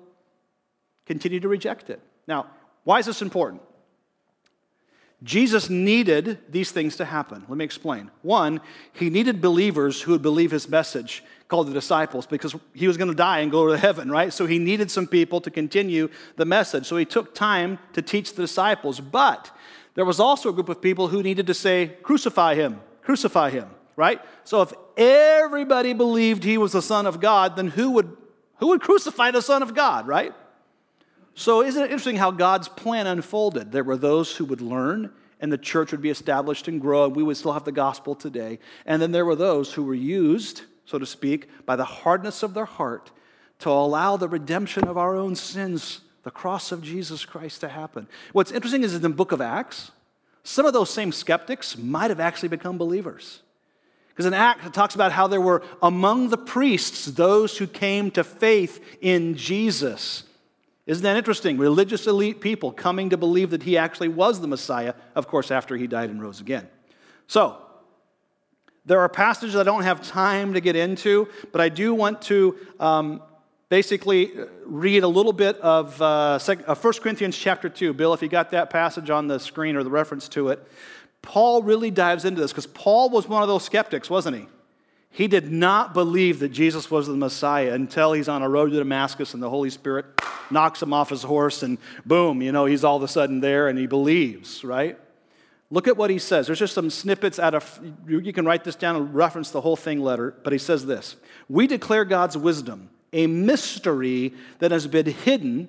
continue 1.05 1.39
to 1.39 1.47
reject 1.47 1.89
it. 1.89 2.01
Now, 2.27 2.47
why 2.83 2.99
is 2.99 3.05
this 3.05 3.21
important? 3.21 3.61
Jesus 5.23 5.69
needed 5.69 6.37
these 6.49 6.71
things 6.71 6.97
to 6.97 7.05
happen. 7.05 7.45
Let 7.47 7.57
me 7.57 7.63
explain. 7.63 8.11
One, 8.23 8.59
he 8.91 9.09
needed 9.09 9.39
believers 9.39 10.01
who 10.01 10.11
would 10.11 10.21
believe 10.21 10.51
his 10.51 10.67
message, 10.67 11.23
called 11.53 11.67
the 11.67 11.73
disciples, 11.73 12.25
because 12.25 12.55
he 12.73 12.87
was 12.87 12.97
going 12.97 13.09
to 13.09 13.15
die 13.15 13.41
and 13.41 13.51
go 13.51 13.67
to 13.67 13.77
heaven, 13.77 14.09
right? 14.09 14.33
So 14.33 14.47
he 14.47 14.57
needed 14.57 14.89
some 14.89 15.05
people 15.05 15.39
to 15.41 15.51
continue 15.51 16.09
the 16.35 16.45
message. 16.45 16.87
So 16.87 16.97
he 16.97 17.05
took 17.05 17.35
time 17.35 17.77
to 17.93 18.01
teach 18.01 18.33
the 18.33 18.41
disciples. 18.41 18.99
But 18.99 19.55
there 19.93 20.03
was 20.03 20.19
also 20.19 20.49
a 20.49 20.51
group 20.51 20.67
of 20.67 20.81
people 20.81 21.09
who 21.09 21.21
needed 21.21 21.45
to 21.45 21.53
say, 21.53 21.95
Crucify 22.01 22.55
him, 22.55 22.81
crucify 23.03 23.51
him, 23.51 23.69
right? 23.95 24.19
So 24.45 24.63
if 24.63 24.73
everybody 24.97 25.93
believed 25.93 26.43
he 26.43 26.57
was 26.57 26.71
the 26.71 26.81
Son 26.81 27.05
of 27.05 27.19
God, 27.19 27.55
then 27.55 27.67
who 27.67 27.91
would, 27.91 28.17
who 28.55 28.69
would 28.69 28.81
crucify 28.81 29.29
the 29.29 29.43
Son 29.43 29.61
of 29.61 29.75
God, 29.75 30.07
right? 30.07 30.33
So, 31.35 31.61
isn't 31.61 31.83
it 31.83 31.91
interesting 31.91 32.15
how 32.15 32.31
God's 32.31 32.67
plan 32.67 33.05
unfolded? 33.05 33.71
There 33.71 33.83
were 33.83 33.97
those 33.97 34.35
who 34.35 34.45
would 34.45 34.61
learn, 34.61 35.13
and 35.39 35.51
the 35.51 35.59
church 35.59 35.91
would 35.91 36.01
be 36.01 36.09
established 36.09 36.67
and 36.67 36.81
grow, 36.81 37.05
and 37.05 37.15
we 37.15 37.21
would 37.21 37.37
still 37.37 37.53
have 37.53 37.63
the 37.63 37.71
gospel 37.71 38.15
today. 38.15 38.57
And 38.87 38.99
then 38.99 39.11
there 39.11 39.25
were 39.25 39.35
those 39.35 39.71
who 39.71 39.83
were 39.83 39.93
used 39.93 40.63
so 40.85 40.99
to 40.99 41.05
speak, 41.05 41.47
by 41.65 41.75
the 41.75 41.85
hardness 41.85 42.43
of 42.43 42.53
their 42.53 42.65
heart 42.65 43.11
to 43.59 43.69
allow 43.69 44.17
the 44.17 44.27
redemption 44.27 44.87
of 44.87 44.97
our 44.97 45.15
own 45.15 45.35
sins, 45.35 46.01
the 46.23 46.31
cross 46.31 46.71
of 46.71 46.81
Jesus 46.81 47.25
Christ, 47.25 47.61
to 47.61 47.69
happen. 47.69 48.07
What's 48.33 48.51
interesting 48.51 48.83
is 48.83 48.93
in 48.93 49.01
the 49.01 49.09
book 49.09 49.31
of 49.31 49.41
Acts, 49.41 49.91
some 50.43 50.65
of 50.65 50.73
those 50.73 50.89
same 50.89 51.11
skeptics 51.11 51.77
might 51.77 52.09
have 52.09 52.19
actually 52.19 52.49
become 52.49 52.77
believers. 52.77 53.41
Because 54.09 54.25
in 54.25 54.33
Acts, 54.33 54.65
it 54.65 54.73
talks 54.73 54.95
about 54.95 55.11
how 55.11 55.27
there 55.27 55.41
were 55.41 55.63
among 55.81 56.29
the 56.29 56.37
priests 56.37 57.05
those 57.05 57.57
who 57.57 57.65
came 57.65 58.11
to 58.11 58.23
faith 58.23 58.83
in 59.01 59.35
Jesus. 59.35 60.23
Isn't 60.85 61.03
that 61.03 61.17
interesting? 61.17 61.57
Religious 61.57 62.05
elite 62.05 62.41
people 62.41 62.71
coming 62.71 63.09
to 63.11 63.17
believe 63.17 63.51
that 63.51 63.63
he 63.63 63.77
actually 63.77 64.09
was 64.09 64.41
the 64.41 64.47
Messiah, 64.47 64.93
of 65.15 65.27
course, 65.27 65.49
after 65.49 65.77
he 65.77 65.87
died 65.87 66.09
and 66.09 66.21
rose 66.21 66.41
again. 66.41 66.67
So, 67.27 67.57
there 68.85 68.99
are 68.99 69.09
passages 69.09 69.55
I 69.55 69.63
don't 69.63 69.83
have 69.83 70.05
time 70.05 70.53
to 70.53 70.61
get 70.61 70.75
into, 70.75 71.29
but 71.51 71.61
I 71.61 71.69
do 71.69 71.93
want 71.93 72.21
to 72.23 72.57
um, 72.79 73.21
basically 73.69 74.31
read 74.65 75.03
a 75.03 75.07
little 75.07 75.33
bit 75.33 75.57
of 75.57 76.01
uh, 76.01 76.37
1 76.39 76.93
Corinthians 77.01 77.37
chapter 77.37 77.69
2. 77.69 77.93
Bill, 77.93 78.13
if 78.13 78.21
you 78.21 78.27
got 78.27 78.51
that 78.51 78.69
passage 78.69 79.09
on 79.09 79.27
the 79.27 79.39
screen 79.39 79.75
or 79.75 79.83
the 79.83 79.89
reference 79.89 80.27
to 80.29 80.49
it, 80.49 80.67
Paul 81.21 81.63
really 81.63 81.91
dives 81.91 82.25
into 82.25 82.41
this 82.41 82.51
because 82.51 82.67
Paul 82.67 83.09
was 83.09 83.27
one 83.27 83.41
of 83.41 83.47
those 83.47 83.63
skeptics, 83.63 84.09
wasn't 84.09 84.37
he? 84.37 84.47
He 85.09 85.27
did 85.27 85.51
not 85.51 85.93
believe 85.93 86.39
that 86.39 86.49
Jesus 86.49 86.91
was 86.91 87.07
the 87.07 87.15
Messiah 87.15 87.73
until 87.73 88.13
he's 88.13 88.27
on 88.27 88.41
a 88.41 88.49
road 88.49 88.71
to 88.71 88.77
Damascus 88.77 89.33
and 89.33 89.41
the 89.41 89.49
Holy 89.49 89.69
Spirit 89.69 90.05
knocks 90.49 90.81
him 90.81 90.91
off 90.91 91.09
his 91.09 91.23
horse 91.23 91.63
and 91.63 91.77
boom, 92.05 92.41
you 92.41 92.51
know, 92.51 92.65
he's 92.65 92.83
all 92.83 92.97
of 92.97 93.03
a 93.03 93.07
sudden 93.07 93.39
there 93.39 93.69
and 93.69 93.79
he 93.79 93.87
believes, 93.87 94.63
right? 94.63 94.97
Look 95.73 95.87
at 95.87 95.97
what 95.97 96.11
he 96.11 96.19
says. 96.19 96.45
There's 96.45 96.59
just 96.59 96.75
some 96.75 96.91
snippets 96.91 97.39
out 97.39 97.55
of, 97.55 97.79
you 98.07 98.31
can 98.31 98.45
write 98.45 98.63
this 98.63 98.75
down 98.75 98.95
and 98.95 99.11
reference 99.11 99.49
the 99.49 99.61
whole 99.61 99.75
thing 99.75 100.01
letter, 100.01 100.35
but 100.43 100.53
he 100.53 100.59
says 100.59 100.85
this 100.85 101.15
We 101.49 101.65
declare 101.65 102.05
God's 102.05 102.37
wisdom, 102.37 102.91
a 103.11 103.25
mystery 103.25 104.35
that 104.59 104.69
has 104.69 104.85
been 104.85 105.07
hidden 105.07 105.67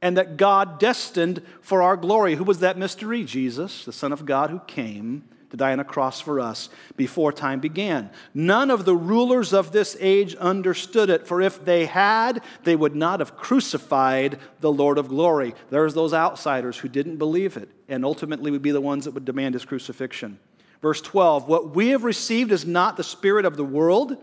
and 0.00 0.16
that 0.16 0.38
God 0.38 0.78
destined 0.78 1.42
for 1.60 1.82
our 1.82 1.98
glory. 1.98 2.36
Who 2.36 2.44
was 2.44 2.60
that 2.60 2.78
mystery? 2.78 3.24
Jesus, 3.24 3.84
the 3.84 3.92
Son 3.92 4.10
of 4.10 4.24
God 4.24 4.48
who 4.48 4.60
came 4.60 5.28
to 5.52 5.56
die 5.58 5.72
on 5.72 5.80
a 5.80 5.84
cross 5.84 6.18
for 6.18 6.40
us 6.40 6.70
before 6.96 7.30
time 7.30 7.60
began. 7.60 8.10
None 8.32 8.70
of 8.70 8.86
the 8.86 8.96
rulers 8.96 9.52
of 9.52 9.70
this 9.70 9.98
age 10.00 10.34
understood 10.36 11.10
it, 11.10 11.26
for 11.26 11.42
if 11.42 11.62
they 11.62 11.84
had, 11.84 12.42
they 12.64 12.74
would 12.74 12.96
not 12.96 13.20
have 13.20 13.36
crucified 13.36 14.38
the 14.60 14.72
Lord 14.72 14.96
of 14.96 15.08
glory. 15.08 15.54
There's 15.68 15.92
those 15.92 16.14
outsiders 16.14 16.78
who 16.78 16.88
didn't 16.88 17.18
believe 17.18 17.58
it 17.58 17.68
and 17.86 18.02
ultimately 18.02 18.50
would 18.50 18.62
be 18.62 18.70
the 18.70 18.80
ones 18.80 19.04
that 19.04 19.10
would 19.12 19.26
demand 19.26 19.52
his 19.52 19.66
crucifixion. 19.66 20.38
Verse 20.80 21.02
12 21.02 21.46
What 21.46 21.76
we 21.76 21.88
have 21.88 22.02
received 22.02 22.50
is 22.50 22.64
not 22.64 22.96
the 22.96 23.04
spirit 23.04 23.44
of 23.44 23.58
the 23.58 23.64
world, 23.64 24.16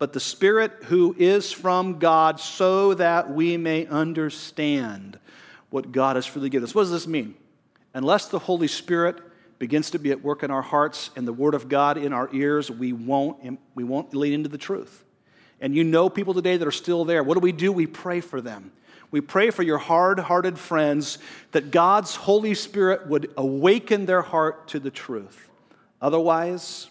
but 0.00 0.12
the 0.12 0.18
spirit 0.18 0.72
who 0.86 1.14
is 1.16 1.52
from 1.52 2.00
God, 2.00 2.40
so 2.40 2.94
that 2.94 3.30
we 3.30 3.56
may 3.56 3.86
understand 3.86 5.16
what 5.70 5.92
God 5.92 6.16
has 6.16 6.26
freely 6.26 6.50
given 6.50 6.64
us. 6.64 6.74
What 6.74 6.82
does 6.82 6.90
this 6.90 7.06
mean? 7.06 7.36
Unless 7.94 8.28
the 8.30 8.40
Holy 8.40 8.66
Spirit 8.66 9.22
begins 9.62 9.92
to 9.92 9.98
be 10.00 10.10
at 10.10 10.24
work 10.24 10.42
in 10.42 10.50
our 10.50 10.60
hearts 10.60 11.10
and 11.14 11.24
the 11.24 11.32
Word 11.32 11.54
of 11.54 11.68
God 11.68 11.96
in 11.96 12.12
our 12.12 12.28
ears, 12.32 12.68
we 12.68 12.92
won't, 12.92 13.60
we 13.76 13.84
won't 13.84 14.12
lean 14.12 14.32
into 14.32 14.48
the 14.48 14.58
truth. 14.58 15.04
And 15.60 15.72
you 15.72 15.84
know 15.84 16.08
people 16.08 16.34
today 16.34 16.56
that 16.56 16.66
are 16.66 16.72
still 16.72 17.04
there. 17.04 17.22
What 17.22 17.34
do 17.34 17.40
we 17.40 17.52
do? 17.52 17.70
We 17.70 17.86
pray 17.86 18.20
for 18.20 18.40
them. 18.40 18.72
We 19.12 19.20
pray 19.20 19.50
for 19.50 19.62
your 19.62 19.78
hard 19.78 20.18
hearted 20.18 20.58
friends 20.58 21.18
that 21.52 21.70
God's 21.70 22.16
Holy 22.16 22.54
Spirit 22.54 23.06
would 23.06 23.30
awaken 23.36 24.04
their 24.04 24.22
heart 24.22 24.66
to 24.70 24.80
the 24.80 24.90
truth. 24.90 25.48
Otherwise, 26.00 26.90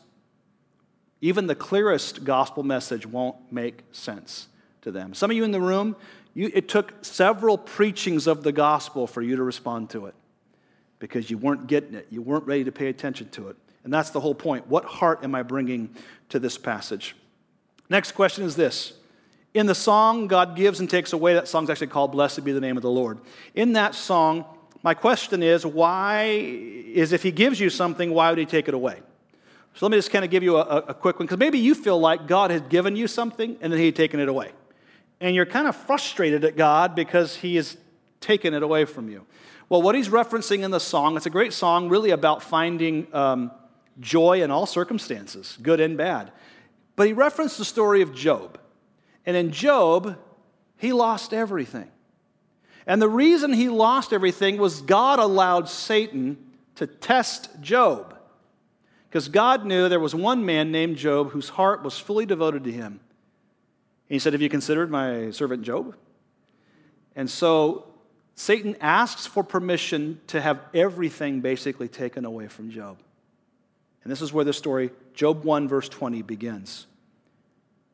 even 1.19 1.47
the 1.47 1.55
clearest 1.55 2.23
gospel 2.23 2.63
message 2.63 3.05
won't 3.05 3.35
make 3.51 3.83
sense 3.91 4.47
to 4.83 4.91
them. 4.91 5.13
Some 5.13 5.29
of 5.29 5.35
you 5.35 5.43
in 5.43 5.51
the 5.51 5.59
room, 5.59 5.97
you, 6.33 6.49
it 6.53 6.69
took 6.69 7.03
several 7.03 7.57
preachings 7.57 8.27
of 8.27 8.43
the 8.43 8.53
gospel 8.53 9.07
for 9.07 9.21
you 9.21 9.35
to 9.35 9.43
respond 9.43 9.89
to 9.89 10.05
it 10.05 10.15
because 11.01 11.31
you 11.31 11.37
weren't 11.37 11.65
getting 11.65 11.95
it. 11.95 12.05
You 12.11 12.21
weren't 12.21 12.45
ready 12.45 12.63
to 12.63 12.71
pay 12.71 12.87
attention 12.87 13.27
to 13.29 13.49
it. 13.49 13.57
And 13.83 13.91
that's 13.91 14.11
the 14.11 14.19
whole 14.19 14.35
point. 14.35 14.67
What 14.67 14.85
heart 14.85 15.23
am 15.23 15.33
I 15.33 15.41
bringing 15.41 15.89
to 16.29 16.37
this 16.37 16.59
passage? 16.59 17.15
Next 17.89 18.11
question 18.11 18.45
is 18.45 18.55
this. 18.55 18.93
In 19.55 19.65
the 19.65 19.75
song, 19.75 20.27
God 20.27 20.55
gives 20.55 20.79
and 20.79 20.87
takes 20.87 21.11
away, 21.11 21.33
that 21.33 21.47
song's 21.47 21.71
actually 21.71 21.87
called 21.87 22.11
Blessed 22.11 22.45
Be 22.45 22.51
the 22.51 22.61
Name 22.61 22.77
of 22.77 22.83
the 22.83 22.91
Lord. 22.91 23.17
In 23.55 23.73
that 23.73 23.95
song, 23.95 24.45
my 24.83 24.93
question 24.93 25.41
is 25.41 25.65
why 25.65 26.25
is 26.25 27.13
if 27.13 27.23
He 27.23 27.31
gives 27.31 27.59
you 27.59 27.71
something, 27.71 28.13
why 28.13 28.29
would 28.29 28.37
He 28.37 28.45
take 28.45 28.67
it 28.67 28.75
away? 28.75 28.99
So 29.73 29.85
let 29.85 29.91
me 29.91 29.97
just 29.97 30.11
kind 30.11 30.23
of 30.23 30.29
give 30.29 30.43
you 30.43 30.57
a, 30.57 30.77
a 30.89 30.93
quick 30.93 31.17
one, 31.17 31.25
because 31.25 31.39
maybe 31.39 31.57
you 31.57 31.73
feel 31.73 31.99
like 31.99 32.27
God 32.27 32.51
had 32.51 32.69
given 32.69 32.95
you 32.95 33.07
something 33.07 33.57
and 33.59 33.73
then 33.73 33.79
He 33.79 33.87
had 33.87 33.95
taken 33.95 34.19
it 34.19 34.29
away. 34.29 34.51
And 35.19 35.35
you're 35.35 35.47
kind 35.47 35.67
of 35.67 35.75
frustrated 35.75 36.45
at 36.45 36.55
God 36.55 36.93
because 36.93 37.35
He 37.35 37.55
has 37.55 37.75
taken 38.19 38.53
it 38.53 38.61
away 38.61 38.85
from 38.85 39.09
you. 39.09 39.25
Well, 39.71 39.81
what 39.81 39.95
he's 39.95 40.09
referencing 40.09 40.63
in 40.63 40.71
the 40.71 40.81
song, 40.81 41.15
it's 41.15 41.27
a 41.27 41.29
great 41.29 41.53
song 41.53 41.87
really 41.87 42.09
about 42.09 42.43
finding 42.43 43.07
um, 43.15 43.51
joy 44.01 44.43
in 44.43 44.51
all 44.51 44.65
circumstances, 44.65 45.57
good 45.61 45.79
and 45.79 45.97
bad. 45.97 46.33
But 46.97 47.07
he 47.07 47.13
referenced 47.13 47.57
the 47.57 47.63
story 47.63 48.01
of 48.01 48.13
Job. 48.13 48.59
And 49.25 49.37
in 49.37 49.53
Job, 49.53 50.17
he 50.75 50.91
lost 50.91 51.33
everything. 51.33 51.89
And 52.85 53.01
the 53.01 53.07
reason 53.07 53.53
he 53.53 53.69
lost 53.69 54.11
everything 54.11 54.57
was 54.57 54.81
God 54.81 55.19
allowed 55.19 55.69
Satan 55.69 56.35
to 56.75 56.85
test 56.85 57.61
Job. 57.61 58.17
Because 59.07 59.29
God 59.29 59.65
knew 59.65 59.87
there 59.87 60.01
was 60.01 60.13
one 60.13 60.45
man 60.45 60.73
named 60.73 60.97
Job 60.97 61.31
whose 61.31 61.47
heart 61.47 61.81
was 61.81 61.97
fully 61.97 62.25
devoted 62.25 62.65
to 62.65 62.73
him. 62.73 62.99
he 64.09 64.19
said, 64.19 64.33
Have 64.33 64.41
you 64.41 64.49
considered 64.49 64.91
my 64.91 65.31
servant 65.31 65.63
Job? 65.63 65.95
And 67.15 67.29
so 67.29 67.90
Satan 68.35 68.75
asks 68.81 69.25
for 69.25 69.43
permission 69.43 70.19
to 70.27 70.41
have 70.41 70.59
everything 70.73 71.41
basically 71.41 71.87
taken 71.87 72.25
away 72.25 72.47
from 72.47 72.71
Job. 72.71 72.97
And 74.03 74.11
this 74.11 74.21
is 74.21 74.33
where 74.33 74.45
the 74.45 74.53
story, 74.53 74.91
Job 75.13 75.43
1, 75.43 75.67
verse 75.67 75.87
20, 75.89 76.21
begins. 76.23 76.87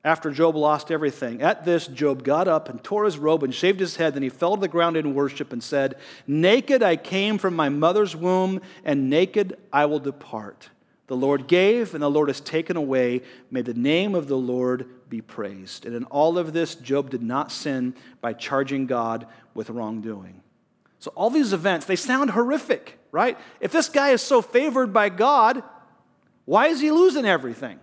After 0.04 0.32
Job 0.32 0.56
lost 0.56 0.90
everything, 0.90 1.42
at 1.42 1.66
this, 1.66 1.88
Job 1.88 2.24
got 2.24 2.48
up 2.48 2.70
and 2.70 2.82
tore 2.82 3.04
his 3.04 3.18
robe 3.18 3.44
and 3.44 3.54
shaved 3.54 3.80
his 3.80 3.98
head. 3.98 4.14
Then 4.14 4.24
he 4.24 4.30
fell 4.30 4.56
to 4.56 4.62
the 4.62 4.70
ground 4.70 4.96
in 4.96 5.14
worship 5.14 5.52
and 5.52 5.62
said, 5.62 5.96
Naked 6.26 6.82
I 6.82 6.96
came 6.96 7.38
from 7.38 7.56
my 7.56 7.68
mother's 7.68 8.16
womb, 8.16 8.62
and 8.86 9.10
naked 9.10 9.58
I 9.74 9.86
will 9.86 10.00
depart. 10.00 10.70
The 11.08 11.16
Lord 11.16 11.48
gave, 11.48 11.94
and 11.94 12.04
the 12.04 12.10
Lord 12.10 12.28
has 12.28 12.42
taken 12.42 12.76
away. 12.76 13.22
May 13.50 13.62
the 13.62 13.74
name 13.74 14.14
of 14.14 14.28
the 14.28 14.38
Lord 14.38 14.88
be 15.10 15.22
praised. 15.22 15.86
And 15.86 15.96
in 15.96 16.04
all 16.06 16.38
of 16.38 16.52
this, 16.52 16.76
Job 16.76 17.10
did 17.10 17.24
not 17.24 17.52
sin 17.52 17.96
by 18.20 18.34
charging 18.34 18.88
God 18.88 19.26
with 19.54 19.70
wrongdoing. 19.70 20.42
So, 21.00 21.12
all 21.16 21.30
these 21.30 21.54
events, 21.54 21.86
they 21.86 21.96
sound 21.96 22.32
horrific, 22.32 23.00
right? 23.12 23.38
If 23.62 23.72
this 23.72 23.88
guy 23.88 24.10
is 24.10 24.22
so 24.22 24.42
favored 24.42 24.92
by 24.92 25.10
God, 25.10 25.64
why 26.46 26.68
is 26.68 26.82
he 26.82 26.92
losing 26.92 27.26
everything? 27.26 27.80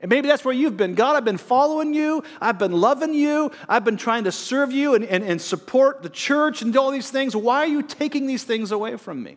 And 0.00 0.10
maybe 0.10 0.28
that's 0.28 0.44
where 0.44 0.54
you've 0.54 0.76
been. 0.76 0.94
God, 0.94 1.16
I've 1.16 1.24
been 1.24 1.38
following 1.38 1.94
you. 1.94 2.24
I've 2.40 2.58
been 2.58 2.72
loving 2.72 3.14
you. 3.14 3.52
I've 3.68 3.84
been 3.84 3.96
trying 3.96 4.24
to 4.24 4.32
serve 4.32 4.72
you 4.72 4.94
and, 4.94 5.04
and, 5.04 5.22
and 5.22 5.40
support 5.40 6.02
the 6.02 6.08
church 6.08 6.62
and 6.62 6.72
do 6.72 6.80
all 6.80 6.90
these 6.90 7.10
things. 7.10 7.36
Why 7.36 7.58
are 7.58 7.66
you 7.66 7.82
taking 7.82 8.26
these 8.26 8.44
things 8.44 8.72
away 8.72 8.96
from 8.96 9.22
me? 9.22 9.36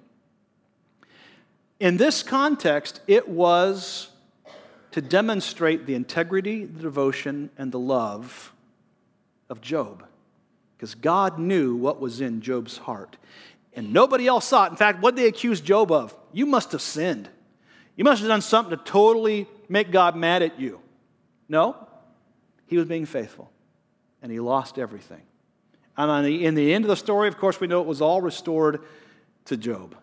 In 1.79 1.97
this 1.97 2.23
context, 2.23 3.01
it 3.07 3.29
was 3.29 4.09
to 4.91 5.01
demonstrate 5.01 5.85
the 5.85 5.93
integrity, 5.93 6.65
the 6.65 6.81
devotion, 6.81 7.51
and 7.57 7.71
the 7.71 7.79
love 7.79 8.53
of 9.49 9.61
Job 9.61 10.03
because 10.77 10.95
God 10.95 11.39
knew 11.39 11.75
what 11.75 11.99
was 11.99 12.21
in 12.21 12.41
Job's 12.41 12.77
heart. 12.77 13.17
And 13.73 13.93
nobody 13.93 14.27
else 14.27 14.45
saw 14.45 14.65
it. 14.65 14.71
In 14.71 14.75
fact, 14.75 15.01
what 15.01 15.15
they 15.15 15.27
accuse 15.27 15.59
Job 15.61 15.91
of? 15.91 16.15
You 16.31 16.45
must 16.45 16.71
have 16.71 16.81
sinned. 16.81 17.29
You 17.95 18.03
must 18.03 18.21
have 18.21 18.29
done 18.29 18.41
something 18.41 18.77
to 18.77 18.83
totally 18.83 19.47
make 19.69 19.91
God 19.91 20.15
mad 20.15 20.43
at 20.43 20.59
you. 20.59 20.79
No, 21.49 21.75
he 22.67 22.77
was 22.77 22.85
being 22.85 23.05
faithful, 23.05 23.49
and 24.21 24.31
he 24.31 24.39
lost 24.39 24.77
everything. 24.77 25.21
And 25.95 26.25
the, 26.25 26.45
in 26.45 26.53
the 26.53 26.73
end 26.73 26.85
of 26.85 26.89
the 26.89 26.95
story, 26.95 27.27
of 27.27 27.37
course, 27.37 27.59
we 27.59 27.67
know 27.67 27.81
it 27.81 27.87
was 27.87 28.01
all 28.01 28.21
restored 28.21 28.81
to 29.45 29.57
Job. 29.57 29.95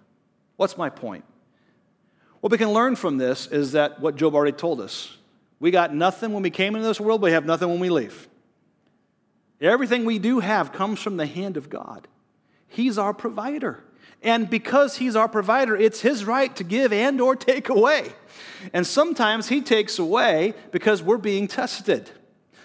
What's 0.57 0.77
my 0.77 0.89
point? 0.89 1.25
What 2.45 2.51
we 2.51 2.59
can 2.59 2.75
learn 2.75 2.95
from 2.95 3.17
this 3.17 3.47
is 3.47 3.73
that 3.73 4.01
what 4.01 4.17
Job 4.17 4.35
already 4.35 4.55
told 4.55 4.79
us. 4.79 5.17
We 5.61 5.71
got 5.71 5.95
nothing 5.95 6.35
when 6.35 6.42
we 6.42 6.51
came 6.51 6.77
into 6.77 6.87
this 6.87 7.01
world, 7.01 7.23
we 7.23 7.33
have 7.33 7.47
nothing 7.47 7.71
when 7.71 7.81
we 7.81 7.88
leave. 7.88 8.29
Everything 9.63 10.05
we 10.05 10.19
do 10.19 10.40
have 10.40 10.71
comes 10.71 11.01
from 11.01 11.17
the 11.17 11.25
hand 11.25 11.57
of 11.57 11.71
God. 11.71 12.07
He's 12.69 12.99
our 12.99 13.15
provider. 13.15 13.83
And 14.23 14.51
because 14.51 14.99
he's 14.99 15.17
our 15.17 15.27
provider, 15.27 15.75
it's 15.75 16.03
his 16.03 16.27
right 16.27 16.55
to 16.57 16.65
give 16.65 16.92
and 16.92 17.19
or 17.19 17.35
take 17.35 17.71
away. 17.71 18.13
And 18.75 18.87
sometimes 18.87 19.49
he 19.49 19.63
takes 19.63 19.99
away 19.99 20.53
because 20.71 21.03
we're 21.03 21.17
being 21.17 21.49
tested. 21.49 22.11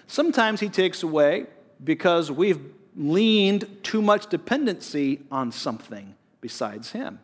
Sometimes 0.07 0.59
he 0.59 0.67
takes 0.67 1.03
away 1.03 1.45
because 1.81 2.29
we've 2.29 2.59
leaned 2.97 3.65
too 3.81 4.01
much 4.01 4.27
dependency 4.27 5.21
on 5.31 5.53
something 5.53 6.15
besides 6.41 6.91
him. 6.91 7.19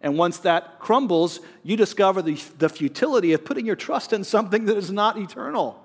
And 0.00 0.16
once 0.16 0.38
that 0.38 0.78
crumbles, 0.78 1.40
you 1.62 1.76
discover 1.76 2.22
the, 2.22 2.40
the 2.58 2.68
futility 2.68 3.32
of 3.32 3.44
putting 3.44 3.66
your 3.66 3.76
trust 3.76 4.12
in 4.12 4.24
something 4.24 4.66
that 4.66 4.76
is 4.76 4.92
not 4.92 5.18
eternal. 5.18 5.84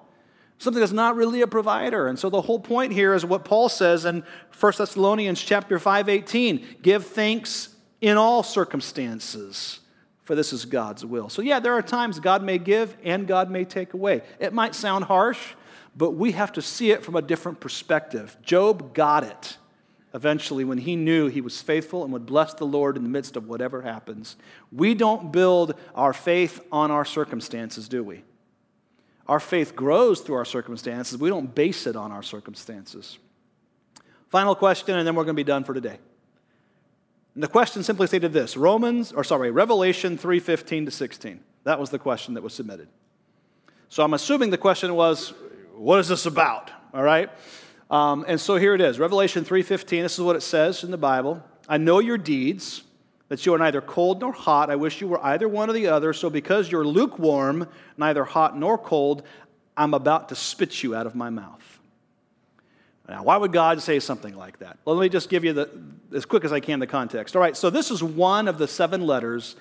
something 0.59 0.80
that's 0.80 0.91
not 0.91 1.16
really 1.16 1.41
a 1.41 1.47
provider. 1.47 2.07
And 2.07 2.18
so 2.18 2.30
the 2.30 2.41
whole 2.41 2.59
point 2.59 2.93
here 2.93 3.14
is 3.14 3.26
what 3.26 3.43
Paul 3.43 3.70
says 3.70 4.05
in 4.05 4.24
1 4.59 4.74
Thessalonians 4.78 5.41
chapter 5.41 5.80
5, 5.80 6.09
18. 6.09 6.78
Give 6.82 7.05
thanks 7.05 7.70
in 8.01 8.18
all 8.18 8.43
circumstances, 8.43 9.80
for 10.26 10.36
this 10.36 10.53
is 10.53 10.66
God's 10.66 11.05
will. 11.05 11.30
So 11.30 11.41
yeah, 11.41 11.59
there 11.59 11.74
are 11.74 11.82
times 11.82 12.20
God 12.20 12.43
may 12.43 12.59
give 12.59 12.95
and 13.03 13.28
God 13.28 13.49
may 13.49 13.66
take 13.66 13.93
away. 13.93 14.22
It 14.39 14.53
might 14.53 14.76
sound 14.76 15.05
harsh, 15.05 15.39
but 15.95 16.11
we 16.11 16.34
have 16.34 16.51
to 16.53 16.61
see 16.61 16.91
it 16.91 17.03
from 17.03 17.16
a 17.16 17.22
different 17.22 17.59
perspective. 17.59 18.38
Job 18.43 18.93
got 18.93 19.24
it 19.24 19.57
eventually 20.14 20.64
when 20.64 20.78
he 20.78 20.95
knew 20.95 21.28
he 21.28 21.41
was 21.41 21.61
faithful 21.61 22.03
and 22.03 22.14
would 22.14 22.26
bless 22.26 22.53
the 22.53 22.66
Lord 22.66 22.97
in 22.97 23.03
the 23.03 23.09
midst 23.09 23.36
of 23.36 23.47
whatever 23.47 23.82
happens. 23.82 24.36
We 24.72 24.93
don't 24.93 25.32
build 25.32 25.74
our 25.95 26.14
faith 26.14 26.61
on 26.72 26.91
our 26.91 27.05
circumstances, 27.05 27.88
do 27.89 28.03
we? 28.03 28.24
Our 29.28 29.39
faith 29.39 29.76
grows 29.76 30.22
through 30.22 30.36
our 30.36 30.45
circumstances. 30.45 31.18
We 31.18 31.30
don't 31.30 31.55
base 31.55 31.88
it 31.88 31.95
on 31.95 32.11
our 32.11 32.24
circumstances. 32.24 33.18
Final 34.30 34.55
question, 34.55 34.97
and 34.97 35.07
then 35.07 35.16
we're 35.16 35.24
going 35.24 35.36
to 35.36 35.39
be 35.39 35.43
done 35.43 35.64
for 35.64 35.74
today. 35.74 35.97
And 37.34 37.41
the 37.41 37.47
question 37.47 37.84
simply 37.84 38.07
stated 38.07 38.34
this 38.34 38.55
Romans, 38.57 39.11
or 39.11 39.24
sorry, 39.24 39.49
Revelation 39.49 40.18
3:15 40.18 40.86
to 40.86 40.91
16. 40.91 41.39
That 41.64 41.80
was 41.80 41.89
the 41.89 41.99
question 41.99 42.34
that 42.34 42.43
was 42.43 42.53
submitted. 42.53 42.89
So 43.89 44.03
I'm 44.03 44.14
assuming 44.14 44.49
the 44.49 44.57
question 44.57 44.93
was, 44.95 45.34
what 45.76 45.99
is 45.99 46.07
this 46.07 46.26
about? 46.26 46.72
All 46.93 47.03
right? 47.03 47.30
Um, 47.93 48.25
and 48.27 48.41
so 48.41 48.55
here 48.55 48.73
it 48.73 48.81
is 48.81 48.97
Revelation 48.97 49.45
3:15. 49.45 50.01
This 50.01 50.17
is 50.17 50.21
what 50.21 50.35
it 50.35 50.41
says 50.41 50.83
in 50.83 50.89
the 50.89 50.97
Bible. 50.97 51.43
I 51.69 51.77
know 51.77 51.99
your 51.99 52.17
deeds 52.17 52.81
that 53.29 53.45
you 53.45 53.53
are 53.53 53.59
neither 53.59 53.81
cold 53.81 54.19
nor 54.19 54.33
hot. 54.33 54.71
I 54.71 54.75
wish 54.75 54.99
you 54.99 55.07
were 55.07 55.23
either 55.23 55.47
one 55.47 55.69
or 55.69 55.73
the 55.73 55.89
other. 55.89 56.11
So 56.11 56.31
because 56.31 56.71
you're 56.71 56.83
lukewarm, 56.83 57.69
neither 57.95 58.23
hot 58.23 58.57
nor 58.57 58.79
cold, 58.79 59.21
I'm 59.77 59.93
about 59.93 60.29
to 60.29 60.35
spit 60.35 60.81
you 60.81 60.95
out 60.95 61.05
of 61.05 61.13
my 61.13 61.29
mouth. 61.29 61.79
Now, 63.07 63.21
why 63.21 63.37
would 63.37 63.53
God 63.53 63.79
say 63.79 63.99
something 63.99 64.35
like 64.35 64.57
that? 64.57 64.79
Well, 64.85 64.95
let 64.95 65.03
me 65.03 65.09
just 65.09 65.29
give 65.29 65.43
you 65.43 65.53
the, 65.53 65.69
as 66.15 66.25
quick 66.25 66.45
as 66.45 66.51
I 66.51 66.61
can 66.61 66.79
the 66.79 66.87
context. 66.87 67.35
All 67.35 67.43
right, 67.43 67.55
so 67.55 67.69
this 67.69 67.91
is 67.91 68.01
one 68.01 68.47
of 68.47 68.57
the 68.57 68.67
seven 68.67 69.05
letters 69.05 69.55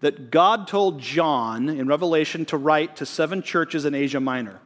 that 0.00 0.30
God 0.30 0.68
told 0.68 1.00
John 1.00 1.70
in 1.70 1.88
Revelation 1.88 2.44
to 2.46 2.58
write 2.58 2.96
to 2.96 3.06
seven 3.06 3.40
churches 3.40 3.86
in 3.86 3.94
Asia 3.94 4.20
Minor. 4.20 4.60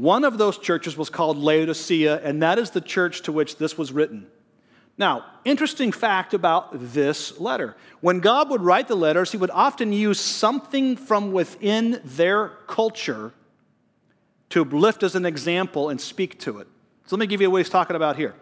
One 0.00 0.24
of 0.24 0.38
those 0.38 0.56
churches 0.56 0.96
was 0.96 1.10
called 1.10 1.36
Laodicea, 1.36 2.22
and 2.24 2.42
that 2.42 2.58
is 2.58 2.70
the 2.70 2.80
church 2.80 3.20
to 3.22 3.32
which 3.32 3.58
this 3.58 3.76
was 3.76 3.92
written. 3.92 4.28
Now, 4.96 5.26
interesting 5.44 5.92
fact 5.92 6.32
about 6.32 6.70
this 6.72 7.38
letter. 7.38 7.76
When 8.00 8.20
God 8.20 8.48
would 8.48 8.62
write 8.62 8.88
the 8.88 8.94
letters, 8.94 9.30
he 9.30 9.36
would 9.36 9.50
often 9.50 9.92
use 9.92 10.18
something 10.18 10.96
from 10.96 11.32
within 11.32 12.00
their 12.02 12.48
culture 12.66 13.34
to 14.48 14.64
lift 14.64 15.02
as 15.02 15.14
an 15.16 15.26
example 15.26 15.90
and 15.90 16.00
speak 16.00 16.38
to 16.40 16.60
it. 16.60 16.66
So 17.04 17.16
let 17.16 17.20
me 17.20 17.26
give 17.26 17.42
you 17.42 17.50
what 17.50 17.58
he's 17.58 17.68
talking 17.68 17.94
about 17.94 18.16
here. 18.16 18.34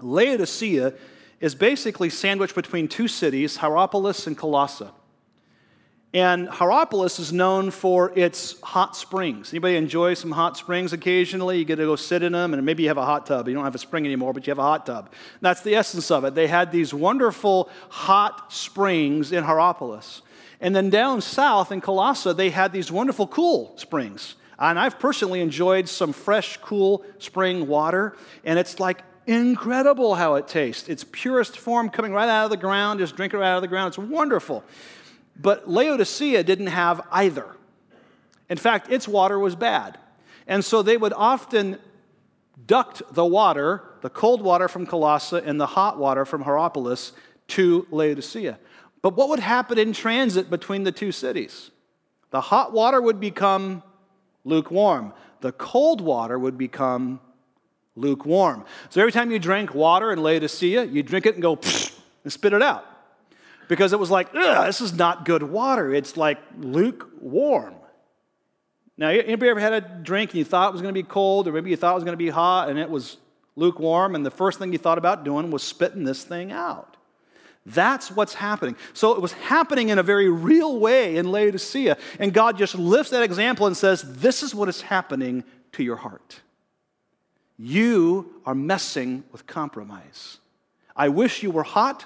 Laodicea 0.00 0.94
is 1.38 1.54
basically 1.54 2.10
sandwiched 2.10 2.56
between 2.56 2.88
two 2.88 3.06
cities, 3.06 3.58
Hierapolis 3.58 4.26
and 4.26 4.36
Colossae. 4.36 4.88
And 6.12 6.48
Hierapolis 6.48 7.20
is 7.20 7.32
known 7.32 7.70
for 7.70 8.12
its 8.18 8.60
hot 8.62 8.96
springs. 8.96 9.52
Anybody 9.52 9.76
enjoy 9.76 10.14
some 10.14 10.32
hot 10.32 10.56
springs 10.56 10.92
occasionally? 10.92 11.58
You 11.58 11.64
get 11.64 11.76
to 11.76 11.84
go 11.84 11.94
sit 11.94 12.24
in 12.24 12.32
them, 12.32 12.52
and 12.52 12.66
maybe 12.66 12.82
you 12.82 12.88
have 12.88 12.98
a 12.98 13.04
hot 13.04 13.26
tub. 13.26 13.46
You 13.46 13.54
don't 13.54 13.62
have 13.62 13.76
a 13.76 13.78
spring 13.78 14.04
anymore, 14.06 14.32
but 14.32 14.44
you 14.44 14.50
have 14.50 14.58
a 14.58 14.62
hot 14.62 14.86
tub. 14.86 15.12
That's 15.40 15.60
the 15.60 15.76
essence 15.76 16.10
of 16.10 16.24
it. 16.24 16.34
They 16.34 16.48
had 16.48 16.72
these 16.72 16.92
wonderful 16.92 17.70
hot 17.90 18.52
springs 18.52 19.30
in 19.30 19.44
Hierapolis. 19.44 20.22
And 20.60 20.74
then 20.74 20.90
down 20.90 21.20
south 21.20 21.70
in 21.70 21.80
Colossae, 21.80 22.32
they 22.32 22.50
had 22.50 22.72
these 22.72 22.90
wonderful 22.90 23.28
cool 23.28 23.72
springs. 23.76 24.34
And 24.58 24.80
I've 24.80 24.98
personally 24.98 25.40
enjoyed 25.40 25.88
some 25.88 26.12
fresh, 26.12 26.56
cool 26.56 27.04
spring 27.18 27.68
water, 27.68 28.16
and 28.44 28.58
it's 28.58 28.80
like 28.80 29.04
incredible 29.26 30.16
how 30.16 30.34
it 30.34 30.48
tastes. 30.48 30.88
It's 30.88 31.04
purest 31.12 31.56
form 31.56 31.88
coming 31.88 32.12
right 32.12 32.28
out 32.28 32.44
of 32.44 32.50
the 32.50 32.56
ground, 32.56 32.98
just 32.98 33.16
drink 33.16 33.32
it 33.32 33.38
right 33.38 33.50
out 33.50 33.56
of 33.56 33.62
the 33.62 33.68
ground. 33.68 33.88
It's 33.88 33.98
wonderful. 33.98 34.64
But 35.36 35.68
Laodicea 35.68 36.42
didn't 36.44 36.68
have 36.68 37.00
either. 37.10 37.46
In 38.48 38.58
fact, 38.58 38.90
its 38.90 39.06
water 39.08 39.38
was 39.38 39.54
bad. 39.54 39.98
And 40.46 40.64
so 40.64 40.82
they 40.82 40.96
would 40.96 41.12
often 41.12 41.78
duct 42.66 43.02
the 43.12 43.24
water, 43.24 43.82
the 44.02 44.10
cold 44.10 44.42
water 44.42 44.68
from 44.68 44.86
Colossae 44.86 45.40
and 45.44 45.60
the 45.60 45.66
hot 45.66 45.98
water 45.98 46.24
from 46.24 46.42
Hierapolis, 46.42 47.12
to 47.48 47.86
Laodicea. 47.90 48.58
But 49.02 49.16
what 49.16 49.28
would 49.28 49.40
happen 49.40 49.78
in 49.78 49.92
transit 49.92 50.50
between 50.50 50.84
the 50.84 50.92
two 50.92 51.12
cities? 51.12 51.70
The 52.30 52.40
hot 52.40 52.72
water 52.72 53.00
would 53.00 53.18
become 53.20 53.82
lukewarm, 54.44 55.12
the 55.40 55.52
cold 55.52 56.00
water 56.00 56.38
would 56.38 56.58
become 56.58 57.20
lukewarm. 57.96 58.64
So 58.90 59.00
every 59.00 59.12
time 59.12 59.30
you 59.30 59.38
drank 59.38 59.74
water 59.74 60.12
in 60.12 60.22
Laodicea, 60.22 60.84
you 60.84 61.02
drink 61.02 61.26
it 61.26 61.34
and 61.34 61.42
go 61.42 61.58
and 62.24 62.32
spit 62.32 62.52
it 62.52 62.62
out 62.62 62.89
because 63.70 63.92
it 63.92 64.00
was 64.00 64.10
like, 64.10 64.32
this 64.32 64.80
is 64.80 64.92
not 64.94 65.24
good 65.24 65.44
water. 65.44 65.94
It's 65.94 66.16
like 66.16 66.38
lukewarm. 66.58 67.76
Now, 68.98 69.10
anybody 69.10 69.48
ever 69.48 69.60
had 69.60 69.72
a 69.72 69.80
drink 69.80 70.32
and 70.32 70.38
you 70.38 70.44
thought 70.44 70.70
it 70.70 70.72
was 70.72 70.82
going 70.82 70.92
to 70.92 71.00
be 71.00 71.06
cold, 71.06 71.46
or 71.46 71.52
maybe 71.52 71.70
you 71.70 71.76
thought 71.76 71.92
it 71.92 71.94
was 71.94 72.02
going 72.02 72.14
to 72.14 72.22
be 72.22 72.30
hot 72.30 72.68
and 72.68 72.80
it 72.80 72.90
was 72.90 73.16
lukewarm, 73.54 74.16
and 74.16 74.26
the 74.26 74.30
first 74.30 74.58
thing 74.58 74.72
you 74.72 74.78
thought 74.78 74.98
about 74.98 75.22
doing 75.22 75.52
was 75.52 75.62
spitting 75.62 76.02
this 76.02 76.24
thing 76.24 76.50
out? 76.50 76.96
That's 77.64 78.10
what's 78.10 78.34
happening. 78.34 78.74
So 78.92 79.12
it 79.12 79.22
was 79.22 79.34
happening 79.34 79.90
in 79.90 80.00
a 80.00 80.02
very 80.02 80.28
real 80.28 80.80
way 80.80 81.16
in 81.16 81.30
Laodicea. 81.30 81.96
And 82.18 82.32
God 82.34 82.58
just 82.58 82.74
lifts 82.74 83.12
that 83.12 83.22
example 83.22 83.68
and 83.68 83.76
says, 83.76 84.02
This 84.02 84.42
is 84.42 84.52
what 84.52 84.68
is 84.68 84.80
happening 84.80 85.44
to 85.72 85.84
your 85.84 85.96
heart. 85.96 86.40
You 87.56 88.34
are 88.44 88.54
messing 88.54 89.22
with 89.30 89.46
compromise. 89.46 90.38
I 90.96 91.08
wish 91.08 91.44
you 91.44 91.52
were 91.52 91.62
hot 91.62 92.04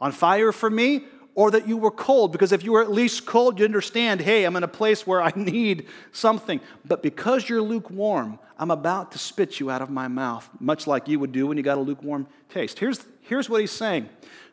on 0.00 0.12
fire 0.12 0.52
for 0.52 0.70
me 0.70 1.04
or 1.34 1.50
that 1.50 1.68
you 1.68 1.76
were 1.76 1.90
cold 1.90 2.32
because 2.32 2.52
if 2.52 2.64
you 2.64 2.72
were 2.72 2.82
at 2.82 2.90
least 2.90 3.26
cold 3.26 3.58
you 3.58 3.64
understand 3.64 4.20
hey 4.20 4.44
i'm 4.44 4.56
in 4.56 4.62
a 4.62 4.68
place 4.68 5.06
where 5.06 5.22
i 5.22 5.32
need 5.36 5.86
something 6.12 6.60
but 6.84 7.02
because 7.02 7.48
you're 7.48 7.62
lukewarm 7.62 8.38
i'm 8.58 8.70
about 8.70 9.12
to 9.12 9.18
spit 9.18 9.60
you 9.60 9.70
out 9.70 9.82
of 9.82 9.90
my 9.90 10.08
mouth 10.08 10.48
much 10.58 10.86
like 10.86 11.08
you 11.08 11.18
would 11.18 11.32
do 11.32 11.46
when 11.46 11.56
you 11.56 11.62
got 11.62 11.78
a 11.78 11.80
lukewarm 11.80 12.26
taste 12.48 12.78
here's, 12.78 13.04
here's 13.22 13.48
what 13.48 13.60
he's 13.60 13.70
saying 13.70 14.08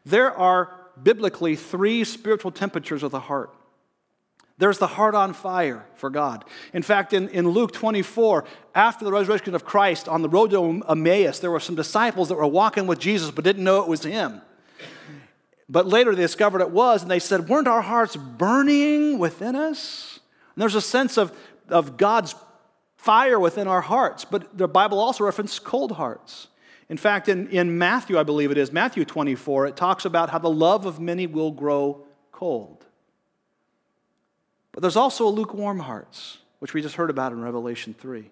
there 0.05 0.31
are 0.37 0.73
biblically 1.01 1.55
three 1.55 2.03
spiritual 2.03 2.51
temperatures 2.51 3.03
of 3.03 3.11
the 3.11 3.19
heart 3.19 3.53
there's 4.59 4.79
the 4.79 4.87
heart 4.87 5.13
on 5.13 5.33
fire 5.33 5.85
for 5.95 6.09
God. 6.09 6.43
In 6.73 6.81
fact, 6.81 7.13
in, 7.13 7.29
in 7.29 7.47
Luke 7.47 7.71
24, 7.71 8.43
after 8.73 9.05
the 9.05 9.11
resurrection 9.11 9.53
of 9.53 9.63
Christ 9.63 10.07
on 10.07 10.23
the 10.23 10.29
road 10.29 10.49
to 10.49 10.81
Emmaus, 10.89 11.37
there 11.37 11.51
were 11.51 11.59
some 11.59 11.75
disciples 11.75 12.29
that 12.29 12.35
were 12.35 12.47
walking 12.47 12.87
with 12.87 12.97
Jesus 12.97 13.29
but 13.29 13.43
didn't 13.43 13.63
know 13.63 13.83
it 13.83 13.87
was 13.87 14.03
him. 14.03 14.41
But 15.69 15.85
later 15.85 16.15
they 16.15 16.21
discovered 16.21 16.61
it 16.61 16.71
was, 16.71 17.01
and 17.01 17.11
they 17.11 17.19
said, 17.19 17.49
Weren't 17.49 17.67
our 17.67 17.81
hearts 17.81 18.15
burning 18.15 19.19
within 19.19 19.55
us? 19.55 20.19
And 20.55 20.61
there's 20.61 20.75
a 20.75 20.81
sense 20.81 21.17
of, 21.17 21.35
of 21.67 21.97
God's 21.97 22.35
fire 22.95 23.39
within 23.39 23.67
our 23.67 23.81
hearts, 23.81 24.25
but 24.25 24.57
the 24.57 24.67
Bible 24.67 24.99
also 24.99 25.23
references 25.23 25.59
cold 25.59 25.93
hearts. 25.93 26.47
In 26.89 26.97
fact, 26.97 27.27
in, 27.27 27.47
in 27.49 27.77
Matthew, 27.77 28.17
I 28.17 28.23
believe 28.23 28.49
it 28.49 28.57
is, 28.57 28.71
Matthew 28.71 29.03
24, 29.03 29.67
it 29.67 29.75
talks 29.75 30.05
about 30.05 30.29
how 30.29 30.39
the 30.39 30.49
love 30.49 30.85
of 30.85 30.99
many 30.99 31.27
will 31.27 31.51
grow 31.51 32.05
cold. 32.31 32.85
But 34.71 34.81
there's 34.81 34.95
also 34.95 35.27
lukewarm 35.27 35.79
hearts, 35.79 36.37
which 36.59 36.73
we 36.73 36.81
just 36.81 36.95
heard 36.95 37.09
about 37.09 37.33
in 37.33 37.41
Revelation 37.41 37.93
3. 37.97 38.29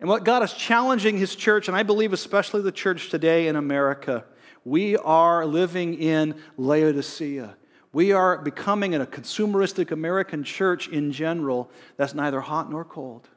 And 0.00 0.08
what 0.08 0.24
God 0.24 0.42
is 0.42 0.52
challenging 0.52 1.18
His 1.18 1.36
church, 1.36 1.68
and 1.68 1.76
I 1.76 1.82
believe 1.82 2.12
especially 2.12 2.62
the 2.62 2.72
church 2.72 3.10
today 3.10 3.48
in 3.48 3.56
America, 3.56 4.24
we 4.64 4.96
are 4.96 5.44
living 5.44 5.94
in 5.94 6.40
Laodicea. 6.56 7.56
We 7.92 8.12
are 8.12 8.38
becoming 8.38 8.94
a 8.94 9.04
consumeristic 9.04 9.90
American 9.90 10.44
church 10.44 10.88
in 10.88 11.12
general 11.12 11.70
that's 11.96 12.14
neither 12.14 12.40
hot 12.40 12.70
nor 12.70 12.84
cold. 12.84 13.28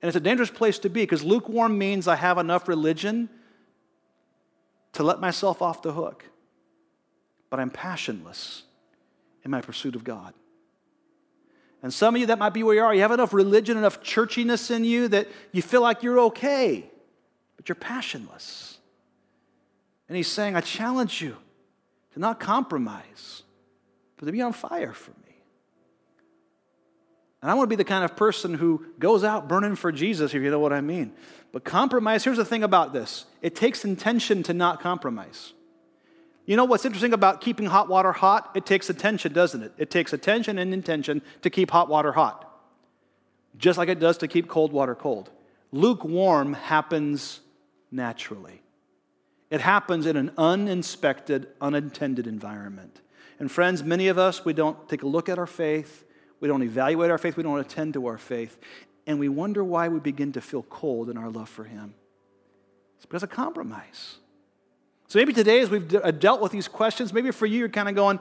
And 0.00 0.08
it's 0.08 0.16
a 0.16 0.20
dangerous 0.20 0.50
place 0.50 0.80
to 0.80 0.88
be 0.88 1.02
because 1.02 1.22
lukewarm 1.22 1.78
means 1.78 2.08
I 2.08 2.16
have 2.16 2.38
enough 2.38 2.66
religion 2.66 3.28
to 4.94 5.04
let 5.04 5.20
myself 5.20 5.62
off 5.62 5.82
the 5.82 5.92
hook, 5.92 6.24
but 7.50 7.60
I'm 7.60 7.70
passionless 7.70 8.64
in 9.44 9.50
my 9.50 9.60
pursuit 9.60 9.94
of 9.94 10.02
God. 10.02 10.34
And 11.82 11.92
some 11.92 12.14
of 12.14 12.20
you, 12.20 12.26
that 12.26 12.38
might 12.38 12.54
be 12.54 12.62
where 12.62 12.74
you 12.74 12.82
are. 12.82 12.94
You 12.94 13.00
have 13.00 13.12
enough 13.12 13.32
religion, 13.32 13.76
enough 13.76 14.02
churchiness 14.02 14.70
in 14.70 14.84
you 14.84 15.08
that 15.08 15.28
you 15.50 15.62
feel 15.62 15.82
like 15.82 16.02
you're 16.02 16.20
okay, 16.20 16.88
but 17.56 17.68
you're 17.68 17.76
passionless. 17.76 18.71
And 20.12 20.16
he's 20.18 20.28
saying, 20.28 20.56
I 20.56 20.60
challenge 20.60 21.22
you 21.22 21.38
to 22.12 22.20
not 22.20 22.38
compromise, 22.38 23.44
but 24.18 24.26
to 24.26 24.32
be 24.32 24.42
on 24.42 24.52
fire 24.52 24.92
for 24.92 25.12
me. 25.12 25.36
And 27.40 27.50
I 27.50 27.54
want 27.54 27.70
to 27.70 27.74
be 27.74 27.82
the 27.82 27.88
kind 27.88 28.04
of 28.04 28.14
person 28.14 28.52
who 28.52 28.84
goes 28.98 29.24
out 29.24 29.48
burning 29.48 29.74
for 29.74 29.90
Jesus, 29.90 30.34
if 30.34 30.42
you 30.42 30.50
know 30.50 30.58
what 30.58 30.74
I 30.74 30.82
mean. 30.82 31.14
But 31.50 31.64
compromise, 31.64 32.24
here's 32.24 32.36
the 32.36 32.44
thing 32.44 32.62
about 32.62 32.92
this 32.92 33.24
it 33.40 33.56
takes 33.56 33.86
intention 33.86 34.42
to 34.42 34.52
not 34.52 34.82
compromise. 34.82 35.54
You 36.44 36.56
know 36.56 36.66
what's 36.66 36.84
interesting 36.84 37.14
about 37.14 37.40
keeping 37.40 37.64
hot 37.64 37.88
water 37.88 38.12
hot? 38.12 38.50
It 38.54 38.66
takes 38.66 38.90
attention, 38.90 39.32
doesn't 39.32 39.62
it? 39.62 39.72
It 39.78 39.90
takes 39.90 40.12
attention 40.12 40.58
and 40.58 40.74
intention 40.74 41.22
to 41.40 41.48
keep 41.48 41.70
hot 41.70 41.88
water 41.88 42.12
hot. 42.12 42.52
just 43.56 43.78
like 43.78 43.88
it 43.88 43.98
does 43.98 44.18
to 44.18 44.28
keep 44.28 44.46
cold 44.46 44.74
water 44.74 44.94
cold. 44.94 45.30
Lukewarm 45.72 46.52
happens 46.52 47.40
naturally. 47.90 48.60
It 49.52 49.60
happens 49.60 50.06
in 50.06 50.16
an 50.16 50.32
uninspected, 50.38 51.46
unintended 51.60 52.26
environment. 52.26 53.02
And 53.38 53.52
friends, 53.52 53.84
many 53.84 54.08
of 54.08 54.16
us, 54.16 54.46
we 54.46 54.54
don't 54.54 54.88
take 54.88 55.02
a 55.02 55.06
look 55.06 55.28
at 55.28 55.38
our 55.38 55.46
faith, 55.46 56.06
we 56.40 56.48
don't 56.48 56.62
evaluate 56.62 57.10
our 57.10 57.18
faith, 57.18 57.36
we 57.36 57.42
don't 57.42 57.60
attend 57.60 57.92
to 57.92 58.06
our 58.06 58.16
faith, 58.16 58.58
and 59.06 59.20
we 59.20 59.28
wonder 59.28 59.62
why 59.62 59.88
we 59.88 60.00
begin 60.00 60.32
to 60.32 60.40
feel 60.40 60.62
cold 60.62 61.10
in 61.10 61.18
our 61.18 61.28
love 61.28 61.50
for 61.50 61.64
Him. 61.64 61.92
It's 62.96 63.04
because 63.04 63.22
of 63.22 63.28
compromise. 63.28 64.16
So 65.08 65.18
maybe 65.18 65.34
today, 65.34 65.60
as 65.60 65.68
we've 65.68 65.94
uh, 65.96 66.12
dealt 66.12 66.40
with 66.40 66.52
these 66.52 66.66
questions, 66.66 67.12
maybe 67.12 67.30
for 67.30 67.44
you, 67.44 67.58
you're 67.58 67.68
kind 67.68 67.90
of 67.90 67.94
going, 67.94 68.20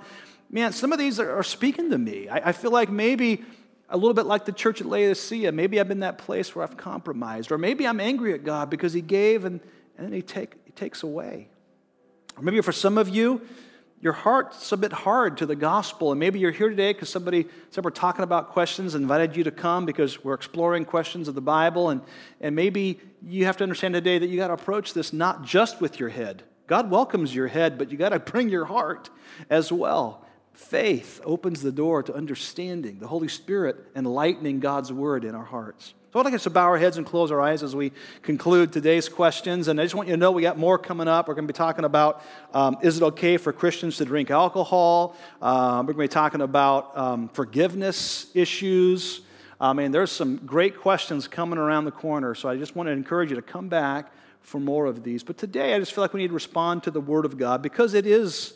man, 0.49 0.73
some 0.73 0.91
of 0.91 0.99
these 0.99 1.17
are, 1.17 1.43
speaking 1.43 1.91
to 1.91 1.97
me. 1.97 2.27
I, 2.29 2.51
feel 2.51 2.71
like 2.71 2.89
maybe 2.89 3.45
a 3.88 3.95
little 3.95 4.13
bit 4.13 4.25
like 4.25 4.43
the 4.43 4.51
church 4.51 4.82
at 4.82 4.88
Laodicea, 4.88 5.53
maybe 5.53 5.79
I'm 5.79 5.91
in 5.91 6.01
that 6.01 6.17
place 6.17 6.53
where 6.53 6.63
I've 6.65 6.75
compromised, 6.75 7.53
or 7.53 7.57
maybe 7.57 7.88
I'm 7.88 8.01
angry 8.01 8.34
at 8.34 8.43
God 8.43 8.69
because 8.69 8.91
He 8.91 8.99
gave 8.99 9.45
and, 9.45 9.61
and 9.97 10.05
then 10.05 10.13
he, 10.13 10.21
take, 10.21 10.55
he 10.72 10.80
takes 10.80 11.03
away. 11.03 11.49
Or 12.38 12.43
maybe 12.43 12.61
for 12.61 12.72
some 12.72 12.97
of 12.97 13.09
you, 13.09 13.41
your 13.99 14.13
heart's 14.13 14.72
a 14.72 14.78
bit 14.78 14.93
hard 14.93 15.38
to 15.38 15.45
the 15.45 15.55
gospel, 15.55 16.11
and 16.11 16.19
maybe 16.19 16.39
you're 16.39 16.51
here 16.51 16.69
today 16.69 16.93
because 16.93 17.09
somebody 17.09 17.45
said 17.69 17.84
we're 17.84 17.91
talking 17.91 18.24
about 18.24 18.49
questions, 18.49 18.95
invited 18.95 19.36
you 19.36 19.43
to 19.43 19.51
come 19.51 19.86
because 19.86 20.24
we're 20.24 20.34
exploring 20.34 20.86
questions 20.86 21.28
of 21.28 21.36
the 21.36 21.41
Bible, 21.41 21.89
and, 21.89 22.01
and 22.39 22.55
maybe 22.55 22.99
you 23.22 23.45
have 23.45 23.57
to 23.57 23.63
understand 23.63 23.93
today 23.93 24.17
that 24.17 24.28
you 24.28 24.38
got 24.38 24.47
to 24.47 24.53
approach 24.53 24.93
this 24.93 25.13
not 25.13 25.43
just 25.43 25.82
with 25.82 25.99
your 25.99 26.09
head. 26.09 26.43
God 26.67 26.89
welcomes 26.89 27.36
your 27.36 27.47
head, 27.47 27.78
but 27.78 27.91
you 27.91 27.97
got 27.97 28.09
to 28.09 28.19
bring 28.32 28.49
your 28.49 28.65
heart 28.65 29.09
as 29.49 29.72
well. 29.72 30.26
Faith 30.53 31.22
opens 31.24 31.61
the 31.61 31.72
door 31.72 32.01
to 32.01 32.13
understanding, 32.13 32.99
the 32.99 33.07
Holy 33.07 33.28
Spirit 33.28 33.76
enlightening 33.95 34.59
God's 34.59 34.91
word 34.91 35.26
in 35.26 35.36
our 35.36 35.45
hearts. 35.45 35.93
So 36.12 36.20
I'd 36.20 36.26
like 36.26 36.34
us 36.34 36.43
to 36.43 36.49
bow 36.49 36.66
our 36.66 36.78
heads 36.78 36.97
and 36.97 37.05
close 37.05 37.32
our 37.32 37.39
eyes 37.39 37.64
as 37.64 37.74
we 37.74 37.93
conclude 38.22 38.74
today's 38.74 39.07
questions. 39.07 39.70
And 39.70 39.80
I 39.80 39.86
just 39.86 39.95
want 39.95 40.09
you 40.09 40.14
to 40.16 40.20
know 40.20 40.34
we 40.34 40.41
got 40.41 40.57
more 40.57 40.78
coming 40.78 41.07
up. 41.07 41.30
We're 41.30 41.36
going 41.36 41.47
to 41.47 41.53
be 41.53 41.57
talking 41.57 41.86
about 41.86 42.22
um, 42.53 42.78
is 42.82 42.97
it 42.97 43.03
okay 43.03 43.38
for 43.38 43.53
Christians 43.53 43.95
to 43.95 44.03
drink 44.03 44.30
alcohol? 44.30 45.16
Um, 45.41 45.86
we're 45.88 45.93
going 45.93 46.09
to 46.09 46.12
be 46.12 46.14
talking 46.14 46.41
about 46.41 46.97
um, 46.97 47.30
forgiveness 47.30 48.30
issues. 48.34 49.22
I 49.62 49.72
mean, 49.72 49.93
there's 49.93 50.12
some 50.12 50.36
great 50.45 50.78
questions 50.78 51.30
coming 51.30 51.57
around 51.57 51.86
the 51.86 51.91
corner. 51.91 52.36
So 52.36 52.49
I 52.49 52.57
just 52.57 52.76
want 52.76 52.88
to 52.88 52.91
encourage 52.91 53.30
you 53.30 53.38
to 53.38 53.41
come 53.41 53.70
back 53.70 54.12
for 54.41 54.59
more 54.59 54.88
of 54.88 55.03
these. 55.03 55.24
But 55.24 55.38
today, 55.38 55.74
I 55.74 55.80
just 55.80 55.93
feel 55.93 56.03
like 56.03 56.12
we 56.12 56.20
need 56.20 56.28
to 56.28 56.34
respond 56.34 56.84
to 56.84 56.91
the 56.91 56.99
Word 56.99 57.24
of 57.24 57.38
God 57.38 57.62
because 57.62 57.93
it 57.93 58.05
is 58.05 58.53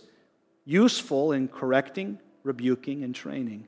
useful 0.66 1.32
in 1.32 1.48
correcting, 1.48 2.20
rebuking, 2.44 3.06
and 3.06 3.16
training. 3.16 3.68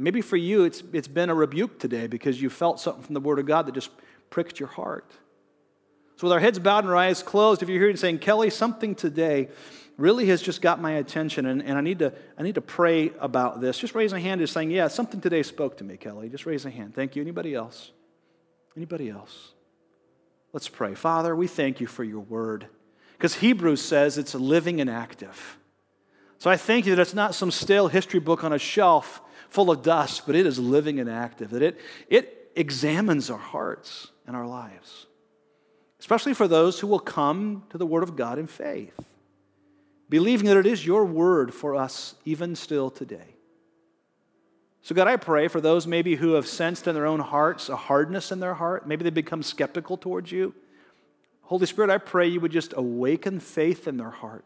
And 0.00 0.04
maybe 0.06 0.22
for 0.22 0.38
you, 0.38 0.64
it's, 0.64 0.82
it's 0.94 1.08
been 1.08 1.28
a 1.28 1.34
rebuke 1.34 1.78
today 1.78 2.06
because 2.06 2.40
you 2.40 2.48
felt 2.48 2.80
something 2.80 3.02
from 3.02 3.12
the 3.12 3.20
Word 3.20 3.38
of 3.38 3.44
God 3.44 3.66
that 3.66 3.74
just 3.74 3.90
pricked 4.30 4.58
your 4.58 4.70
heart. 4.70 5.04
So, 6.16 6.26
with 6.26 6.32
our 6.32 6.40
heads 6.40 6.58
bowed 6.58 6.84
and 6.84 6.88
our 6.88 6.96
eyes 6.96 7.22
closed, 7.22 7.62
if 7.62 7.68
you're 7.68 7.78
here 7.78 7.90
and 7.90 7.98
saying, 7.98 8.20
Kelly, 8.20 8.48
something 8.48 8.94
today 8.94 9.50
really 9.98 10.24
has 10.28 10.40
just 10.40 10.62
got 10.62 10.80
my 10.80 10.92
attention 10.92 11.44
and, 11.44 11.62
and 11.62 11.76
I, 11.76 11.82
need 11.82 11.98
to, 11.98 12.14
I 12.38 12.42
need 12.42 12.54
to 12.54 12.62
pray 12.62 13.10
about 13.20 13.60
this, 13.60 13.78
just 13.78 13.94
raise 13.94 14.14
a 14.14 14.18
hand 14.18 14.40
just 14.40 14.54
saying, 14.54 14.70
Yeah, 14.70 14.88
something 14.88 15.20
today 15.20 15.42
spoke 15.42 15.76
to 15.76 15.84
me, 15.84 15.98
Kelly. 15.98 16.30
Just 16.30 16.46
raise 16.46 16.64
a 16.64 16.70
hand. 16.70 16.94
Thank 16.94 17.14
you. 17.14 17.20
Anybody 17.20 17.54
else? 17.54 17.90
Anybody 18.78 19.10
else? 19.10 19.52
Let's 20.54 20.68
pray. 20.68 20.94
Father, 20.94 21.36
we 21.36 21.46
thank 21.46 21.78
you 21.78 21.86
for 21.86 22.04
your 22.04 22.20
word 22.20 22.68
because 23.18 23.34
Hebrews 23.34 23.82
says 23.82 24.16
it's 24.16 24.34
living 24.34 24.80
and 24.80 24.88
active. 24.88 25.58
So 26.38 26.48
I 26.48 26.56
thank 26.56 26.86
you 26.86 26.96
that 26.96 27.02
it's 27.02 27.12
not 27.12 27.34
some 27.34 27.50
stale 27.50 27.88
history 27.88 28.20
book 28.20 28.44
on 28.44 28.54
a 28.54 28.58
shelf 28.58 29.20
full 29.50 29.70
of 29.70 29.82
dust, 29.82 30.22
but 30.26 30.34
it 30.34 30.46
is 30.46 30.58
living 30.58 30.98
and 30.98 31.10
active, 31.10 31.50
that 31.50 31.62
it, 31.62 31.80
it 32.08 32.50
examines 32.56 33.30
our 33.30 33.38
hearts 33.38 34.08
and 34.26 34.34
our 34.34 34.46
lives, 34.46 35.06
especially 35.98 36.34
for 36.34 36.48
those 36.48 36.80
who 36.80 36.86
will 36.86 37.00
come 37.00 37.64
to 37.70 37.78
the 37.78 37.86
Word 37.86 38.02
of 38.02 38.16
God 38.16 38.38
in 38.38 38.46
faith, 38.46 38.98
believing 40.08 40.46
that 40.46 40.56
it 40.56 40.66
is 40.66 40.86
your 40.86 41.04
Word 41.04 41.52
for 41.52 41.76
us 41.76 42.14
even 42.24 42.56
still 42.56 42.90
today. 42.90 43.36
So, 44.82 44.94
God, 44.94 45.08
I 45.08 45.16
pray 45.16 45.48
for 45.48 45.60
those 45.60 45.86
maybe 45.86 46.14
who 46.14 46.32
have 46.32 46.46
sensed 46.46 46.86
in 46.86 46.94
their 46.94 47.06
own 47.06 47.20
hearts 47.20 47.68
a 47.68 47.76
hardness 47.76 48.32
in 48.32 48.40
their 48.40 48.54
heart. 48.54 48.88
Maybe 48.88 49.04
they 49.04 49.10
become 49.10 49.42
skeptical 49.42 49.98
towards 49.98 50.32
you. 50.32 50.54
Holy 51.42 51.66
Spirit, 51.66 51.90
I 51.90 51.98
pray 51.98 52.28
you 52.28 52.40
would 52.40 52.52
just 52.52 52.72
awaken 52.76 53.40
faith 53.40 53.86
in 53.86 53.98
their 53.98 54.10
heart. 54.10 54.44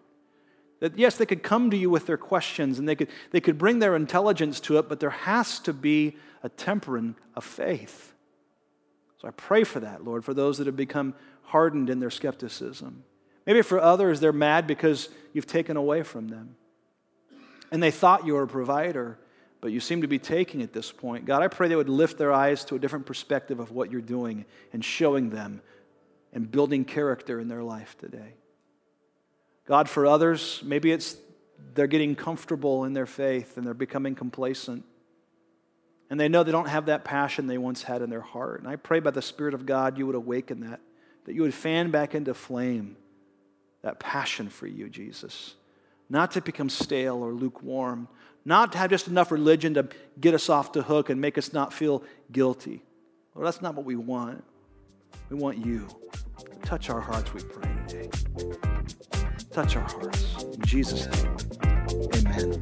That 0.80 0.98
yes, 0.98 1.16
they 1.16 1.26
could 1.26 1.42
come 1.42 1.70
to 1.70 1.76
you 1.76 1.88
with 1.88 2.06
their 2.06 2.16
questions 2.16 2.78
and 2.78 2.88
they 2.88 2.96
could, 2.96 3.08
they 3.30 3.40
could 3.40 3.58
bring 3.58 3.78
their 3.78 3.96
intelligence 3.96 4.60
to 4.60 4.78
it, 4.78 4.88
but 4.88 5.00
there 5.00 5.10
has 5.10 5.60
to 5.60 5.72
be 5.72 6.16
a 6.42 6.48
tempering 6.48 7.16
of 7.34 7.44
faith. 7.44 8.12
So 9.20 9.28
I 9.28 9.30
pray 9.30 9.64
for 9.64 9.80
that, 9.80 10.04
Lord, 10.04 10.24
for 10.24 10.34
those 10.34 10.58
that 10.58 10.66
have 10.66 10.76
become 10.76 11.14
hardened 11.42 11.88
in 11.88 12.00
their 12.00 12.10
skepticism. 12.10 13.04
Maybe 13.46 13.62
for 13.62 13.80
others, 13.80 14.20
they're 14.20 14.32
mad 14.32 14.66
because 14.66 15.08
you've 15.32 15.46
taken 15.46 15.76
away 15.76 16.02
from 16.02 16.28
them. 16.28 16.56
And 17.70 17.82
they 17.82 17.90
thought 17.90 18.26
you 18.26 18.34
were 18.34 18.42
a 18.42 18.48
provider, 18.48 19.18
but 19.60 19.72
you 19.72 19.80
seem 19.80 20.02
to 20.02 20.08
be 20.08 20.18
taking 20.18 20.62
at 20.62 20.72
this 20.72 20.92
point. 20.92 21.24
God, 21.24 21.42
I 21.42 21.48
pray 21.48 21.68
they 21.68 21.76
would 21.76 21.88
lift 21.88 22.18
their 22.18 22.32
eyes 22.32 22.64
to 22.66 22.74
a 22.74 22.78
different 22.78 23.06
perspective 23.06 23.60
of 23.60 23.70
what 23.70 23.90
you're 23.90 24.00
doing 24.00 24.44
and 24.72 24.84
showing 24.84 25.30
them 25.30 25.62
and 26.32 26.50
building 26.50 26.84
character 26.84 27.40
in 27.40 27.48
their 27.48 27.62
life 27.62 27.96
today. 27.98 28.34
God, 29.66 29.88
for 29.88 30.06
others, 30.06 30.60
maybe 30.64 30.92
it's 30.92 31.16
they're 31.74 31.86
getting 31.86 32.14
comfortable 32.14 32.84
in 32.84 32.92
their 32.92 33.06
faith 33.06 33.56
and 33.56 33.66
they're 33.66 33.74
becoming 33.74 34.14
complacent. 34.14 34.84
And 36.10 36.20
they 36.20 36.28
know 36.28 36.42
they 36.42 36.52
don't 36.52 36.68
have 36.68 36.86
that 36.86 37.04
passion 37.04 37.46
they 37.46 37.58
once 37.58 37.82
had 37.82 38.02
in 38.02 38.10
their 38.10 38.20
heart. 38.20 38.60
And 38.60 38.68
I 38.68 38.76
pray 38.76 39.00
by 39.00 39.10
the 39.10 39.22
Spirit 39.22 39.54
of 39.54 39.66
God 39.66 39.98
you 39.98 40.06
would 40.06 40.14
awaken 40.14 40.60
that, 40.60 40.80
that 41.24 41.34
you 41.34 41.42
would 41.42 41.54
fan 41.54 41.90
back 41.90 42.14
into 42.14 42.34
flame 42.34 42.96
that 43.82 43.98
passion 43.98 44.48
for 44.48 44.66
you, 44.66 44.88
Jesus. 44.88 45.54
Not 46.08 46.32
to 46.32 46.40
become 46.40 46.68
stale 46.68 47.22
or 47.22 47.32
lukewarm, 47.32 48.08
not 48.44 48.72
to 48.72 48.78
have 48.78 48.90
just 48.90 49.08
enough 49.08 49.30
religion 49.30 49.74
to 49.74 49.88
get 50.20 50.34
us 50.34 50.48
off 50.48 50.72
the 50.72 50.82
hook 50.82 51.10
and 51.10 51.20
make 51.20 51.38
us 51.38 51.52
not 51.52 51.72
feel 51.72 52.02
guilty. 52.30 52.82
Lord, 53.34 53.46
that's 53.46 53.62
not 53.62 53.74
what 53.74 53.84
we 53.84 53.96
want. 53.96 54.44
We 55.30 55.36
want 55.36 55.64
you. 55.64 55.88
Touch 56.62 56.90
our 56.90 57.00
hearts, 57.00 57.32
we 57.32 57.42
pray 57.42 57.70
today. 57.88 58.10
Touch 59.54 59.76
our 59.76 59.82
hearts. 59.82 60.42
In 60.42 60.64
Jesus' 60.64 61.06
name, 61.06 61.36
amen. 62.12 62.60